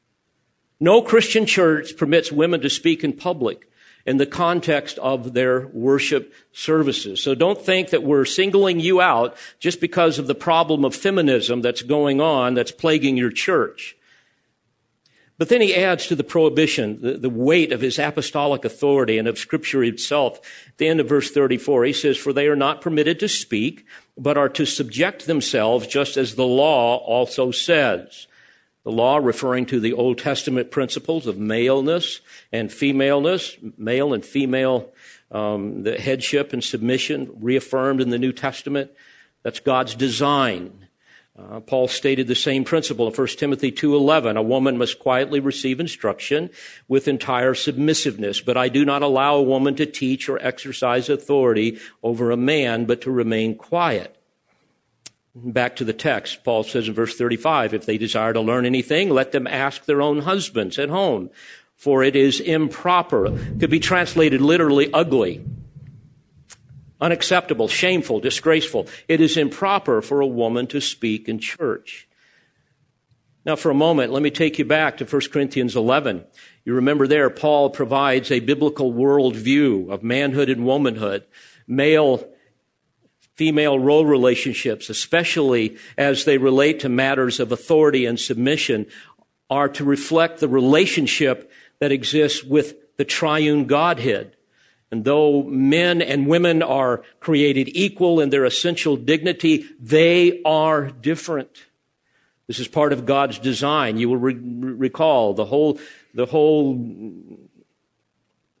no 0.79 1.01
Christian 1.01 1.45
church 1.45 1.95
permits 1.95 2.31
women 2.31 2.61
to 2.61 2.69
speak 2.69 3.03
in 3.03 3.13
public 3.13 3.69
in 4.05 4.17
the 4.17 4.25
context 4.25 4.97
of 4.99 5.33
their 5.33 5.67
worship 5.67 6.33
services. 6.51 7.23
So 7.23 7.35
don't 7.35 7.61
think 7.61 7.91
that 7.91 8.03
we're 8.03 8.25
singling 8.25 8.81
you 8.81 8.99
out 8.99 9.37
just 9.59 9.79
because 9.79 10.19
of 10.19 10.27
the 10.27 10.35
problem 10.35 10.83
of 10.83 10.93
feminism 10.93 11.61
that's 11.61 11.81
going 11.81 12.19
on 12.19 12.53
that's 12.53 12.71
plaguing 12.71 13.15
your 13.15 13.31
church. 13.31 13.95
But 15.37 15.49
then 15.49 15.61
he 15.61 15.75
adds 15.75 16.07
to 16.07 16.15
the 16.15 16.23
prohibition 16.23 17.01
the, 17.01 17.17
the, 17.17 17.29
weight 17.29 17.71
of 17.71 17.81
his 17.81 17.97
apostolic 17.97 18.63
authority 18.63 19.17
and 19.17 19.27
of 19.27 19.39
Scripture 19.39 19.83
itself. 19.83 20.39
At 20.67 20.77
the 20.77 20.87
end 20.87 20.99
of 20.99 21.09
verse 21.09 21.31
34, 21.31 21.85
he 21.85 21.93
says, 21.93 22.17
For 22.17 22.33
they 22.33 22.47
are 22.47 22.55
not 22.55 22.81
permitted 22.81 23.19
to 23.19 23.27
speak, 23.27 23.85
but 24.17 24.37
are 24.37 24.49
to 24.49 24.65
subject 24.65 25.25
themselves 25.25 25.87
just 25.87 26.17
as 26.17 26.35
the 26.35 26.45
law 26.45 26.97
also 26.97 27.51
says. 27.51 28.27
The 28.83 28.91
law 28.91 29.17
referring 29.17 29.65
to 29.67 29.79
the 29.79 29.93
Old 29.93 30.19
Testament 30.19 30.69
principles 30.69 31.25
of 31.25 31.39
maleness 31.39 32.19
and 32.51 32.71
femaleness, 32.71 33.57
male 33.77 34.13
and 34.13 34.23
female, 34.23 34.91
um, 35.31 35.83
the 35.83 35.97
headship 35.97 36.53
and 36.53 36.63
submission 36.63 37.31
reaffirmed 37.39 38.01
in 38.01 38.09
the 38.09 38.19
New 38.19 38.33
Testament. 38.33 38.91
That's 39.41 39.59
God's 39.59 39.95
design 39.95 40.87
uh, 41.37 41.59
Paul 41.61 41.87
stated 41.87 42.27
the 42.27 42.35
same 42.35 42.63
principle 42.63 43.07
in 43.07 43.13
1 43.13 43.27
Timothy 43.39 43.71
2:11. 43.71 44.37
A 44.37 44.43
woman 44.43 44.77
must 44.77 44.99
quietly 44.99 45.39
receive 45.39 45.79
instruction 45.79 46.51
with 46.87 47.07
entire 47.07 47.55
submissiveness, 47.55 48.39
but 48.39 48.55
I 48.55 48.69
do 48.69 48.85
not 48.85 49.01
allow 49.01 49.35
a 49.35 49.41
woman 49.41 49.73
to 49.75 49.87
teach 49.87 50.29
or 50.29 50.37
exercise 50.45 51.09
authority 51.09 51.79
over 52.03 52.29
a 52.29 52.37
man, 52.37 52.85
but 52.85 53.01
to 53.01 53.11
remain 53.11 53.55
quiet. 53.55 54.15
Back 55.33 55.75
to 55.77 55.83
the 55.83 55.93
text, 55.93 56.43
Paul 56.43 56.61
says 56.61 56.87
in 56.87 56.93
verse 56.93 57.17
35, 57.17 57.73
if 57.73 57.87
they 57.87 57.97
desire 57.97 58.33
to 58.33 58.41
learn 58.41 58.67
anything, 58.67 59.09
let 59.09 59.31
them 59.31 59.47
ask 59.47 59.85
their 59.85 60.03
own 60.03 60.19
husbands 60.19 60.77
at 60.77 60.89
home, 60.89 61.31
for 61.75 62.03
it 62.03 62.15
is 62.15 62.39
improper. 62.39 63.31
Could 63.59 63.71
be 63.71 63.79
translated 63.79 64.41
literally 64.41 64.93
ugly 64.93 65.43
unacceptable, 67.01 67.67
shameful, 67.67 68.19
disgraceful. 68.19 68.87
It 69.07 69.21
is 69.21 69.37
improper 69.37 70.01
for 70.01 70.21
a 70.21 70.27
woman 70.27 70.67
to 70.67 70.81
speak 70.81 71.27
in 71.27 71.39
church. 71.39 72.07
Now, 73.45 73.57
for 73.57 73.69
a 73.69 73.75
moment, 73.75 74.13
let 74.13 74.23
me 74.23 74.31
take 74.31 74.57
you 74.57 74.63
back 74.63 74.97
to 74.97 75.05
1 75.05 75.21
Corinthians 75.31 75.75
11. 75.75 76.23
You 76.63 76.75
remember 76.75 77.07
there, 77.07 77.29
Paul 77.29 77.69
provides 77.69 78.31
a 78.31 78.39
biblical 78.39 78.93
worldview 78.93 79.89
of 79.89 80.01
manhood 80.01 80.49
and 80.49 80.65
womanhood, 80.65 81.25
male 81.67 82.29
female 83.35 83.79
role 83.79 84.05
relationships, 84.05 84.89
especially 84.89 85.77
as 85.97 86.23
they 86.23 86.37
relate 86.37 86.79
to 86.79 86.89
matters 86.89 87.39
of 87.39 87.51
authority 87.51 88.05
and 88.05 88.19
submission, 88.19 88.85
are 89.49 89.67
to 89.67 89.83
reflect 89.83 90.39
the 90.39 90.47
relationship 90.47 91.51
that 91.79 91.91
exists 91.91 92.43
with 92.43 92.75
the 92.97 93.05
triune 93.05 93.65
Godhead. 93.65 94.35
And 94.93 95.05
though 95.05 95.41
men 95.41 96.03
and 96.03 96.27
women 96.27 96.61
are 96.61 97.01
created 97.19 97.67
equal 97.75 98.19
in 98.19 98.29
their 98.29 98.45
essential 98.45 98.95
dignity, 98.95 99.65
they 99.79 100.39
are 100.45 100.91
different. 100.91 101.65
This 102.45 102.59
is 102.59 102.67
part 102.67 102.93
of 102.93 103.07
God's 103.07 103.39
design. 103.39 103.97
You 103.97 104.09
will 104.09 104.17
re- 104.17 104.35
recall 104.35 105.33
the 105.33 105.45
whole, 105.45 105.79
the 106.13 106.27
whole 106.27 106.79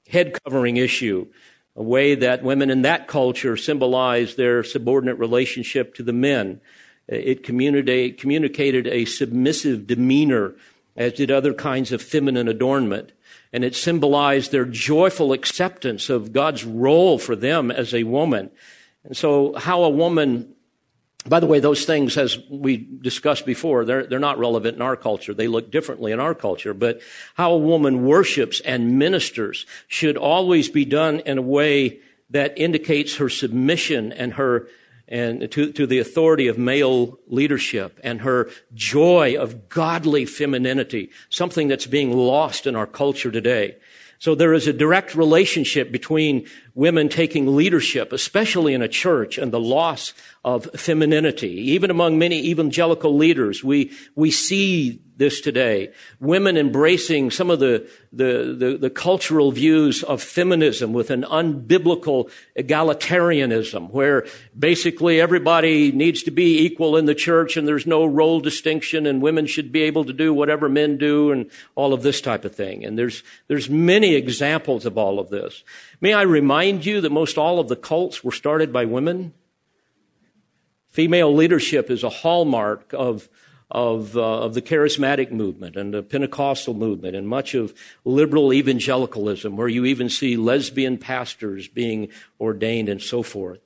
head 0.07 0.35
covering 0.43 0.77
issue, 0.77 1.27
a 1.75 1.83
way 1.83 2.15
that 2.15 2.41
women 2.41 2.71
in 2.71 2.81
that 2.81 3.07
culture 3.07 3.55
symbolize 3.55 4.33
their 4.33 4.63
subordinate 4.63 5.19
relationship 5.19 5.93
to 5.93 6.01
the 6.01 6.13
men. 6.13 6.61
It 7.07 7.43
communicated 7.43 8.87
a 8.87 9.05
submissive 9.05 9.85
demeanor, 9.85 10.55
as 10.95 11.13
did 11.13 11.29
other 11.29 11.53
kinds 11.53 11.91
of 11.91 12.01
feminine 12.01 12.47
adornment. 12.47 13.11
And 13.53 13.63
it 13.63 13.75
symbolized 13.75 14.51
their 14.51 14.65
joyful 14.65 15.31
acceptance 15.31 16.09
of 16.09 16.33
God's 16.33 16.65
role 16.65 17.19
for 17.19 17.35
them 17.35 17.69
as 17.71 17.93
a 17.93 18.03
woman. 18.03 18.49
And 19.03 19.15
so, 19.15 19.53
how 19.53 19.83
a 19.83 19.89
woman 19.89 20.53
by 21.25 21.39
the 21.39 21.47
way, 21.47 21.59
those 21.59 21.85
things, 21.85 22.17
as 22.17 22.37
we 22.49 22.77
discussed 22.77 23.45
before, 23.45 23.85
they're, 23.85 24.05
they're 24.05 24.19
not 24.19 24.39
relevant 24.39 24.75
in 24.75 24.81
our 24.81 24.97
culture. 24.97 25.33
They 25.33 25.47
look 25.47 25.71
differently 25.71 26.11
in 26.11 26.19
our 26.19 26.35
culture. 26.35 26.73
But 26.73 27.01
how 27.35 27.53
a 27.53 27.57
woman 27.57 28.05
worships 28.05 28.59
and 28.59 28.99
ministers 28.99 29.65
should 29.87 30.17
always 30.17 30.67
be 30.67 30.83
done 30.83 31.21
in 31.21 31.37
a 31.37 31.41
way 31.41 31.99
that 32.29 32.57
indicates 32.57 33.17
her 33.17 33.29
submission 33.29 34.11
and 34.11 34.33
her 34.33 34.67
and 35.13 35.51
to, 35.51 35.71
to 35.71 35.85
the 35.85 35.99
authority 35.99 36.47
of 36.47 36.57
male 36.57 37.19
leadership 37.27 37.99
and 38.03 38.21
her 38.21 38.49
joy 38.73 39.35
of 39.39 39.69
godly 39.69 40.25
femininity, 40.25 41.11
something 41.29 41.67
that's 41.67 41.85
being 41.85 42.11
lost 42.11 42.65
in 42.65 42.75
our 42.75 42.87
culture 42.87 43.29
today. 43.29 43.77
So 44.17 44.33
there 44.33 44.53
is 44.53 44.65
a 44.65 44.73
direct 44.73 45.13
relationship 45.13 45.91
between 45.91 46.47
women 46.73 47.09
taking 47.09 47.55
leadership, 47.55 48.11
especially 48.11 48.73
in 48.73 48.81
a 48.81 48.87
church, 48.87 49.37
and 49.37 49.51
the 49.51 49.59
loss 49.59 50.13
of 50.43 50.67
femininity. 50.75 51.51
Even 51.73 51.91
among 51.91 52.17
many 52.17 52.43
evangelical 52.47 53.15
leaders, 53.15 53.63
we, 53.63 53.91
we 54.15 54.31
see 54.31 54.99
this 55.23 55.39
today. 55.39 55.89
Women 56.19 56.57
embracing 56.57 57.31
some 57.31 57.49
of 57.49 57.59
the, 57.59 57.89
the, 58.11 58.53
the, 58.59 58.77
the, 58.77 58.89
cultural 58.89 59.53
views 59.53 60.03
of 60.03 60.21
feminism 60.21 60.91
with 60.91 61.09
an 61.09 61.23
unbiblical 61.23 62.29
egalitarianism, 62.59 63.89
where 63.91 64.25
basically 64.57 65.21
everybody 65.21 65.93
needs 65.93 66.23
to 66.23 66.31
be 66.31 66.59
equal 66.65 66.97
in 66.97 67.05
the 67.05 67.15
church 67.15 67.55
and 67.55 67.65
there's 67.65 67.87
no 67.87 68.05
role 68.05 68.41
distinction 68.41 69.07
and 69.07 69.21
women 69.21 69.45
should 69.45 69.71
be 69.71 69.83
able 69.83 70.03
to 70.03 70.11
do 70.11 70.33
whatever 70.33 70.67
men 70.67 70.97
do 70.97 71.31
and 71.31 71.49
all 71.75 71.93
of 71.93 72.03
this 72.03 72.19
type 72.19 72.43
of 72.43 72.53
thing. 72.53 72.83
And 72.83 72.99
there's, 72.99 73.23
there's 73.47 73.69
many 73.69 74.15
examples 74.15 74.85
of 74.85 74.97
all 74.97 75.19
of 75.19 75.29
this. 75.29 75.63
May 76.01 76.13
I 76.13 76.23
remind 76.23 76.85
you 76.85 76.99
that 76.99 77.13
most 77.13 77.37
all 77.37 77.61
of 77.61 77.69
the 77.69 77.77
cults 77.77 78.25
were 78.25 78.33
started 78.33 78.73
by 78.73 78.83
women? 78.83 79.33
Female 80.89 81.33
leadership 81.33 81.89
is 81.89 82.03
a 82.03 82.09
hallmark 82.09 82.93
of, 82.93 83.29
of, 83.73 84.15
uh, 84.15 84.41
of 84.43 84.53
the 84.53 84.61
charismatic 84.61 85.31
movement 85.31 85.75
and 85.75 85.93
the 85.93 86.03
Pentecostal 86.03 86.75
movement 86.75 87.15
and 87.15 87.27
much 87.27 87.55
of 87.55 87.73
liberal 88.05 88.53
evangelicalism, 88.53 89.57
where 89.57 89.67
you 89.67 89.83
even 89.85 90.09
see 90.09 90.37
lesbian 90.37 90.97
pastors 90.97 91.67
being 91.67 92.09
ordained 92.39 92.87
and 92.87 93.01
so 93.01 93.23
forth. 93.23 93.59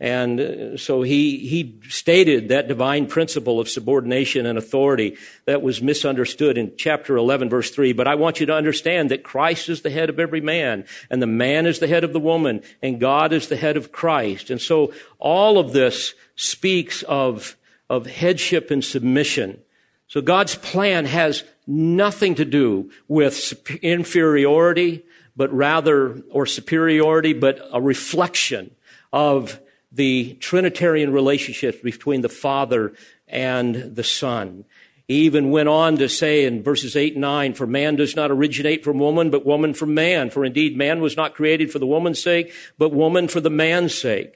And 0.00 0.38
uh, 0.38 0.76
so 0.76 1.00
he, 1.00 1.38
he 1.38 1.80
stated 1.88 2.50
that 2.50 2.68
divine 2.68 3.06
principle 3.06 3.58
of 3.58 3.70
subordination 3.70 4.44
and 4.44 4.58
authority 4.58 5.16
that 5.46 5.62
was 5.62 5.80
misunderstood 5.80 6.58
in 6.58 6.74
chapter 6.76 7.16
11 7.16 7.48
verse 7.48 7.70
3. 7.70 7.94
But 7.94 8.06
I 8.06 8.14
want 8.14 8.38
you 8.38 8.44
to 8.46 8.54
understand 8.54 9.10
that 9.10 9.24
Christ 9.24 9.70
is 9.70 9.80
the 9.80 9.88
head 9.88 10.10
of 10.10 10.20
every 10.20 10.42
man 10.42 10.84
and 11.08 11.22
the 11.22 11.26
man 11.26 11.64
is 11.64 11.78
the 11.78 11.88
head 11.88 12.04
of 12.04 12.12
the 12.12 12.20
woman 12.20 12.62
and 12.82 13.00
God 13.00 13.32
is 13.32 13.48
the 13.48 13.56
head 13.56 13.78
of 13.78 13.90
Christ. 13.90 14.50
And 14.50 14.60
so 14.60 14.92
all 15.18 15.58
of 15.58 15.72
this 15.72 16.12
speaks 16.36 17.02
of, 17.04 17.56
of 17.88 18.06
headship 18.06 18.70
and 18.70 18.84
submission. 18.84 19.60
So 20.06 20.20
God's 20.20 20.54
plan 20.54 21.04
has 21.04 21.44
nothing 21.66 22.34
to 22.36 22.44
do 22.44 22.90
with 23.08 23.54
inferiority, 23.82 25.04
but 25.36 25.52
rather, 25.52 26.22
or 26.30 26.46
superiority, 26.46 27.32
but 27.32 27.60
a 27.72 27.80
reflection 27.80 28.74
of 29.12 29.60
the 29.92 30.34
Trinitarian 30.40 31.12
relationship 31.12 31.82
between 31.82 32.22
the 32.22 32.28
Father 32.28 32.94
and 33.26 33.96
the 33.96 34.04
Son. 34.04 34.64
He 35.06 35.20
even 35.20 35.50
went 35.50 35.70
on 35.70 35.96
to 35.96 36.08
say 36.08 36.44
in 36.44 36.62
verses 36.62 36.94
8 36.94 37.14
and 37.14 37.22
9, 37.22 37.54
For 37.54 37.66
man 37.66 37.96
does 37.96 38.14
not 38.14 38.30
originate 38.30 38.84
from 38.84 38.98
woman, 38.98 39.30
but 39.30 39.46
woman 39.46 39.72
from 39.72 39.94
man. 39.94 40.28
For 40.28 40.44
indeed, 40.44 40.76
man 40.76 41.00
was 41.00 41.16
not 41.16 41.34
created 41.34 41.72
for 41.72 41.78
the 41.78 41.86
woman's 41.86 42.22
sake, 42.22 42.52
but 42.76 42.92
woman 42.92 43.26
for 43.28 43.40
the 43.40 43.50
man's 43.50 43.96
sake. 43.96 44.34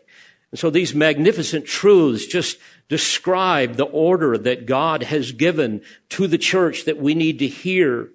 And 0.51 0.59
so 0.59 0.71
these 0.71 0.95
magnificent 0.95 1.67
truths 1.67 2.27
just 2.27 2.59
describe 2.93 3.77
the 3.77 3.87
order 3.87 4.37
that 4.37 4.67
God 4.67 5.03
has 5.05 5.33
given 5.33 5.81
to 6.11 6.27
the 6.27 6.37
church 6.37 6.85
that 6.85 6.99
we 6.99 7.15
need 7.15 7.39
to 7.39 7.49
hear. 7.49 8.11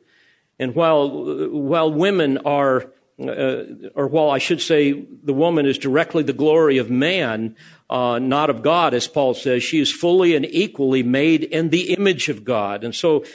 And 0.59 0.75
while, 0.75 1.49
while 1.49 1.91
women 1.91 2.37
are, 2.45 2.93
uh, 3.19 3.63
or 3.95 4.05
while 4.05 4.29
I 4.29 4.37
should 4.37 4.61
say 4.61 4.91
the 4.91 5.33
woman 5.33 5.65
is 5.65 5.79
directly 5.79 6.21
the 6.21 6.31
glory 6.31 6.77
of 6.77 6.91
man, 6.91 7.55
uh, 7.89 8.19
not 8.19 8.51
of 8.51 8.61
God, 8.61 8.93
as 8.93 9.07
Paul 9.07 9.33
says, 9.33 9.63
she 9.63 9.79
is 9.79 9.91
fully 9.91 10.35
and 10.35 10.45
equally 10.45 11.01
made 11.01 11.43
in 11.43 11.71
the 11.71 11.95
image 11.95 12.29
of 12.29 12.45
God. 12.45 12.83
And 12.83 12.93
so 12.93 13.25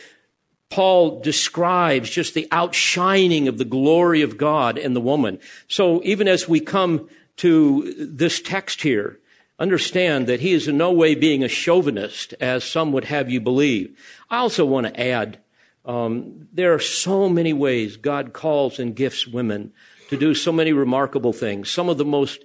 Paul 0.71 1.23
describes 1.23 2.09
just 2.09 2.35
the 2.35 2.47
outshining 2.53 3.49
of 3.49 3.59
the 3.59 3.65
glory 3.65 4.23
of 4.23 4.39
God 4.39 4.79
in 4.79 4.95
the 4.95 5.01
woman. 5.01 5.41
So 5.67 6.01
even 6.05 6.29
as 6.29 6.49
we 6.49 6.61
come 6.61 7.09
to 7.39 7.93
this 7.99 8.41
text 8.41 8.83
here, 8.83 9.19
understand 9.59 10.27
that 10.27 10.41
he 10.41 10.53
is 10.53 10.69
in 10.69 10.77
no 10.77 10.93
way 10.93 11.15
being 11.15 11.45
a 11.45 11.49
chauvinist, 11.49 12.35
as 12.41 12.65
some 12.65 12.93
would 12.93 13.05
have 13.05 13.31
you 13.31 13.41
believe. 13.41 13.97
I 14.31 14.39
also 14.39 14.65
want 14.65 14.87
to 14.87 15.01
add 15.01 15.39
um, 15.85 16.49
there 16.53 16.75
are 16.75 16.81
so 16.81 17.29
many 17.29 17.53
ways 17.53 17.97
God 17.97 18.33
calls 18.33 18.79
and 18.79 18.95
gifts 18.95 19.27
women 19.27 19.73
to 20.11 20.17
do 20.17 20.35
so 20.35 20.53
many 20.53 20.73
remarkable 20.73 21.33
things. 21.33 21.71
Some 21.71 21.89
of 21.89 21.99
the 21.99 22.05
most 22.05 22.45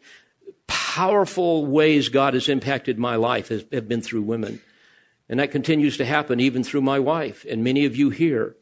powerful 0.68 1.66
ways 1.66 2.10
God 2.10 2.34
has 2.34 2.50
impacted 2.50 2.98
my 2.98 3.16
life 3.16 3.50
has, 3.50 3.66
have 3.72 3.88
been 3.88 4.02
through 4.02 4.24
women. 4.24 4.62
And 5.30 5.40
that 5.40 5.52
continues 5.52 5.98
to 5.98 6.06
happen 6.06 6.40
even 6.40 6.64
through 6.64 6.82
my 6.82 7.00
wife 7.00 7.46
and 7.50 7.64
many 7.64 7.86
of 7.86 7.96
you 7.96 8.10
here. 8.10 8.56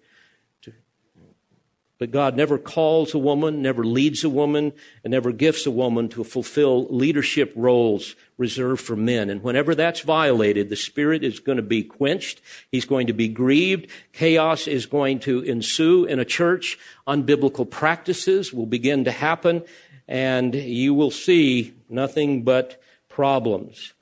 But 1.97 2.11
God 2.11 2.35
never 2.35 2.57
calls 2.57 3.13
a 3.13 3.17
woman, 3.17 3.61
never 3.61 3.85
leads 3.85 4.25
a 4.25 4.29
woman, 4.29 4.73
and 5.03 5.11
never 5.11 5.31
gifts 5.31 5.65
a 5.65 5.71
woman 5.71 6.09
to 6.09 6.25
fulfill 6.25 6.87
leadership 6.87 7.53
roles 7.55 8.15
reserved 8.37 8.81
for 8.81 8.97
men. 8.97 9.29
And 9.29 9.41
whenever 9.41 9.73
that's 9.73 10.01
violated, 10.01 10.69
the 10.69 10.75
Spirit 10.75 11.23
is 11.23 11.39
going 11.39 11.55
to 11.55 11.61
be 11.61 11.83
quenched. 11.83 12.41
He's 12.69 12.83
going 12.83 13.07
to 13.07 13.13
be 13.13 13.29
grieved. 13.29 13.89
Chaos 14.11 14.67
is 14.67 14.85
going 14.85 15.19
to 15.19 15.39
ensue 15.41 16.03
in 16.03 16.19
a 16.19 16.25
church. 16.25 16.77
Unbiblical 17.07 17.69
practices 17.69 18.51
will 18.51 18.65
begin 18.65 19.05
to 19.05 19.11
happen, 19.11 19.63
and 20.05 20.53
you 20.53 20.93
will 20.93 21.11
see 21.11 21.73
nothing 21.87 22.43
but 22.43 22.81
problems. 23.07 23.93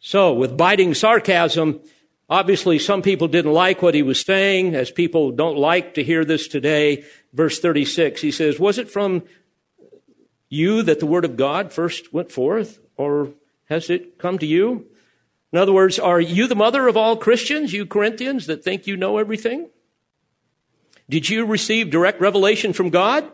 So, 0.00 0.32
with 0.32 0.56
biting 0.56 0.94
sarcasm, 0.94 1.80
Obviously, 2.30 2.78
some 2.78 3.00
people 3.00 3.26
didn't 3.26 3.52
like 3.52 3.80
what 3.80 3.94
he 3.94 4.02
was 4.02 4.20
saying, 4.20 4.74
as 4.74 4.90
people 4.90 5.30
don't 5.30 5.56
like 5.56 5.94
to 5.94 6.04
hear 6.04 6.24
this 6.26 6.46
today. 6.46 7.04
Verse 7.32 7.58
36, 7.58 8.20
he 8.20 8.30
says, 8.30 8.58
Was 8.58 8.76
it 8.76 8.90
from 8.90 9.22
you 10.50 10.82
that 10.82 11.00
the 11.00 11.06
word 11.06 11.24
of 11.24 11.36
God 11.36 11.72
first 11.72 12.12
went 12.12 12.30
forth, 12.30 12.80
or 12.96 13.30
has 13.66 13.88
it 13.88 14.18
come 14.18 14.38
to 14.38 14.46
you? 14.46 14.86
In 15.52 15.58
other 15.58 15.72
words, 15.72 15.98
are 15.98 16.20
you 16.20 16.46
the 16.46 16.54
mother 16.54 16.88
of 16.88 16.96
all 16.96 17.16
Christians, 17.16 17.72
you 17.72 17.86
Corinthians, 17.86 18.46
that 18.46 18.62
think 18.62 18.86
you 18.86 18.96
know 18.96 19.16
everything? 19.16 19.70
Did 21.08 21.30
you 21.30 21.46
receive 21.46 21.88
direct 21.88 22.20
revelation 22.20 22.74
from 22.74 22.90
God 22.90 23.30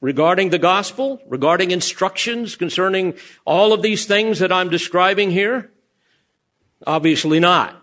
regarding 0.00 0.48
the 0.48 0.58
gospel, 0.58 1.20
regarding 1.28 1.70
instructions 1.70 2.56
concerning 2.56 3.14
all 3.44 3.74
of 3.74 3.82
these 3.82 4.06
things 4.06 4.38
that 4.38 4.50
I'm 4.50 4.70
describing 4.70 5.30
here? 5.30 5.71
Obviously 6.86 7.40
not. 7.40 7.78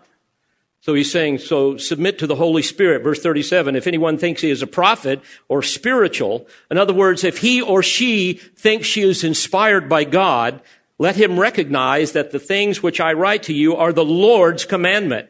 So 0.82 0.94
he's 0.94 1.12
saying, 1.12 1.38
so 1.38 1.76
submit 1.76 2.18
to 2.18 2.26
the 2.26 2.36
Holy 2.36 2.62
Spirit. 2.62 3.02
Verse 3.02 3.20
37, 3.20 3.76
if 3.76 3.86
anyone 3.86 4.16
thinks 4.16 4.40
he 4.40 4.50
is 4.50 4.62
a 4.62 4.66
prophet 4.66 5.20
or 5.48 5.62
spiritual, 5.62 6.46
in 6.70 6.78
other 6.78 6.94
words, 6.94 7.22
if 7.22 7.38
he 7.38 7.60
or 7.60 7.82
she 7.82 8.34
thinks 8.34 8.86
she 8.86 9.02
is 9.02 9.22
inspired 9.22 9.90
by 9.90 10.04
God, 10.04 10.62
let 10.98 11.16
him 11.16 11.38
recognize 11.38 12.12
that 12.12 12.30
the 12.30 12.38
things 12.38 12.82
which 12.82 13.00
I 13.00 13.12
write 13.12 13.42
to 13.44 13.52
you 13.52 13.76
are 13.76 13.92
the 13.92 14.04
Lord's 14.04 14.64
commandment. 14.64 15.28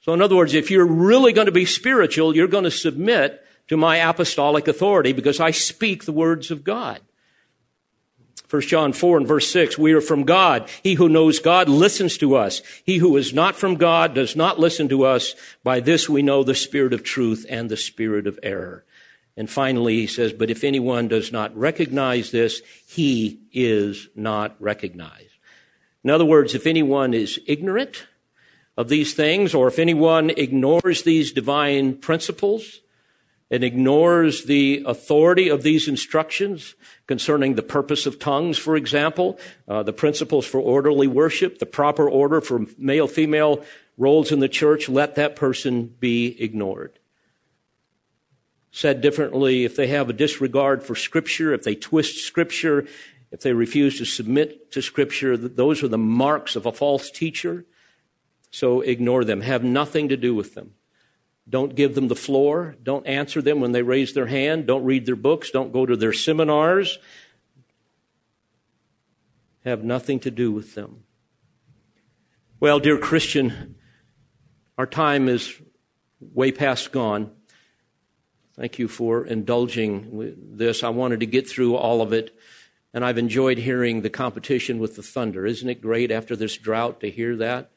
So 0.00 0.14
in 0.14 0.22
other 0.22 0.36
words, 0.36 0.54
if 0.54 0.70
you're 0.70 0.86
really 0.86 1.32
going 1.32 1.46
to 1.46 1.52
be 1.52 1.66
spiritual, 1.66 2.34
you're 2.34 2.48
going 2.48 2.64
to 2.64 2.70
submit 2.70 3.44
to 3.68 3.76
my 3.76 3.96
apostolic 3.96 4.66
authority 4.66 5.12
because 5.12 5.40
I 5.40 5.50
speak 5.50 6.04
the 6.04 6.12
words 6.12 6.50
of 6.50 6.64
God. 6.64 7.00
1 8.52 8.60
John 8.62 8.92
4 8.92 9.16
and 9.16 9.26
verse 9.26 9.50
6, 9.50 9.78
we 9.78 9.94
are 9.94 10.02
from 10.02 10.24
God. 10.24 10.68
He 10.82 10.92
who 10.92 11.08
knows 11.08 11.38
God 11.38 11.70
listens 11.70 12.18
to 12.18 12.36
us. 12.36 12.60
He 12.84 12.98
who 12.98 13.16
is 13.16 13.32
not 13.32 13.56
from 13.56 13.76
God 13.76 14.12
does 14.12 14.36
not 14.36 14.60
listen 14.60 14.90
to 14.90 15.06
us. 15.06 15.34
By 15.64 15.80
this 15.80 16.06
we 16.06 16.20
know 16.20 16.44
the 16.44 16.54
spirit 16.54 16.92
of 16.92 17.02
truth 17.02 17.46
and 17.48 17.70
the 17.70 17.78
spirit 17.78 18.26
of 18.26 18.38
error. 18.42 18.84
And 19.38 19.48
finally, 19.48 19.94
he 19.94 20.06
says, 20.06 20.34
But 20.34 20.50
if 20.50 20.64
anyone 20.64 21.08
does 21.08 21.32
not 21.32 21.56
recognize 21.56 22.30
this, 22.30 22.60
he 22.86 23.40
is 23.54 24.08
not 24.14 24.54
recognized. 24.60 25.32
In 26.04 26.10
other 26.10 26.26
words, 26.26 26.54
if 26.54 26.66
anyone 26.66 27.14
is 27.14 27.40
ignorant 27.46 28.06
of 28.76 28.90
these 28.90 29.14
things, 29.14 29.54
or 29.54 29.66
if 29.68 29.78
anyone 29.78 30.28
ignores 30.28 31.04
these 31.04 31.32
divine 31.32 31.96
principles 31.96 32.81
and 33.52 33.62
ignores 33.62 34.44
the 34.44 34.82
authority 34.86 35.50
of 35.50 35.62
these 35.62 35.86
instructions 35.86 36.74
concerning 37.06 37.54
the 37.54 37.62
purpose 37.62 38.06
of 38.06 38.18
tongues, 38.18 38.56
for 38.56 38.76
example, 38.76 39.38
uh, 39.68 39.82
the 39.82 39.92
principles 39.92 40.46
for 40.46 40.58
orderly 40.58 41.06
worship, 41.06 41.58
the 41.58 41.66
proper 41.66 42.08
order 42.08 42.40
for 42.40 42.64
male 42.78 43.06
female 43.06 43.62
roles 43.98 44.32
in 44.32 44.40
the 44.40 44.48
church, 44.48 44.88
let 44.88 45.16
that 45.16 45.36
person 45.36 45.94
be 46.00 46.34
ignored. 46.42 46.98
Said 48.70 49.02
differently, 49.02 49.66
if 49.66 49.76
they 49.76 49.88
have 49.88 50.08
a 50.08 50.14
disregard 50.14 50.82
for 50.82 50.94
Scripture, 50.94 51.52
if 51.52 51.62
they 51.62 51.74
twist 51.74 52.24
Scripture, 52.24 52.86
if 53.30 53.42
they 53.42 53.52
refuse 53.52 53.98
to 53.98 54.06
submit 54.06 54.72
to 54.72 54.80
Scripture, 54.80 55.36
those 55.36 55.82
are 55.82 55.88
the 55.88 55.98
marks 55.98 56.56
of 56.56 56.64
a 56.64 56.72
false 56.72 57.10
teacher. 57.10 57.66
So 58.50 58.80
ignore 58.80 59.24
them. 59.26 59.42
Have 59.42 59.62
nothing 59.62 60.08
to 60.08 60.16
do 60.16 60.34
with 60.34 60.54
them. 60.54 60.72
Don't 61.48 61.74
give 61.74 61.94
them 61.94 62.08
the 62.08 62.16
floor. 62.16 62.76
Don't 62.82 63.06
answer 63.06 63.42
them 63.42 63.60
when 63.60 63.72
they 63.72 63.82
raise 63.82 64.14
their 64.14 64.26
hand. 64.26 64.66
Don't 64.66 64.84
read 64.84 65.06
their 65.06 65.16
books. 65.16 65.50
Don't 65.50 65.72
go 65.72 65.84
to 65.84 65.96
their 65.96 66.12
seminars. 66.12 66.98
Have 69.64 69.84
nothing 69.84 70.20
to 70.20 70.30
do 70.30 70.52
with 70.52 70.74
them. 70.74 71.04
Well, 72.60 72.78
dear 72.78 72.96
Christian, 72.96 73.74
our 74.78 74.86
time 74.86 75.28
is 75.28 75.60
way 76.20 76.52
past 76.52 76.92
gone. 76.92 77.32
Thank 78.54 78.78
you 78.78 78.86
for 78.86 79.26
indulging 79.26 80.34
this. 80.52 80.84
I 80.84 80.90
wanted 80.90 81.20
to 81.20 81.26
get 81.26 81.48
through 81.48 81.74
all 81.74 82.02
of 82.02 82.12
it, 82.12 82.36
and 82.94 83.04
I've 83.04 83.18
enjoyed 83.18 83.58
hearing 83.58 84.02
the 84.02 84.10
competition 84.10 84.78
with 84.78 84.94
the 84.94 85.02
thunder. 85.02 85.46
Isn't 85.46 85.68
it 85.68 85.80
great 85.80 86.10
after 86.10 86.36
this 86.36 86.56
drought 86.56 87.00
to 87.00 87.10
hear 87.10 87.34
that? 87.36 87.70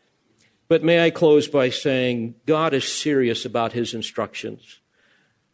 But 0.67 0.83
may 0.83 1.05
I 1.05 1.11
close 1.11 1.47
by 1.47 1.69
saying 1.69 2.35
God 2.45 2.73
is 2.73 2.91
serious 2.91 3.45
about 3.45 3.73
his 3.73 3.93
instructions. 3.93 4.79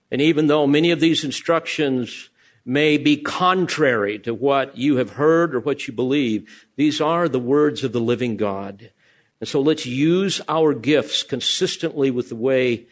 And 0.10 0.22
even 0.22 0.48
though 0.48 0.68
many 0.68 0.92
of 0.92 1.00
these 1.00 1.24
instructions 1.24 2.30
may 2.66 2.98
be 2.98 3.18
contrary 3.18 4.20
to 4.20 4.34
what 4.34 4.78
you 4.78 4.98
have 4.98 5.12
heard 5.12 5.56
or 5.56 5.60
what 5.60 5.88
you 5.88 5.94
believe, 5.94 6.68
these 6.76 7.02
are 7.02 7.28
the 7.28 7.40
words 7.40 7.84
of 7.84 7.92
the 7.92 8.02
living 8.02 8.38
God. 8.38 8.92
And 9.40 9.50
so 9.50 9.60
let's 9.60 9.86
use 9.86 10.40
our 10.48 10.74
gifts 10.74 11.24
consistently 11.24 12.12
with 12.12 12.30
the 12.30 12.36
way 12.36 12.86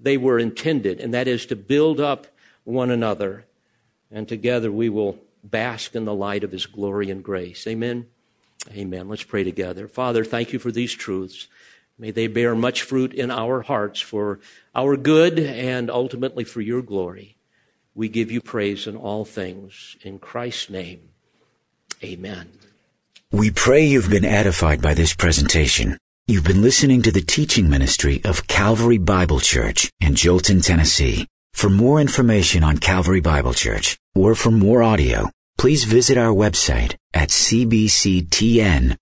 they 0.00 0.16
were 0.16 0.38
intended, 0.38 0.98
and 0.98 1.14
that 1.14 1.28
is 1.28 1.46
to 1.46 1.56
build 1.56 2.00
up 2.00 2.26
one 2.64 2.90
another. 2.90 3.44
And 4.10 4.26
together 4.26 4.72
we 4.72 4.88
will 4.88 5.18
bask 5.44 5.94
in 5.94 6.04
the 6.04 6.14
light 6.14 6.44
of 6.44 6.52
his 6.52 6.66
glory 6.66 7.10
and 7.10 7.22
grace. 7.22 7.66
Amen. 7.66 8.06
Amen. 8.70 9.08
Let's 9.08 9.24
pray 9.24 9.44
together. 9.44 9.88
Father, 9.88 10.24
thank 10.24 10.52
you 10.52 10.58
for 10.58 10.70
these 10.70 10.92
truths. 10.92 11.48
May 11.98 12.10
they 12.10 12.26
bear 12.26 12.54
much 12.54 12.82
fruit 12.82 13.12
in 13.12 13.30
our 13.30 13.62
hearts 13.62 14.00
for 14.00 14.40
our 14.74 14.96
good 14.96 15.38
and 15.38 15.90
ultimately 15.90 16.44
for 16.44 16.60
your 16.60 16.82
glory. 16.82 17.36
We 17.94 18.08
give 18.08 18.30
you 18.30 18.40
praise 18.40 18.86
in 18.86 18.96
all 18.96 19.24
things. 19.24 19.96
In 20.02 20.18
Christ's 20.18 20.70
name, 20.70 21.10
amen. 22.02 22.50
We 23.30 23.50
pray 23.50 23.84
you've 23.84 24.10
been 24.10 24.24
edified 24.24 24.80
by 24.80 24.94
this 24.94 25.14
presentation. 25.14 25.98
You've 26.26 26.44
been 26.44 26.62
listening 26.62 27.02
to 27.02 27.12
the 27.12 27.20
teaching 27.20 27.68
ministry 27.68 28.20
of 28.24 28.46
Calvary 28.46 28.98
Bible 28.98 29.40
Church 29.40 29.90
in 30.00 30.14
Jolton, 30.14 30.64
Tennessee. 30.64 31.26
For 31.52 31.68
more 31.68 32.00
information 32.00 32.64
on 32.64 32.78
Calvary 32.78 33.20
Bible 33.20 33.54
Church 33.54 33.98
or 34.14 34.34
for 34.34 34.50
more 34.50 34.82
audio, 34.82 35.30
please 35.58 35.84
visit 35.84 36.16
our 36.16 36.32
website 36.32 36.94
at 37.14 37.28
cbctn.org. 37.28 38.96